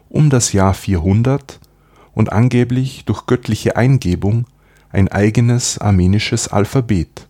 um 0.10 0.30
das 0.30 0.54
Jahr 0.54 0.74
400 0.74 1.60
und 2.14 2.32
angeblich 2.32 3.06
durch 3.06 3.26
göttliche 3.26 3.76
Eingebung 3.78 4.46
ein 4.92 5.08
eigenes 5.08 5.78
armenisches 5.78 6.48
Alphabet, 6.48 7.28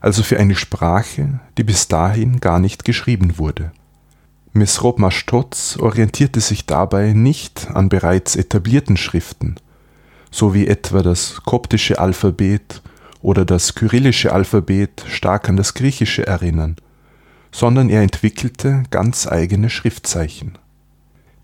also 0.00 0.22
für 0.22 0.38
eine 0.38 0.54
Sprache, 0.54 1.40
die 1.56 1.64
bis 1.64 1.88
dahin 1.88 2.40
gar 2.40 2.58
nicht 2.58 2.84
geschrieben 2.84 3.38
wurde. 3.38 3.72
Mesrop 4.52 4.98
Mashtoz 4.98 5.76
orientierte 5.78 6.40
sich 6.40 6.66
dabei 6.66 7.12
nicht 7.12 7.68
an 7.72 7.88
bereits 7.88 8.34
etablierten 8.36 8.96
Schriften, 8.96 9.56
so 10.30 10.54
wie 10.54 10.66
etwa 10.66 11.02
das 11.02 11.42
koptische 11.44 11.98
Alphabet 11.98 12.82
oder 13.20 13.44
das 13.44 13.74
kyrillische 13.74 14.32
Alphabet 14.32 15.04
stark 15.08 15.48
an 15.48 15.56
das 15.56 15.74
griechische 15.74 16.26
erinnern, 16.26 16.76
sondern 17.52 17.88
er 17.88 18.02
entwickelte 18.02 18.84
ganz 18.90 19.26
eigene 19.26 19.70
Schriftzeichen. 19.70 20.58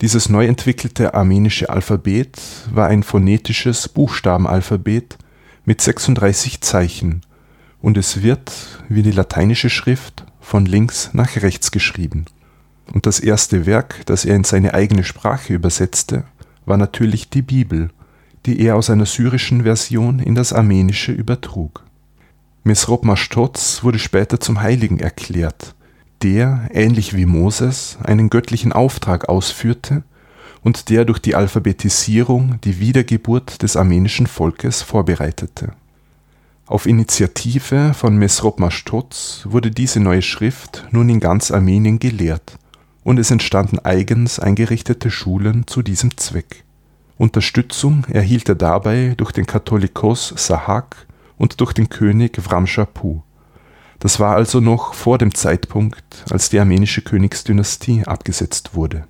Dieses 0.00 0.28
neu 0.28 0.46
entwickelte 0.46 1.14
armenische 1.14 1.70
Alphabet 1.70 2.38
war 2.70 2.88
ein 2.88 3.02
phonetisches 3.02 3.88
Buchstabenalphabet 3.88 5.16
mit 5.64 5.80
36 5.80 6.60
Zeichen 6.60 7.22
und 7.80 7.96
es 7.96 8.22
wird, 8.22 8.52
wie 8.88 9.02
die 9.02 9.10
lateinische 9.10 9.70
Schrift, 9.70 10.24
von 10.40 10.66
links 10.66 11.10
nach 11.12 11.36
rechts 11.36 11.70
geschrieben. 11.70 12.26
Und 12.92 13.06
das 13.06 13.20
erste 13.20 13.66
Werk, 13.66 14.04
das 14.06 14.24
er 14.24 14.36
in 14.36 14.44
seine 14.44 14.74
eigene 14.74 15.04
Sprache 15.04 15.54
übersetzte, 15.54 16.24
war 16.66 16.76
natürlich 16.76 17.30
die 17.30 17.42
Bibel, 17.42 17.90
die 18.46 18.60
er 18.60 18.76
aus 18.76 18.90
einer 18.90 19.06
syrischen 19.06 19.62
Version 19.62 20.18
in 20.18 20.34
das 20.34 20.52
Armenische 20.52 21.12
übertrug. 21.12 21.84
Mesrop 22.62 23.04
Mashtoz 23.04 23.82
wurde 23.82 23.98
später 23.98 24.40
zum 24.40 24.60
Heiligen 24.60 24.98
erklärt, 24.98 25.74
der, 26.22 26.68
ähnlich 26.72 27.14
wie 27.14 27.26
Moses, 27.26 27.98
einen 28.02 28.30
göttlichen 28.30 28.72
Auftrag 28.72 29.28
ausführte 29.28 30.04
und 30.64 30.88
der 30.88 31.04
durch 31.04 31.20
die 31.20 31.36
Alphabetisierung 31.36 32.58
die 32.64 32.80
Wiedergeburt 32.80 33.62
des 33.62 33.76
armenischen 33.76 34.26
Volkes 34.26 34.82
vorbereitete. 34.82 35.72
Auf 36.66 36.86
Initiative 36.86 37.92
von 37.92 38.16
Mesrop 38.16 38.58
Mashtoz 38.58 39.42
wurde 39.44 39.70
diese 39.70 40.00
neue 40.00 40.22
Schrift 40.22 40.88
nun 40.90 41.10
in 41.10 41.20
ganz 41.20 41.50
Armenien 41.50 41.98
gelehrt 41.98 42.58
und 43.04 43.18
es 43.18 43.30
entstanden 43.30 43.78
eigens 43.78 44.40
eingerichtete 44.40 45.10
Schulen 45.10 45.66
zu 45.66 45.82
diesem 45.82 46.16
Zweck. 46.16 46.64
Unterstützung 47.18 48.06
erhielt 48.10 48.48
er 48.48 48.54
dabei 48.54 49.14
durch 49.18 49.32
den 49.32 49.46
Katholikos 49.46 50.32
Sahak 50.36 51.06
und 51.36 51.60
durch 51.60 51.74
den 51.74 51.90
König 51.90 52.40
Vramshapu. 52.40 53.20
Das 53.98 54.18
war 54.18 54.34
also 54.34 54.60
noch 54.60 54.94
vor 54.94 55.18
dem 55.18 55.34
Zeitpunkt, 55.34 56.24
als 56.30 56.48
die 56.48 56.58
armenische 56.58 57.02
Königsdynastie 57.02 58.04
abgesetzt 58.04 58.74
wurde. 58.74 59.06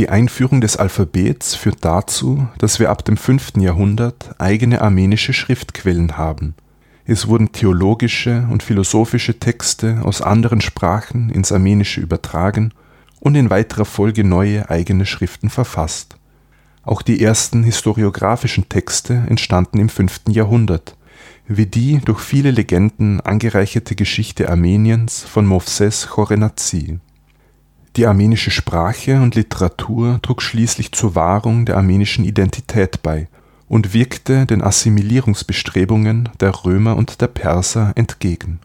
Die 0.00 0.08
Einführung 0.08 0.62
des 0.62 0.78
Alphabets 0.78 1.54
führt 1.54 1.84
dazu, 1.84 2.48
dass 2.56 2.80
wir 2.80 2.88
ab 2.88 3.04
dem 3.04 3.18
5. 3.18 3.58
Jahrhundert 3.58 4.34
eigene 4.38 4.80
armenische 4.80 5.34
Schriftquellen 5.34 6.16
haben. 6.16 6.54
Es 7.04 7.28
wurden 7.28 7.52
theologische 7.52 8.48
und 8.50 8.62
philosophische 8.62 9.38
Texte 9.38 10.00
aus 10.02 10.22
anderen 10.22 10.62
Sprachen 10.62 11.28
ins 11.28 11.52
Armenische 11.52 12.00
übertragen 12.00 12.72
und 13.20 13.34
in 13.34 13.50
weiterer 13.50 13.84
Folge 13.84 14.24
neue 14.24 14.70
eigene 14.70 15.04
Schriften 15.04 15.50
verfasst. 15.50 16.16
Auch 16.82 17.02
die 17.02 17.22
ersten 17.22 17.62
historiografischen 17.62 18.70
Texte 18.70 19.24
entstanden 19.28 19.78
im 19.80 19.90
5. 19.90 20.22
Jahrhundert, 20.30 20.96
wie 21.46 21.66
die 21.66 22.00
durch 22.02 22.20
viele 22.20 22.52
Legenden 22.52 23.20
angereicherte 23.20 23.94
Geschichte 23.96 24.48
Armeniens 24.48 25.20
von 25.20 25.44
Movses 25.44 26.06
Chorenazi. 26.06 27.00
Die 27.96 28.06
armenische 28.06 28.50
Sprache 28.50 29.20
und 29.20 29.34
Literatur 29.34 30.20
trug 30.22 30.42
schließlich 30.42 30.92
zur 30.92 31.14
Wahrung 31.14 31.66
der 31.66 31.76
armenischen 31.76 32.24
Identität 32.24 33.02
bei 33.02 33.28
und 33.68 33.94
wirkte 33.94 34.46
den 34.46 34.62
Assimilierungsbestrebungen 34.62 36.28
der 36.40 36.64
Römer 36.64 36.96
und 36.96 37.20
der 37.20 37.28
Perser 37.28 37.92
entgegen. 37.96 38.60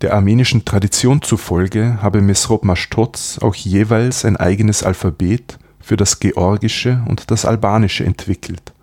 Der 0.00 0.14
armenischen 0.14 0.64
Tradition 0.64 1.22
zufolge 1.22 1.98
habe 2.02 2.20
Mesrop 2.20 2.64
Mashtoz 2.64 3.38
auch 3.40 3.54
jeweils 3.54 4.24
ein 4.24 4.36
eigenes 4.36 4.82
Alphabet 4.82 5.58
für 5.80 5.96
das 5.96 6.20
Georgische 6.20 7.02
und 7.08 7.30
das 7.30 7.44
Albanische 7.44 8.04
entwickelt 8.04 8.74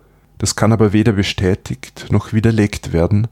das 0.42 0.56
kann 0.56 0.72
aber 0.72 0.92
weder 0.92 1.12
bestätigt 1.12 2.06
noch 2.10 2.32
widerlegt 2.32 2.92
werden, 2.92 3.28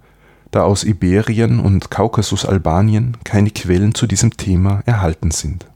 da 0.53 0.63
aus 0.63 0.85
Iberien 0.85 1.59
und 1.59 1.91
Kaukasus-Albanien 1.91 3.17
keine 3.25 3.51
Quellen 3.51 3.97
zu 3.97 4.07
diesem 4.07 4.37
Thema 4.37 4.85
erhalten 4.87 5.33
sind. 5.33 5.67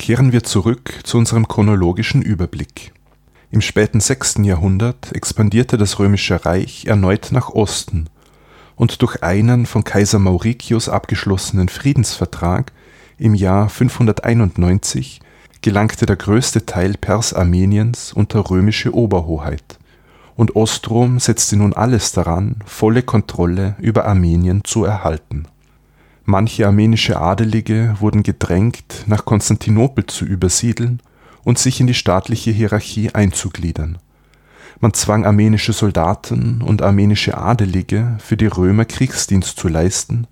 Kehren 0.00 0.32
wir 0.32 0.42
zurück 0.42 1.00
zu 1.04 1.18
unserem 1.18 1.46
chronologischen 1.46 2.22
Überblick. 2.22 2.94
Im 3.50 3.60
späten 3.60 4.00
6. 4.00 4.36
Jahrhundert 4.44 5.12
expandierte 5.12 5.76
das 5.76 5.98
Römische 5.98 6.46
Reich 6.46 6.86
erneut 6.86 7.28
nach 7.32 7.50
Osten 7.50 8.06
und 8.76 9.02
durch 9.02 9.22
einen 9.22 9.66
von 9.66 9.84
Kaiser 9.84 10.18
Mauritius 10.18 10.88
abgeschlossenen 10.88 11.68
Friedensvertrag 11.68 12.72
im 13.18 13.34
Jahr 13.34 13.68
591 13.68 15.20
gelangte 15.60 16.06
der 16.06 16.16
größte 16.16 16.64
Teil 16.64 16.94
Persarmeniens 16.94 18.14
unter 18.14 18.48
römische 18.48 18.94
Oberhoheit 18.94 19.78
und 20.34 20.56
Ostrom 20.56 21.20
setzte 21.20 21.58
nun 21.58 21.74
alles 21.74 22.12
daran, 22.12 22.56
volle 22.64 23.02
Kontrolle 23.02 23.76
über 23.78 24.06
Armenien 24.06 24.64
zu 24.64 24.82
erhalten. 24.82 25.44
Manche 26.30 26.64
armenische 26.64 27.20
Adelige 27.20 27.96
wurden 27.98 28.22
gedrängt, 28.22 29.02
nach 29.06 29.24
Konstantinopel 29.24 30.06
zu 30.06 30.24
übersiedeln 30.24 31.02
und 31.42 31.58
sich 31.58 31.80
in 31.80 31.88
die 31.88 31.94
staatliche 31.94 32.52
Hierarchie 32.52 33.12
einzugliedern. 33.12 33.98
Man 34.78 34.94
zwang 34.94 35.26
armenische 35.26 35.72
Soldaten 35.72 36.62
und 36.62 36.82
armenische 36.82 37.36
Adelige 37.36 38.16
für 38.20 38.36
die 38.36 38.46
Römer 38.46 38.84
Kriegsdienst 38.84 39.58
zu 39.58 39.66
leisten 39.66 40.28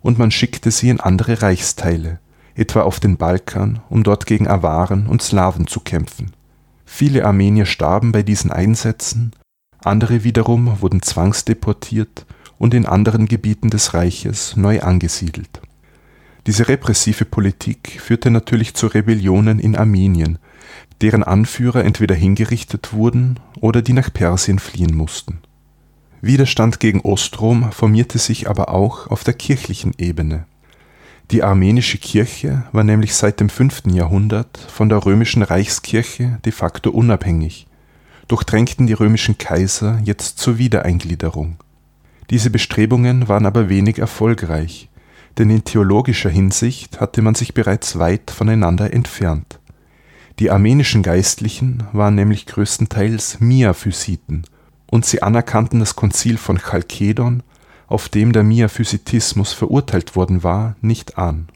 und 0.00 0.18
man 0.18 0.30
schickte 0.30 0.70
sie 0.70 0.88
in 0.88 1.00
andere 1.00 1.42
Reichsteile, 1.42 2.18
etwa 2.54 2.80
auf 2.80 2.98
den 2.98 3.18
Balkan, 3.18 3.80
um 3.90 4.04
dort 4.04 4.24
gegen 4.24 4.48
Awaren 4.48 5.06
und 5.06 5.20
Slawen 5.20 5.66
zu 5.66 5.80
kämpfen. 5.80 6.32
Viele 6.86 7.26
Armenier 7.26 7.66
starben 7.66 8.10
bei 8.10 8.22
diesen 8.22 8.50
Einsätzen 8.50 9.32
andere 9.84 10.22
wiederum 10.22 10.80
wurden 10.80 11.02
zwangsdeportiert 11.02 12.24
und 12.62 12.74
in 12.74 12.86
anderen 12.86 13.26
Gebieten 13.26 13.70
des 13.70 13.92
Reiches 13.92 14.56
neu 14.56 14.82
angesiedelt. 14.82 15.60
Diese 16.46 16.68
repressive 16.68 17.24
Politik 17.24 18.00
führte 18.00 18.30
natürlich 18.30 18.74
zu 18.74 18.86
Rebellionen 18.86 19.58
in 19.58 19.74
Armenien, 19.74 20.38
deren 21.00 21.24
Anführer 21.24 21.84
entweder 21.84 22.14
hingerichtet 22.14 22.92
wurden 22.92 23.40
oder 23.60 23.82
die 23.82 23.92
nach 23.92 24.12
Persien 24.12 24.60
fliehen 24.60 24.94
mussten. 24.94 25.40
Widerstand 26.20 26.78
gegen 26.78 27.00
Ostrom 27.00 27.72
formierte 27.72 28.18
sich 28.18 28.48
aber 28.48 28.68
auch 28.68 29.08
auf 29.08 29.24
der 29.24 29.34
kirchlichen 29.34 29.92
Ebene. 29.98 30.44
Die 31.32 31.42
armenische 31.42 31.98
Kirche 31.98 32.62
war 32.70 32.84
nämlich 32.84 33.16
seit 33.16 33.40
dem 33.40 33.48
5. 33.48 33.86
Jahrhundert 33.86 34.56
von 34.56 34.88
der 34.88 35.04
römischen 35.04 35.42
Reichskirche 35.42 36.38
de 36.44 36.52
facto 36.52 36.90
unabhängig 36.90 37.66
durchdrängten 38.28 38.86
die 38.86 38.92
römischen 38.92 39.36
Kaiser 39.36 40.00
jetzt 40.04 40.38
zur 40.38 40.58
Wiedereingliederung. 40.58 41.56
Diese 42.32 42.48
Bestrebungen 42.48 43.28
waren 43.28 43.44
aber 43.44 43.68
wenig 43.68 43.98
erfolgreich, 43.98 44.88
denn 45.36 45.50
in 45.50 45.64
theologischer 45.64 46.30
Hinsicht 46.30 46.98
hatte 46.98 47.20
man 47.20 47.34
sich 47.34 47.52
bereits 47.52 47.98
weit 47.98 48.30
voneinander 48.30 48.90
entfernt. 48.90 49.58
Die 50.38 50.50
armenischen 50.50 51.02
Geistlichen 51.02 51.82
waren 51.92 52.14
nämlich 52.14 52.46
größtenteils 52.46 53.40
Miaphysiten 53.40 54.44
und 54.90 55.04
sie 55.04 55.22
anerkannten 55.22 55.80
das 55.80 55.94
Konzil 55.94 56.38
von 56.38 56.56
Chalkedon, 56.56 57.42
auf 57.86 58.08
dem 58.08 58.32
der 58.32 58.44
Miaphysitismus 58.44 59.52
verurteilt 59.52 60.16
worden 60.16 60.42
war, 60.42 60.74
nicht 60.80 61.18
an. 61.18 61.50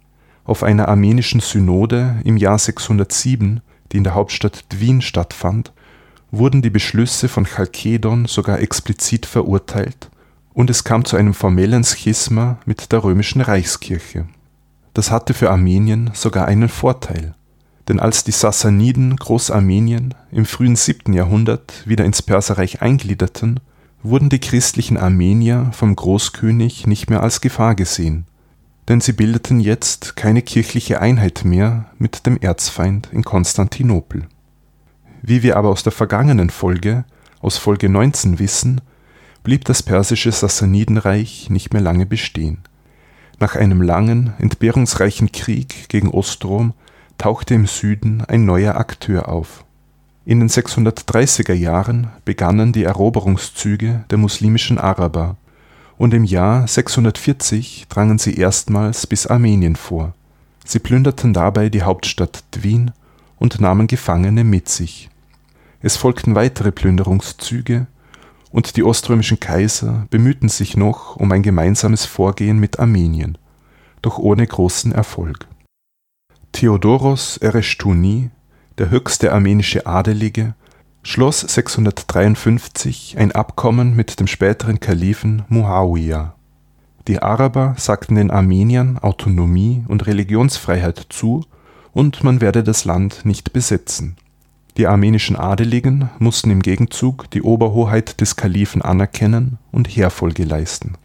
Auf 0.45 0.63
einer 0.63 0.89
armenischen 0.89 1.41
Synode 1.41 2.17
im 2.25 2.37
Jahr 2.37 2.59
607, 2.59 3.63
die 3.93 3.97
in 3.97 4.05
der 4.05 4.15
Hauptstadt 4.15 4.67
Wien 4.79 5.01
stattfand, 5.01 5.73
wurden 6.31 6.61
die 6.61 6.69
Beschlüsse 6.69 7.29
von 7.31 7.47
Chalkedon 7.47 8.27
sogar 8.27 8.61
explizit 8.61 9.25
verurteilt 9.25 10.11
und 10.57 10.71
es 10.71 10.85
kam 10.85 11.05
zu 11.05 11.19
einem 11.19 11.35
formellen 11.35 11.85
Schisma 11.85 12.59
mit 12.65 12.91
der 12.91 13.05
römischen 13.05 13.43
Reichskirche. 13.43 14.27
Das 14.95 15.11
hatte 15.11 15.35
für 15.35 15.51
Armenien 15.51 16.11
sogar 16.15 16.47
einen 16.47 16.71
Vorteil, 16.71 17.35
denn 17.89 18.01
als 18.01 18.25
die 18.25 18.33
Sassaniden 18.33 19.17
Großarmenien 19.17 20.15
im 20.33 20.47
frühen 20.47 20.75
7. 20.75 21.13
Jahrhundert 21.13 21.87
wieder 21.87 22.07
ins 22.07 22.23
Perserreich 22.23 22.81
eingliederten, 22.81 23.61
wurden 24.03 24.31
die 24.31 24.39
christlichen 24.39 24.97
Armenier 24.97 25.69
vom 25.73 25.95
Großkönig 25.95 26.87
nicht 26.87 27.11
mehr 27.11 27.23
als 27.23 27.43
Gefahr 27.43 27.75
gesehen, 27.75 28.25
denn 28.89 29.03
sie 29.03 29.13
bildeten 29.13 29.61
jetzt 29.61 30.17
keine 30.17 30.41
kirchliche 30.41 31.03
Einheit 31.03 31.45
mehr 31.45 31.91
mit 31.99 32.25
dem 32.25 32.39
Erzfeind 32.41 33.11
in 33.13 33.25
Konstantinopel 33.25 34.27
Wie 35.21 35.43
wir 35.43 35.59
aber 35.59 35.69
aus 35.69 35.83
der 35.83 35.93
vergangenen 35.93 36.49
Folge, 36.49 37.05
aus 37.43 37.59
Folge 37.59 37.91
19 37.91 38.39
wissen, 38.39 38.81
blieb 39.47 39.65
das 39.65 39.81
persische 39.81 40.33
Sassanidenreich 40.33 41.51
nicht 41.51 41.73
mehr 41.73 41.81
lange 41.81 42.05
bestehen. 42.05 42.59
Nach 43.39 43.55
einem 43.55 43.81
langen, 43.81 44.33
entbehrungsreichen 44.41 45.31
Krieg 45.31 45.89
gegen 45.89 46.11
Ostrom 46.11 46.75
tauchte 47.17 47.55
im 47.55 47.67
Süden 47.67 48.25
ein 48.27 48.45
neuer 48.45 48.75
Akteur 48.75 49.29
auf. 49.29 49.65
In 50.25 50.41
den 50.41 50.49
630er 50.49 51.53
Jahren 51.53 52.09
begannen 52.25 52.73
die 52.73 52.83
Eroberungszüge 52.83 54.05
der 54.11 54.19
muslimischen 54.19 54.79
Araber 54.79 55.37
und 55.97 56.13
im 56.13 56.25
Jahr 56.25 56.67
640 56.67 57.87
drangen 57.89 58.19
sie 58.19 58.35
erstmals 58.35 59.07
bis 59.07 59.29
Armenien 59.29 59.77
vor. 59.77 60.13
Sie 60.65 60.81
plünderten 60.81 61.33
dabei 61.33 61.69
die 61.69 61.85
Hauptstadt 61.85 62.43
Dwin 62.53 62.91
und 63.39 63.61
nahmen 63.61 63.87
Gefangene 63.87 64.43
mit 64.43 64.69
sich. 64.69 65.09
Es 65.83 65.97
folgten 65.97 66.35
weitere 66.35 66.73
Plünderungszüge 66.73 67.87
und 68.57 68.79
die 68.79 68.85
oströmischen 68.85 69.39
Kaiser 69.39 70.07
bemühten 70.09 70.49
sich 70.49 70.79
noch 70.79 71.17
um 71.17 71.31
ein 71.31 71.43
gemeinsames 71.43 72.07
Vorgehen 72.07 72.59
mit 72.59 72.79
Armenien, 72.79 73.37
doch 74.01 74.17
ohne 74.17 74.47
großen 74.47 74.93
Erfolg. 74.93 75.47
Theodoros 76.53 77.37
Ereschtuni, 77.37 78.31
der 78.79 78.89
höchste 78.89 79.35
armenische 79.35 79.87
Adelige, 79.87 80.55
schloss 81.03 81.41
653 81.41 83.19
ein 83.19 83.31
Abkommen 83.33 83.95
mit 83.95 84.21
dem 84.21 84.27
späteren 84.27 84.81
Kalifen 84.81 85.43
Muawiyah. 85.49 86.35
Die 87.09 87.19
Araber 87.19 87.75
sagten 87.77 88.15
den 88.15 88.31
Armeniern 88.31 88.97
Autonomie 88.97 89.85
und 89.87 90.07
Religionsfreiheit 90.07 91.09
zu 91.11 91.45
und 91.93 92.25
man 92.25 92.41
werde 92.41 92.65
das 92.65 92.87
Land 92.87 93.27
nicht 93.27 93.53
besetzen. 93.53 94.17
Die 94.77 94.87
armenischen 94.87 95.37
Adeligen 95.37 96.11
mussten 96.19 96.51
im 96.51 96.61
Gegenzug 96.61 97.31
die 97.31 97.41
Oberhoheit 97.41 98.21
des 98.21 98.37
Kalifen 98.37 98.83
anerkennen 98.83 99.57
und 99.73 99.89
Heerfolge 99.89 100.45
leisten. 100.45 100.99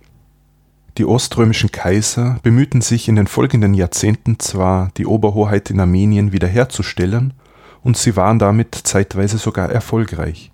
Die 0.98 1.06
oströmischen 1.06 1.72
Kaiser 1.72 2.38
bemühten 2.44 2.82
sich 2.82 3.08
in 3.08 3.16
den 3.16 3.28
folgenden 3.28 3.74
Jahrzehnten 3.74 4.40
zwar, 4.40 4.92
die 4.98 5.06
Oberhoheit 5.06 5.70
in 5.70 5.80
Armenien 5.80 6.34
wiederherzustellen, 6.34 7.34
und 7.82 7.96
sie 7.96 8.18
waren 8.18 8.40
damit 8.40 8.76
zeitweise 8.76 9.38
sogar 9.38 9.72
erfolgreich. 9.72 10.52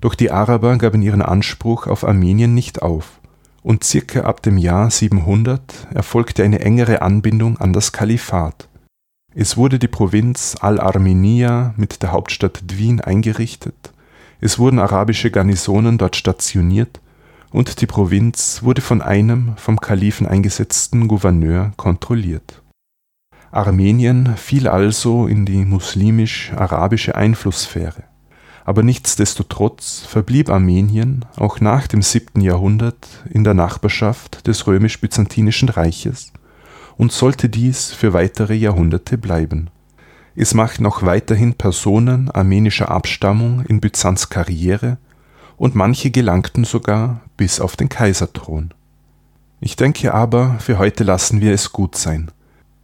Doch 0.00 0.16
die 0.16 0.32
Araber 0.32 0.76
gaben 0.78 1.00
ihren 1.00 1.22
Anspruch 1.22 1.86
auf 1.86 2.04
Armenien 2.04 2.54
nicht 2.54 2.82
auf, 2.82 3.20
und 3.62 3.84
circa 3.84 4.22
ab 4.22 4.42
dem 4.42 4.58
Jahr 4.58 4.90
700 4.90 5.88
erfolgte 5.94 6.42
eine 6.42 6.58
engere 6.58 7.02
Anbindung 7.02 7.58
an 7.58 7.72
das 7.72 7.92
Kalifat. 7.92 8.67
Es 9.40 9.56
wurde 9.56 9.78
die 9.78 9.86
Provinz 9.86 10.56
Al-Armenia 10.58 11.72
mit 11.76 12.02
der 12.02 12.10
Hauptstadt 12.10 12.60
Dwin 12.68 13.00
eingerichtet, 13.00 13.92
es 14.40 14.58
wurden 14.58 14.80
arabische 14.80 15.30
Garnisonen 15.30 15.96
dort 15.96 16.16
stationiert 16.16 16.98
und 17.52 17.80
die 17.80 17.86
Provinz 17.86 18.64
wurde 18.64 18.80
von 18.80 19.00
einem 19.00 19.52
vom 19.56 19.78
Kalifen 19.78 20.26
eingesetzten 20.26 21.06
Gouverneur 21.06 21.70
kontrolliert. 21.76 22.62
Armenien 23.52 24.36
fiel 24.36 24.66
also 24.66 25.28
in 25.28 25.46
die 25.46 25.64
muslimisch-arabische 25.64 27.14
Einflusssphäre, 27.14 28.02
aber 28.64 28.82
nichtsdestotrotz 28.82 30.00
verblieb 30.00 30.50
Armenien 30.50 31.24
auch 31.36 31.60
nach 31.60 31.86
dem 31.86 32.02
7. 32.02 32.40
Jahrhundert 32.40 33.06
in 33.30 33.44
der 33.44 33.54
Nachbarschaft 33.54 34.48
des 34.48 34.66
römisch-byzantinischen 34.66 35.68
Reiches 35.68 36.32
und 36.98 37.12
sollte 37.12 37.48
dies 37.48 37.92
für 37.92 38.12
weitere 38.12 38.54
Jahrhunderte 38.54 39.16
bleiben. 39.16 39.70
Es 40.36 40.52
machten 40.52 40.84
auch 40.84 41.02
weiterhin 41.02 41.54
Personen 41.54 42.30
armenischer 42.30 42.90
Abstammung 42.90 43.64
in 43.66 43.80
Byzanz 43.80 44.28
Karriere 44.28 44.98
und 45.56 45.74
manche 45.74 46.10
gelangten 46.10 46.64
sogar 46.64 47.22
bis 47.36 47.60
auf 47.60 47.76
den 47.76 47.88
Kaiserthron. 47.88 48.74
Ich 49.60 49.76
denke 49.76 50.12
aber, 50.14 50.58
für 50.60 50.78
heute 50.78 51.02
lassen 51.02 51.40
wir 51.40 51.52
es 51.52 51.72
gut 51.72 51.96
sein. 51.96 52.30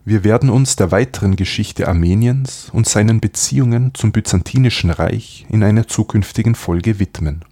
Wir 0.04 0.24
werden 0.24 0.50
uns 0.50 0.76
der 0.76 0.90
weiteren 0.90 1.36
Geschichte 1.36 1.88
Armeniens 1.88 2.68
und 2.72 2.88
seinen 2.88 3.20
Beziehungen 3.20 3.94
zum 3.94 4.12
Byzantinischen 4.12 4.90
Reich 4.90 5.46
in 5.48 5.62
einer 5.62 5.86
zukünftigen 5.86 6.54
Folge 6.54 6.98
widmen. 6.98 7.44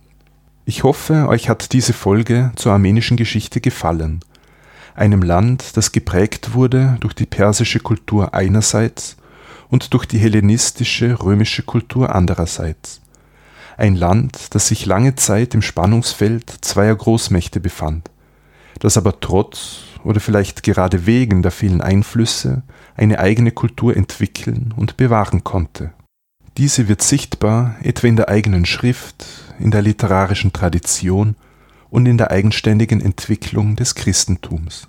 Ich 0.64 0.82
hoffe, 0.84 1.28
euch 1.28 1.48
hat 1.48 1.72
diese 1.72 1.92
Folge 1.92 2.52
zur 2.56 2.72
armenischen 2.72 3.16
Geschichte 3.16 3.60
gefallen, 3.60 4.20
einem 4.94 5.22
Land, 5.22 5.76
das 5.76 5.92
geprägt 5.92 6.54
wurde 6.54 6.96
durch 7.00 7.14
die 7.14 7.26
persische 7.26 7.80
Kultur 7.80 8.34
einerseits 8.34 9.16
und 9.68 9.94
durch 9.94 10.06
die 10.06 10.18
hellenistische 10.18 11.22
römische 11.22 11.62
Kultur 11.62 12.14
andererseits. 12.14 13.00
Ein 13.76 13.96
Land, 13.96 14.54
das 14.54 14.68
sich 14.68 14.84
lange 14.84 15.14
Zeit 15.14 15.54
im 15.54 15.62
Spannungsfeld 15.62 16.50
zweier 16.60 16.94
Großmächte 16.94 17.58
befand, 17.58 18.10
das 18.80 18.96
aber 18.96 19.20
trotz 19.20 19.78
oder 20.04 20.20
vielleicht 20.20 20.62
gerade 20.62 21.06
wegen 21.06 21.42
der 21.42 21.52
vielen 21.52 21.80
Einflüsse 21.80 22.62
eine 22.96 23.18
eigene 23.18 23.50
Kultur 23.50 23.96
entwickeln 23.96 24.74
und 24.76 24.96
bewahren 24.96 25.44
konnte. 25.44 25.92
Diese 26.58 26.88
wird 26.88 27.02
sichtbar 27.02 27.76
etwa 27.82 28.06
in 28.08 28.16
der 28.16 28.28
eigenen 28.28 28.66
Schrift, 28.66 29.24
in 29.58 29.70
der 29.70 29.80
literarischen 29.80 30.52
Tradition 30.52 31.34
und 31.92 32.06
in 32.06 32.16
der 32.16 32.30
eigenständigen 32.30 33.02
Entwicklung 33.02 33.76
des 33.76 33.94
Christentums. 33.94 34.88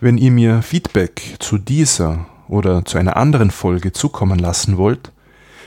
Wenn 0.00 0.16
ihr 0.16 0.32
mir 0.32 0.62
Feedback 0.62 1.36
zu 1.40 1.58
dieser 1.58 2.24
oder 2.48 2.86
zu 2.86 2.96
einer 2.96 3.18
anderen 3.18 3.50
Folge 3.50 3.92
zukommen 3.92 4.38
lassen 4.38 4.78
wollt, 4.78 5.12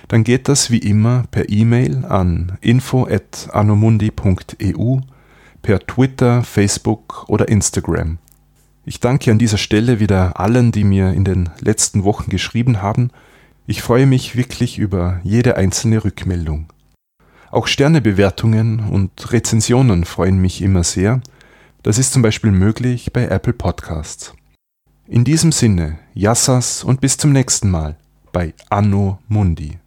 dann 0.08 0.24
geht 0.24 0.48
das 0.50 0.72
wie 0.72 0.80
immer 0.80 1.26
per 1.30 1.50
E-Mail 1.50 2.04
an 2.06 2.58
info@anomundi.eu 2.62 5.02
per 5.62 5.80
Twitter, 5.80 6.42
Facebook 6.44 7.26
oder 7.28 7.48
Instagram. 7.48 8.18
Ich 8.86 9.00
danke 9.00 9.30
an 9.30 9.38
dieser 9.38 9.60
Stelle 9.60 10.00
wieder 10.00 10.40
allen, 10.40 10.72
die 10.72 10.84
mir 10.84 11.14
in 11.14 11.26
den 11.26 11.52
letzten 11.60 12.04
Wochen 12.04 12.32
geschrieben 12.32 12.82
haben. 12.82 13.12
Ich 13.68 13.84
freue 13.84 14.08
mich 14.08 14.36
wirklich 14.36 14.80
über 14.80 15.20
jede 15.24 15.58
einzelne 15.58 16.04
Rückmeldung. 16.04 16.70
Auch 17.56 17.68
Sternebewertungen 17.68 18.82
und 18.82 19.32
Rezensionen 19.32 20.04
freuen 20.04 20.40
mich 20.40 20.62
immer 20.62 20.84
sehr. 20.84 21.22
Das 21.84 21.98
ist 21.98 22.12
zum 22.12 22.22
Beispiel 22.22 22.52
möglich 22.52 23.14
bei 23.14 23.28
Apple 23.28 23.54
Podcasts. 23.54 24.34
In 25.08 25.24
diesem 25.24 25.54
Sinne, 25.54 25.98
Yassas 26.14 26.84
und 26.84 27.00
bis 27.00 27.16
zum 27.16 27.32
nächsten 27.32 27.72
Mal 27.72 27.96
bei 28.34 28.54
Anno 28.70 29.20
Mundi. 29.30 29.80